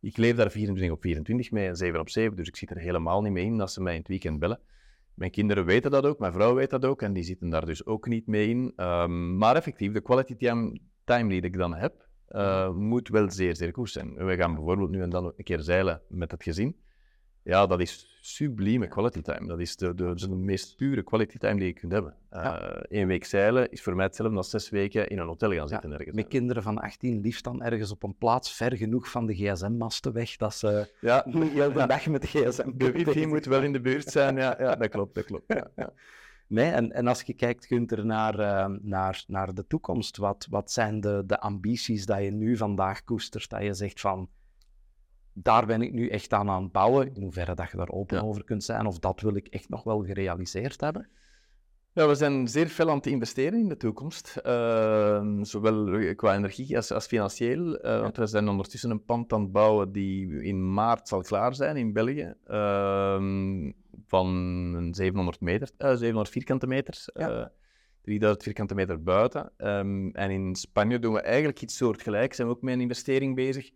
ik 0.00 0.16
leef 0.16 0.36
daar 0.36 0.50
24 0.50 0.96
op 0.96 1.02
24 1.02 1.50
mee 1.50 1.68
en 1.68 1.76
7 1.76 2.00
op 2.00 2.10
7, 2.10 2.36
dus 2.36 2.48
ik 2.48 2.56
zit 2.56 2.70
er 2.70 2.78
helemaal 2.78 3.22
niet 3.22 3.32
mee 3.32 3.44
in 3.44 3.60
als 3.60 3.72
ze 3.72 3.82
mij 3.82 3.92
in 3.92 3.98
het 3.98 4.08
weekend 4.08 4.38
bellen. 4.38 4.60
Mijn 5.14 5.30
kinderen 5.30 5.64
weten 5.64 5.90
dat 5.90 6.04
ook, 6.04 6.18
mijn 6.18 6.32
vrouw 6.32 6.54
weet 6.54 6.70
dat 6.70 6.84
ook 6.84 7.02
en 7.02 7.12
die 7.12 7.22
zitten 7.22 7.50
daar 7.50 7.66
dus 7.66 7.86
ook 7.86 8.06
niet 8.06 8.26
mee 8.26 8.48
in. 8.48 8.72
Um, 8.76 9.36
maar 9.36 9.56
effectief, 9.56 9.92
de 9.92 10.00
quality 10.00 10.36
time, 10.36 10.80
time 11.04 11.28
die 11.28 11.40
ik 11.40 11.56
dan 11.56 11.74
heb, 11.74 12.08
uh, 12.28 12.70
moet 12.70 13.08
wel 13.08 13.30
zeer, 13.30 13.56
zeer 13.56 13.72
goed 13.72 13.90
zijn. 13.90 14.14
We 14.14 14.36
gaan 14.36 14.54
bijvoorbeeld 14.54 14.90
nu 14.90 15.02
en 15.02 15.10
dan 15.10 15.24
een 15.24 15.44
keer 15.44 15.60
zeilen 15.60 16.02
met 16.08 16.30
het 16.30 16.42
gezin. 16.42 16.76
Ja, 17.42 17.66
dat 17.66 17.80
is 17.80 18.18
sublieme 18.20 18.88
quality 18.88 19.20
time. 19.20 19.46
Dat 19.46 19.60
is 19.60 19.76
de, 19.76 19.94
de, 19.94 20.14
de 20.14 20.28
meest 20.28 20.76
pure 20.76 21.02
quality 21.02 21.38
time 21.38 21.58
die 21.58 21.66
je 21.66 21.72
kunt 21.72 21.92
hebben. 21.92 22.14
Eén 22.88 23.06
week 23.06 23.24
zeilen 23.24 23.70
is 23.70 23.82
voor 23.82 23.96
mij 23.96 24.04
hetzelfde 24.04 24.36
als 24.36 24.50
zes 24.50 24.70
weken 24.70 25.08
in 25.08 25.18
een 25.18 25.26
hotel 25.26 25.52
gaan 25.52 25.68
zitten 25.68 25.92
ergens. 25.92 26.16
Met 26.16 26.28
kinderen 26.28 26.62
van 26.62 26.78
18 26.78 27.20
liefst 27.20 27.44
dan 27.44 27.62
ergens 27.62 27.90
op 27.90 28.02
een 28.02 28.16
plaats 28.18 28.52
ver 28.52 28.76
genoeg 28.76 29.10
van 29.10 29.26
de 29.26 29.34
gsm-masten 29.34 30.12
weg, 30.12 30.36
dat 30.36 30.54
ze 30.54 30.90
ja. 31.00 31.24
heel 31.30 31.72
de 31.72 31.86
dag 31.86 32.06
met 32.06 32.22
de 32.22 32.28
gsm... 32.28 32.70
De 32.74 32.92
wifi 32.92 33.26
moet 33.26 33.46
wel 33.46 33.62
in 33.62 33.72
de 33.72 33.80
buurt 33.80 34.06
zijn, 34.06 34.36
ja, 34.36 34.56
ja 34.58 34.76
dat 34.76 34.88
klopt, 34.88 35.14
dat 35.14 35.24
klopt. 35.24 35.44
Ja, 35.76 35.92
Nee, 36.50 36.70
en, 36.70 36.92
en 36.92 37.06
als 37.06 37.22
je 37.22 37.34
kijkt, 37.34 37.66
Gunther, 37.66 38.06
naar, 38.06 38.40
uh, 38.40 38.76
naar, 38.80 39.24
naar 39.26 39.54
de 39.54 39.66
toekomst, 39.66 40.16
wat, 40.16 40.46
wat 40.50 40.72
zijn 40.72 41.00
de, 41.00 41.22
de 41.26 41.40
ambities 41.40 42.06
dat 42.06 42.22
je 42.22 42.30
nu 42.30 42.56
vandaag 42.56 43.04
koestert, 43.04 43.48
dat 43.48 43.62
je 43.62 43.74
zegt 43.74 44.00
van, 44.00 44.28
daar 45.32 45.66
ben 45.66 45.82
ik 45.82 45.92
nu 45.92 46.08
echt 46.08 46.32
aan 46.32 46.50
aan 46.50 46.62
het 46.62 46.72
bouwen, 46.72 47.14
in 47.14 47.22
hoeverre 47.22 47.54
dat 47.54 47.70
je 47.70 47.76
daar 47.76 47.90
open 47.90 48.22
over 48.22 48.44
kunt 48.44 48.64
zijn, 48.64 48.86
of 48.86 48.98
dat 48.98 49.20
wil 49.20 49.34
ik 49.36 49.46
echt 49.46 49.68
nog 49.68 49.82
wel 49.82 50.04
gerealiseerd 50.04 50.80
hebben? 50.80 51.08
Ja, 51.92 52.08
we 52.08 52.14
zijn 52.14 52.48
zeer 52.48 52.68
veel 52.68 52.88
aan 52.88 52.96
het 52.96 53.06
investeren 53.06 53.58
in 53.58 53.68
de 53.68 53.76
toekomst, 53.76 54.40
uh, 54.46 55.42
zowel 55.42 56.14
qua 56.14 56.34
energie 56.34 56.76
als, 56.76 56.90
als 56.90 57.06
financieel. 57.06 57.86
Uh, 57.86 58.00
want 58.00 58.16
we 58.16 58.26
zijn 58.26 58.48
ondertussen 58.48 58.90
een 58.90 59.04
pand 59.04 59.32
aan 59.32 59.40
het 59.40 59.52
bouwen 59.52 59.92
die 59.92 60.42
in 60.42 60.72
maart 60.72 61.08
zal 61.08 61.20
klaar 61.20 61.54
zijn 61.54 61.76
in 61.76 61.92
België. 61.92 62.34
Uh, 62.46 63.70
van 64.06 64.88
700 64.90 65.40
meter, 65.40 65.70
700 65.78 66.26
eh, 66.26 66.32
vierkante 66.32 66.66
meter. 66.66 67.04
Ja. 67.14 67.52
3000 68.02 68.42
vierkante 68.42 68.74
meter 68.74 69.02
buiten. 69.02 69.52
Um, 69.56 70.14
en 70.14 70.30
in 70.30 70.54
Spanje 70.54 70.98
doen 70.98 71.12
we 71.12 71.20
eigenlijk 71.20 71.62
iets 71.62 71.76
soortgelijks. 71.76 72.36
Zijn 72.36 72.48
we 72.48 72.54
ook 72.54 72.62
met 72.62 72.74
een 72.74 72.80
investering 72.80 73.34
bezig. 73.34 73.70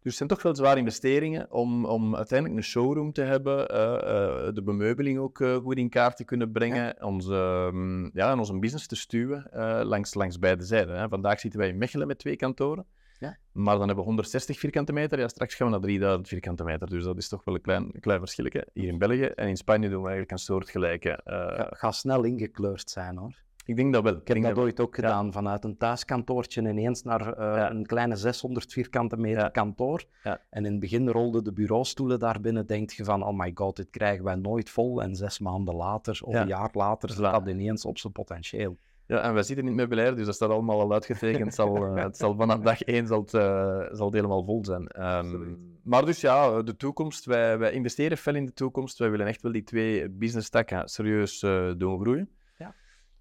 Dus 0.00 0.18
het 0.18 0.28
zijn 0.28 0.28
toch 0.28 0.42
wel 0.42 0.54
zware 0.54 0.78
investeringen 0.78 1.52
om, 1.52 1.84
om 1.84 2.16
uiteindelijk 2.16 2.58
een 2.58 2.64
showroom 2.64 3.12
te 3.12 3.22
hebben, 3.22 3.74
uh, 3.74 3.78
uh, 3.78 4.54
de 4.54 4.62
bemeubeling 4.64 5.18
ook 5.18 5.38
uh, 5.38 5.56
goed 5.56 5.76
in 5.76 5.88
kaart 5.88 6.16
te 6.16 6.24
kunnen 6.24 6.52
brengen, 6.52 6.84
ja. 6.84 7.06
Onze, 7.06 7.34
um, 7.72 8.10
ja, 8.12 8.30
en 8.30 8.38
onze 8.38 8.58
business 8.58 8.86
te 8.86 8.96
stuwen 8.96 9.48
langs, 9.86 10.14
langs 10.14 10.38
beide 10.38 10.64
zijden. 10.64 10.98
Hè. 10.98 11.08
Vandaag 11.08 11.40
zitten 11.40 11.60
wij 11.60 11.68
in 11.68 11.78
Mechelen 11.78 12.06
met 12.06 12.18
twee 12.18 12.36
kantoren. 12.36 12.86
Ja. 13.18 13.38
Maar 13.52 13.76
dan 13.76 13.86
hebben 13.86 13.96
we 13.96 14.10
160 14.10 14.58
vierkante 14.58 14.92
meter. 14.92 15.18
Ja, 15.18 15.28
straks 15.28 15.54
gaan 15.54 15.66
we 15.66 15.72
naar 15.72 15.82
3000 15.82 16.28
vierkante 16.28 16.64
meter. 16.64 16.88
Dus 16.88 17.04
dat 17.04 17.16
is 17.16 17.28
toch 17.28 17.44
wel 17.44 17.54
een 17.54 17.60
klein, 17.60 17.90
een 17.92 18.00
klein 18.00 18.18
verschilletje. 18.18 18.66
Hier 18.72 18.88
in 18.88 18.98
België 18.98 19.24
en 19.24 19.48
in 19.48 19.56
Spanje 19.56 19.88
doen 19.88 20.02
we 20.02 20.08
eigenlijk 20.08 20.30
een 20.30 20.38
soortgelijke. 20.38 21.20
Uh... 21.24 21.34
Ja, 21.34 21.68
gaat 21.70 21.94
snel 21.94 22.24
ingekleurd 22.24 22.90
zijn 22.90 23.16
hoor. 23.16 23.46
Ik 23.68 23.76
denk 23.76 23.92
dat 23.92 24.02
wel. 24.02 24.16
Ik 24.16 24.28
heb 24.28 24.42
dat 24.42 24.58
ooit 24.58 24.80
ook 24.80 24.94
gedaan, 24.94 25.32
vanuit 25.32 25.64
een 25.64 25.76
thuiskantoortje 25.76 26.60
ineens 26.60 27.02
naar 27.02 27.20
uh, 27.20 27.34
ja. 27.36 27.70
een 27.70 27.86
kleine 27.86 28.16
600 28.16 28.72
vierkante 28.72 29.16
meter 29.16 29.42
ja. 29.42 29.48
kantoor. 29.48 30.04
En 30.22 30.64
in 30.64 30.64
het 30.64 30.80
begin 30.80 31.08
rolden 31.08 31.44
de 31.44 31.52
bureaustoelen 31.52 32.18
daar 32.18 32.40
binnen, 32.40 32.66
denk 32.66 32.90
je 32.90 33.04
van, 33.04 33.22
oh 33.22 33.38
my 33.38 33.50
god, 33.54 33.76
dit 33.76 33.90
krijgen 33.90 34.24
wij 34.24 34.34
nooit 34.34 34.70
vol. 34.70 35.02
En 35.02 35.16
zes 35.16 35.38
maanden 35.38 35.74
later, 35.74 36.20
of 36.24 36.34
een 36.34 36.46
jaar 36.46 36.70
later, 36.72 37.10
staat 37.10 37.44
dat 37.44 37.54
ineens 37.54 37.84
op 37.84 37.98
zijn 37.98 38.12
potentieel. 38.12 38.76
Ja, 39.06 39.20
en 39.20 39.34
wij 39.34 39.42
zitten 39.42 39.64
niet 39.64 39.74
met 39.74 39.88
beleid, 39.88 40.16
dus 40.16 40.26
dat 40.26 40.34
staat 40.34 40.50
allemaal 40.50 40.80
al 40.80 40.92
uitgetekend. 40.92 41.44
het, 41.44 41.54
zal, 41.54 41.96
uh, 41.96 42.02
het 42.04 42.16
zal 42.16 42.34
vanaf 42.36 42.58
dag 42.58 42.82
één 42.82 43.06
zal 43.06 43.20
het, 43.20 43.32
uh, 43.32 43.42
zal 43.90 44.06
het 44.06 44.14
helemaal 44.14 44.44
vol 44.44 44.64
zijn. 44.64 45.06
Um, 45.06 45.58
maar 45.82 46.04
dus 46.04 46.20
ja, 46.20 46.62
de 46.62 46.76
toekomst. 46.76 47.24
Wij, 47.24 47.58
wij 47.58 47.72
investeren 47.72 48.18
veel 48.18 48.34
in 48.34 48.44
de 48.44 48.52
toekomst. 48.52 48.98
Wij 48.98 49.10
willen 49.10 49.26
echt 49.26 49.42
wel 49.42 49.52
die 49.52 49.64
twee 49.64 50.08
business 50.10 50.48
takken 50.48 50.88
serieus 50.88 51.42
uh, 51.42 51.72
doen 51.76 52.00
groeien. 52.00 52.28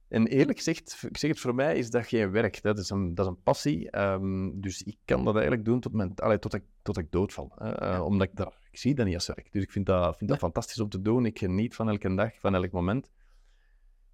En 0.10 0.28
eerlijk 0.28 0.58
gezegd, 0.58 1.04
ik 1.10 1.18
zeg 1.18 1.30
het 1.30 1.40
voor 1.40 1.56
mij, 1.56 1.78
is 1.78 1.90
dat 1.90 2.08
geen 2.08 2.32
werk. 2.32 2.62
Dat 2.62 2.80
is 2.80 2.90
een, 2.90 3.16
dat 3.16 3.26
is 3.26 3.32
een 3.32 3.44
passie. 3.44 3.98
Um, 4.00 4.62
dus 4.62 4.84
ik 4.84 4.98
kan 5.06 5.24
dat 5.24 5.34
eigenlijk 5.34 5.66
doen 5.66 5.80
tot, 5.80 5.94
mijn, 5.94 6.16
allee, 6.16 6.40
tot, 6.40 6.54
ik, 6.54 6.64
tot 6.82 6.98
ik 6.98 7.12
doodval. 7.12 7.52
Ja. 7.60 8.04
Omdat 8.04 8.28
ik 8.28 8.36
daar, 8.36 8.54
ik 8.72 8.78
zie 8.78 8.96
dat 8.96 9.06
niet 9.06 9.16
als 9.16 9.28
werk. 9.28 9.52
Dus 9.52 9.64
ik 9.64 9.72
vind 9.72 9.86
dat, 9.86 10.18
vind 10.18 10.30
dat 10.30 10.40
fantastisch 10.40 10.80
om 10.80 10.90
te 10.90 11.02
doen. 11.02 11.26
Ik 11.26 11.40
geniet 11.40 11.76
van 11.76 11.90
elke 11.90 12.16
dag, 12.16 12.40
van 12.40 12.56
elk 12.56 12.72
moment. 12.72 13.10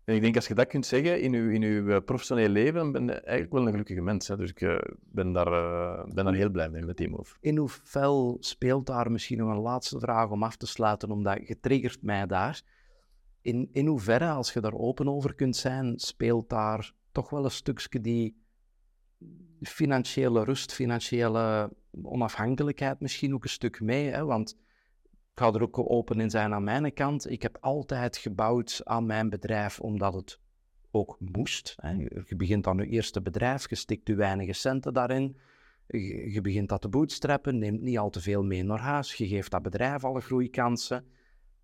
En 0.03 0.15
ik 0.15 0.21
denk, 0.21 0.35
als 0.35 0.47
je 0.47 0.53
dat 0.53 0.67
kunt 0.67 0.85
zeggen 0.85 1.21
in 1.21 1.31
je, 1.31 1.53
in 1.53 1.63
uw 1.63 1.89
eh, 1.89 2.03
professioneel 2.05 2.49
leven, 2.49 2.91
ben 2.91 3.05
je 3.05 3.11
eigenlijk 3.11 3.51
wel 3.53 3.65
een 3.65 3.71
gelukkige 3.71 4.01
mens. 4.01 4.27
Hè? 4.27 4.37
Dus 4.37 4.49
ik 4.49 4.61
uh, 4.61 4.77
ben, 4.99 5.31
daar, 5.31 5.47
uh, 5.47 6.13
ben 6.13 6.25
daar 6.25 6.33
heel 6.33 6.49
blij 6.49 6.69
mee 6.69 6.81
met 6.81 6.97
die 6.97 7.09
move. 7.09 7.35
In 7.39 7.57
hoeveel 7.57 8.37
speelt 8.39 8.85
daar 8.85 9.11
misschien 9.11 9.37
nog 9.37 9.49
een 9.49 9.61
laatste 9.61 9.99
vraag 9.99 10.29
om 10.29 10.43
af 10.43 10.57
te 10.57 10.67
sluiten, 10.67 11.11
omdat 11.11 11.47
je 11.47 11.59
triggert 11.59 12.01
mij 12.01 12.25
daar. 12.25 12.61
In, 13.43 13.69
in 13.71 13.87
hoeverre, 13.87 14.29
als 14.29 14.53
je 14.53 14.59
daar 14.59 14.73
open 14.73 15.07
over 15.07 15.33
kunt 15.33 15.55
zijn, 15.55 15.99
speelt 15.99 16.49
daar 16.49 16.93
toch 17.11 17.29
wel 17.29 17.43
een 17.43 17.51
stukje 17.51 18.01
die 18.01 18.41
financiële 19.61 20.43
rust, 20.43 20.73
financiële 20.73 21.73
onafhankelijkheid 22.01 22.99
misschien 22.99 23.33
ook 23.33 23.43
een 23.43 23.49
stuk 23.49 23.81
mee? 23.81 24.09
Hè? 24.09 24.25
Want 24.25 24.57
ik 25.11 25.39
ga 25.39 25.53
er 25.53 25.61
ook 25.61 25.91
open 25.91 26.19
in 26.19 26.29
zijn 26.29 26.53
aan 26.53 26.63
mijn 26.63 26.93
kant. 26.93 27.29
Ik 27.29 27.41
heb 27.41 27.57
altijd 27.61 28.17
gebouwd 28.17 28.81
aan 28.83 29.05
mijn 29.05 29.29
bedrijf 29.29 29.79
omdat 29.79 30.13
het 30.13 30.39
ook 30.91 31.17
moest. 31.19 31.75
Hè. 31.77 31.91
Je 32.25 32.35
begint 32.35 32.67
aan 32.67 32.77
je 32.77 32.87
eerste 32.87 33.21
bedrijf, 33.21 33.69
je 33.69 33.75
stikt 33.75 34.07
je 34.07 34.15
weinige 34.15 34.53
centen 34.53 34.93
daarin. 34.93 35.37
Je, 35.87 36.39
begint 36.41 36.69
dat 36.69 36.81
te 36.81 36.89
bootstrappen, 36.89 37.57
neemt 37.57 37.81
niet 37.81 37.97
al 37.97 38.09
te 38.09 38.21
veel 38.21 38.43
mee 38.43 38.63
naar 38.63 38.79
huis. 38.79 39.13
Je 39.13 39.27
geeft 39.27 39.51
dat 39.51 39.61
bedrijf 39.61 40.03
alle 40.03 40.21
groeikansen. 40.21 41.05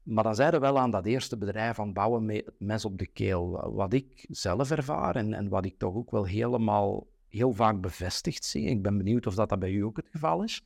Maar 0.10 0.24
dan 0.24 0.36
zijn 0.36 0.51
we 0.51 0.60
wel 0.60 0.80
aan 0.80 0.91
dat 0.91 1.05
eerste 1.05 1.38
bedrijf 1.38 1.78
het 1.78 1.93
bouwen 1.93 2.26
met 2.26 2.45
het 2.45 2.60
mes 2.60 2.86
op 2.86 2.97
de 2.97 3.07
keel. 3.07 3.72
Wat 3.74 3.93
ik 3.93 4.26
zelf 4.30 4.72
ervaar 4.72 5.16
en, 5.16 5.34
en 5.34 5.49
wat 5.49 5.66
ik 5.66 5.78
toch 5.78 5.95
ook 5.95 6.12
wel 6.12 6.26
helemaal 6.26 7.07
heel 7.28 7.53
vaak 7.53 7.82
bevestigd 7.82 8.45
zie. 8.45 8.66
Ik 8.66 8.82
ben 8.82 8.97
benieuwd 8.97 9.28
of 9.28 9.36
dat, 9.36 9.49
dat 9.49 9.60
bij 9.60 9.72
u 9.72 9.84
ook 9.84 9.97
het 9.97 10.10
geval 10.12 10.43
is 10.43 10.64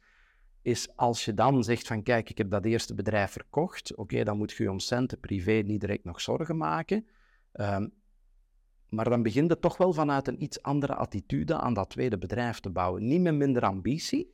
is 0.63 0.95
als 0.95 1.25
je 1.25 1.33
dan 1.33 1.63
zegt 1.63 1.87
van 1.87 2.03
kijk, 2.03 2.29
ik 2.29 2.37
heb 2.37 2.49
dat 2.49 2.65
eerste 2.65 2.93
bedrijf 2.93 3.31
verkocht, 3.31 3.95
oké, 3.95 4.23
dan 4.23 4.37
moet 4.37 4.51
je 4.51 4.71
om 4.71 4.79
centen 4.79 5.19
privé 5.19 5.51
niet 5.51 5.79
direct 5.79 6.03
nog 6.03 6.21
zorgen 6.21 6.57
maken. 6.57 7.07
Um, 7.53 7.93
maar 8.89 9.09
dan 9.09 9.23
begint 9.23 9.49
het 9.49 9.61
toch 9.61 9.77
wel 9.77 9.93
vanuit 9.93 10.27
een 10.27 10.43
iets 10.43 10.61
andere 10.61 10.95
attitude 10.95 11.57
aan 11.57 11.73
dat 11.73 11.89
tweede 11.89 12.17
bedrijf 12.17 12.59
te 12.59 12.69
bouwen. 12.69 13.07
Niet 13.07 13.21
met 13.21 13.35
minder 13.35 13.63
ambitie, 13.63 14.33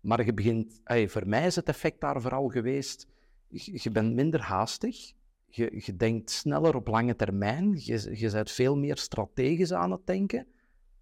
maar 0.00 0.24
je 0.24 0.34
begint, 0.34 0.80
voor 0.84 1.28
mij 1.28 1.46
is 1.46 1.56
het 1.56 1.68
effect 1.68 2.00
daar 2.00 2.20
vooral 2.20 2.48
geweest, 2.48 3.06
je, 3.50 3.90
bent 3.90 4.14
minder 4.14 4.40
haastig, 4.40 5.12
je, 5.46 5.96
denkt 5.96 6.30
sneller 6.30 6.74
op 6.74 6.86
lange 6.86 7.16
termijn, 7.16 7.72
je, 7.76 8.18
je 8.18 8.30
bent 8.30 8.50
veel 8.50 8.76
meer 8.76 8.96
strategisch 8.96 9.72
aan 9.72 9.90
het 9.90 10.06
denken. 10.06 10.46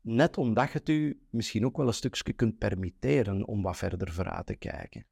Net 0.00 0.38
omdat 0.38 0.72
je 0.72 0.78
het 0.78 0.88
u 0.88 1.20
misschien 1.30 1.64
ook 1.64 1.76
wel 1.76 1.86
een 1.86 1.94
stukje 1.94 2.32
kunt 2.32 2.58
permitteren 2.58 3.46
om 3.46 3.62
wat 3.62 3.76
verder 3.76 4.12
vooruit 4.12 4.46
te 4.46 4.56
kijken. 4.56 5.04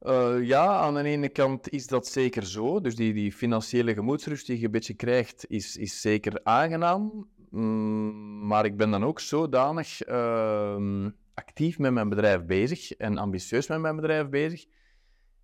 Uh, 0.00 0.42
ja, 0.42 0.66
aan 0.66 0.94
de 0.94 1.02
ene 1.02 1.28
kant 1.28 1.70
is 1.70 1.86
dat 1.86 2.06
zeker 2.06 2.46
zo. 2.46 2.80
Dus 2.80 2.96
die, 2.96 3.12
die 3.12 3.32
financiële 3.32 3.94
gemoedsrust 3.94 4.46
die 4.46 4.58
je 4.58 4.64
een 4.64 4.70
beetje 4.70 4.94
krijgt, 4.94 5.44
is, 5.48 5.76
is 5.76 6.00
zeker 6.00 6.40
aangenaam. 6.42 7.28
Mm, 7.50 8.46
maar 8.46 8.64
ik 8.64 8.76
ben 8.76 8.90
dan 8.90 9.04
ook 9.04 9.20
zodanig 9.20 10.08
uh, 10.08 11.06
actief 11.34 11.78
met 11.78 11.92
mijn 11.92 12.08
bedrijf 12.08 12.44
bezig 12.44 12.92
en 12.92 13.18
ambitieus 13.18 13.66
met 13.66 13.80
mijn 13.80 13.96
bedrijf 13.96 14.28
bezig, 14.28 14.64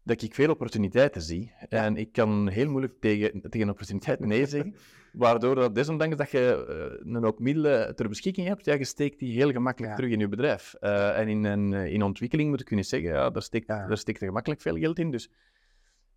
dat 0.03 0.23
ik 0.23 0.35
veel 0.35 0.51
opportuniteiten 0.51 1.23
zie. 1.23 1.53
En 1.69 1.97
ik 1.97 2.13
kan 2.13 2.49
heel 2.49 2.71
moeilijk 2.71 3.01
tegen, 3.01 3.51
tegen 3.51 3.71
opportuniteiten 3.71 4.29
nee 4.29 4.47
zeggen. 4.57 4.75
Waardoor 5.13 5.55
dat 5.55 5.75
desondanks 5.75 6.17
dat 6.17 6.31
je 6.31 7.01
uh, 7.05 7.25
ook 7.25 7.39
middelen 7.39 7.97
ter 7.97 8.09
beschikking 8.09 8.47
hebt, 8.47 8.65
ja, 8.65 8.75
je 8.75 8.85
steekt 8.85 9.19
die 9.19 9.33
heel 9.33 9.53
gemakkelijk 9.53 9.95
terug 9.95 10.11
in 10.11 10.19
je 10.19 10.29
bedrijf. 10.29 10.75
Uh, 10.81 11.19
en 11.19 11.29
in, 11.29 11.45
een, 11.45 11.73
eh, 11.73 11.93
in 11.93 12.03
ontwikkeling 12.03 12.51
moet 12.51 12.61
ik 12.61 12.67
kunnen 12.67 12.85
zeggen, 12.85 13.11
ja, 13.11 13.31
daar, 13.31 13.43
steekt, 13.43 13.67
ja. 13.67 13.87
daar 13.87 13.99
steekt 13.99 14.21
er 14.21 14.27
gemakkelijk 14.27 14.61
veel 14.61 14.77
geld 14.77 14.99
in. 14.99 15.11
Dus 15.11 15.31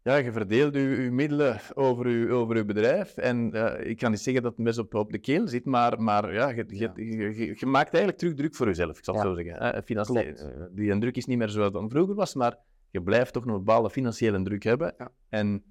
ja, 0.04 0.16
je 0.16 0.32
verdeelt 0.32 0.74
je, 0.74 0.82
je 0.82 1.12
middelen 1.12 1.60
over 1.74 2.10
je, 2.10 2.32
over 2.32 2.56
je 2.56 2.66
bedrijf. 2.66 3.18
En 3.18 3.56
uh, 3.56 3.74
ik 3.80 3.98
kan 3.98 4.12
niet 4.12 4.20
zeggen 4.20 4.44
dat 4.44 4.52
het 4.52 4.62
mes 4.66 4.78
op, 4.78 4.94
op 4.94 5.12
de 5.12 5.20
keel 5.20 5.48
zit, 5.48 5.66
maar, 5.66 6.02
maar 6.02 6.34
ja, 6.34 6.50
je, 6.50 6.66
ja. 6.68 6.92
Je, 6.96 7.66
maakt 7.66 7.90
eigenlijk 7.90 8.18
terug 8.18 8.34
druk 8.34 8.56
voor 8.56 8.68
jezelf, 8.68 8.98
ik 8.98 9.04
zal 9.04 9.16
het 9.16 9.24
zo 9.24 9.34
zeggen. 9.34 9.84
Financieel, 9.84 10.34
die 10.72 11.00
druk 11.00 11.18
is 11.18 11.26
niet 11.26 11.38
meer 11.38 11.50
zoals 11.50 11.72
dan 11.72 11.90
vroeger 11.90 12.16
was, 12.16 12.36
maar 12.36 12.58
je 12.92 13.02
blijft 13.04 13.34
toch 13.34 13.46
een 13.46 13.54
bepaalde 13.54 13.90
financiële 13.90 14.42
druk 14.42 14.64
hebben. 14.64 14.96
En 15.30 15.64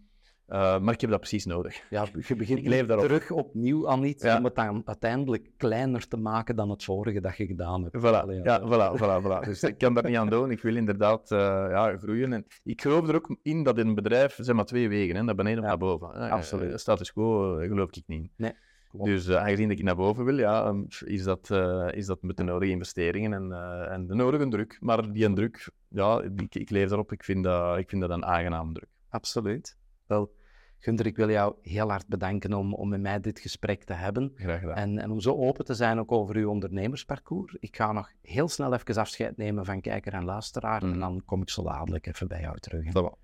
uh, 0.51 0.79
maar 0.79 0.95
ik 0.95 1.01
heb 1.01 1.11
dat 1.11 1.19
precies 1.21 1.45
nodig. 1.45 1.83
Ja, 1.91 2.07
je 2.27 2.37
begint 2.37 2.67
leef 2.75 2.87
terug 2.87 3.31
opnieuw 3.31 3.89
aan 3.89 4.05
iets 4.05 4.25
om 4.25 4.45
het 4.45 4.59
uiteindelijk 4.85 5.51
kleiner 5.57 6.09
te 6.09 6.17
maken 6.17 6.57
dan 6.57 6.71
het 6.71 6.85
vorige 6.85 7.21
dat 7.21 7.37
je 7.37 7.47
gedaan 7.47 7.83
hebt. 7.83 7.97
Voilà, 7.97 8.43
ja, 8.43 8.61
voilà, 8.61 9.01
voilà, 9.01 9.25
voilà. 9.25 9.45
Dus 9.45 9.63
ik 9.63 9.79
kan 9.79 9.95
daar 9.95 10.05
niet 10.05 10.17
aan 10.17 10.29
doen. 10.29 10.51
Ik 10.51 10.63
wil 10.63 10.77
inderdaad 10.77 11.31
uh, 11.31 11.39
ja, 11.71 11.97
groeien. 11.97 12.33
En 12.33 12.47
ik 12.65 12.83
geloof 12.83 13.09
er 13.09 13.15
ook 13.15 13.37
in 13.43 13.63
dat 13.63 13.79
in 13.79 13.87
een 13.87 13.95
bedrijf 13.95 14.39
zijn 14.41 14.57
maar 14.57 14.65
twee 14.65 14.89
wegen, 14.89 15.17
hè, 15.17 15.23
naar 15.23 15.35
beneden 15.35 15.59
of 15.59 15.65
naar 15.65 15.79
boven. 15.79 16.09
Absoluut. 16.09 16.71
Uh, 16.71 16.77
status 16.77 17.13
quo 17.13 17.57
geloof 17.57 17.91
ik 17.91 18.03
niet. 18.07 18.33
Nee. 18.37 18.53
Dus 18.93 19.29
uh, 19.29 19.37
aangezien 19.37 19.69
dat 19.69 19.79
ik 19.79 19.85
naar 19.85 19.97
boven 19.97 20.25
wil, 20.25 20.39
ja, 20.39 20.67
um, 20.67 20.87
is, 21.05 21.23
dat, 21.23 21.49
uh, 21.53 21.89
is 21.91 22.07
dat 22.07 22.23
met 22.23 22.37
de 22.37 22.43
nodige 22.43 22.73
investeringen 22.73 23.33
en, 23.33 23.49
uh, 23.51 23.93
en 23.93 24.07
de 24.07 24.15
nodige 24.15 24.49
druk. 24.49 24.79
Maar 24.81 25.13
die 25.13 25.33
druk, 25.33 25.71
ja, 25.89 26.23
ik, 26.37 26.55
ik 26.55 26.71
leef 26.71 26.89
daarop. 26.89 27.13
Ik 27.13 27.25
vind 27.25 27.45
dat, 27.45 27.79
ik 27.79 27.89
vind 27.89 28.01
dat 28.01 28.11
een 28.11 28.25
aangenaam 28.25 28.73
druk. 28.73 28.89
Absoluut. 29.09 29.77
Wel, 30.07 30.33
Gunther, 30.79 31.07
ik 31.07 31.17
wil 31.17 31.31
jou 31.31 31.55
heel 31.63 31.89
hard 31.89 32.07
bedanken 32.07 32.53
om, 32.53 32.75
om 32.75 32.89
met 32.89 33.01
mij 33.01 33.21
dit 33.21 33.41
gesprek 33.41 33.85
te 33.85 33.93
hebben. 33.93 34.33
Graag 34.35 34.61
gedaan. 34.61 34.77
En, 34.77 34.99
en 34.99 35.11
om 35.11 35.21
zo 35.21 35.35
open 35.35 35.65
te 35.65 35.75
zijn 35.75 35.99
ook 35.99 36.13
over 36.13 36.37
uw 36.37 36.49
ondernemersparcours. 36.49 37.57
Ik 37.61 37.77
ga 37.77 37.93
nog 37.93 38.13
heel 38.23 38.49
snel 38.49 38.75
even 38.75 38.97
afscheid 38.97 39.37
nemen 39.37 39.65
van 39.65 39.81
kijker 39.81 40.13
en 40.13 40.25
luisteraar. 40.25 40.85
Mhm. 40.85 40.93
En 40.93 40.99
dan 40.99 41.23
kom 41.25 41.43
ik 41.43 41.51
zo 41.51 41.63
dadelijk 41.63 42.07
even 42.07 42.29
bij 42.29 42.41
jou 42.41 42.59
terug. 42.59 42.85
hè. 42.85 42.91
Dat 42.91 43.03
wel. 43.03 43.19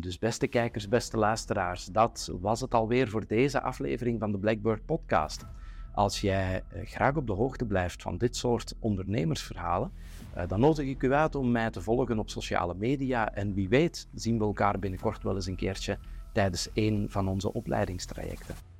Dus 0.00 0.18
beste 0.18 0.46
kijkers, 0.46 0.88
beste 0.88 1.16
luisteraars, 1.16 1.84
dat 1.84 2.30
was 2.40 2.60
het 2.60 2.74
alweer 2.74 3.08
voor 3.08 3.26
deze 3.26 3.60
aflevering 3.60 4.20
van 4.20 4.32
de 4.32 4.38
Blackbird 4.38 4.86
Podcast. 4.86 5.46
Als 5.92 6.20
jij 6.20 6.62
eh, 6.68 6.86
graag 6.86 7.16
op 7.16 7.26
de 7.26 7.32
hoogte 7.32 7.66
blijft 7.66 8.02
van 8.02 8.18
dit 8.18 8.36
soort 8.36 8.74
ondernemersverhalen, 8.78 9.92
eh, 10.34 10.48
dan 10.48 10.60
nodig 10.60 10.86
ik 10.86 11.02
u 11.02 11.12
uit 11.12 11.34
om 11.34 11.50
mij 11.50 11.70
te 11.70 11.80
volgen 11.80 12.18
op 12.18 12.30
sociale 12.30 12.74
media. 12.74 13.34
En 13.34 13.54
wie 13.54 13.68
weet 13.68 14.08
zien 14.14 14.38
we 14.38 14.44
elkaar 14.44 14.78
binnenkort 14.78 15.22
wel 15.22 15.34
eens 15.34 15.46
een 15.46 15.56
keertje 15.56 15.98
tijdens 16.32 16.68
een 16.74 17.06
van 17.10 17.28
onze 17.28 17.52
opleidingstrajecten. 17.52 18.73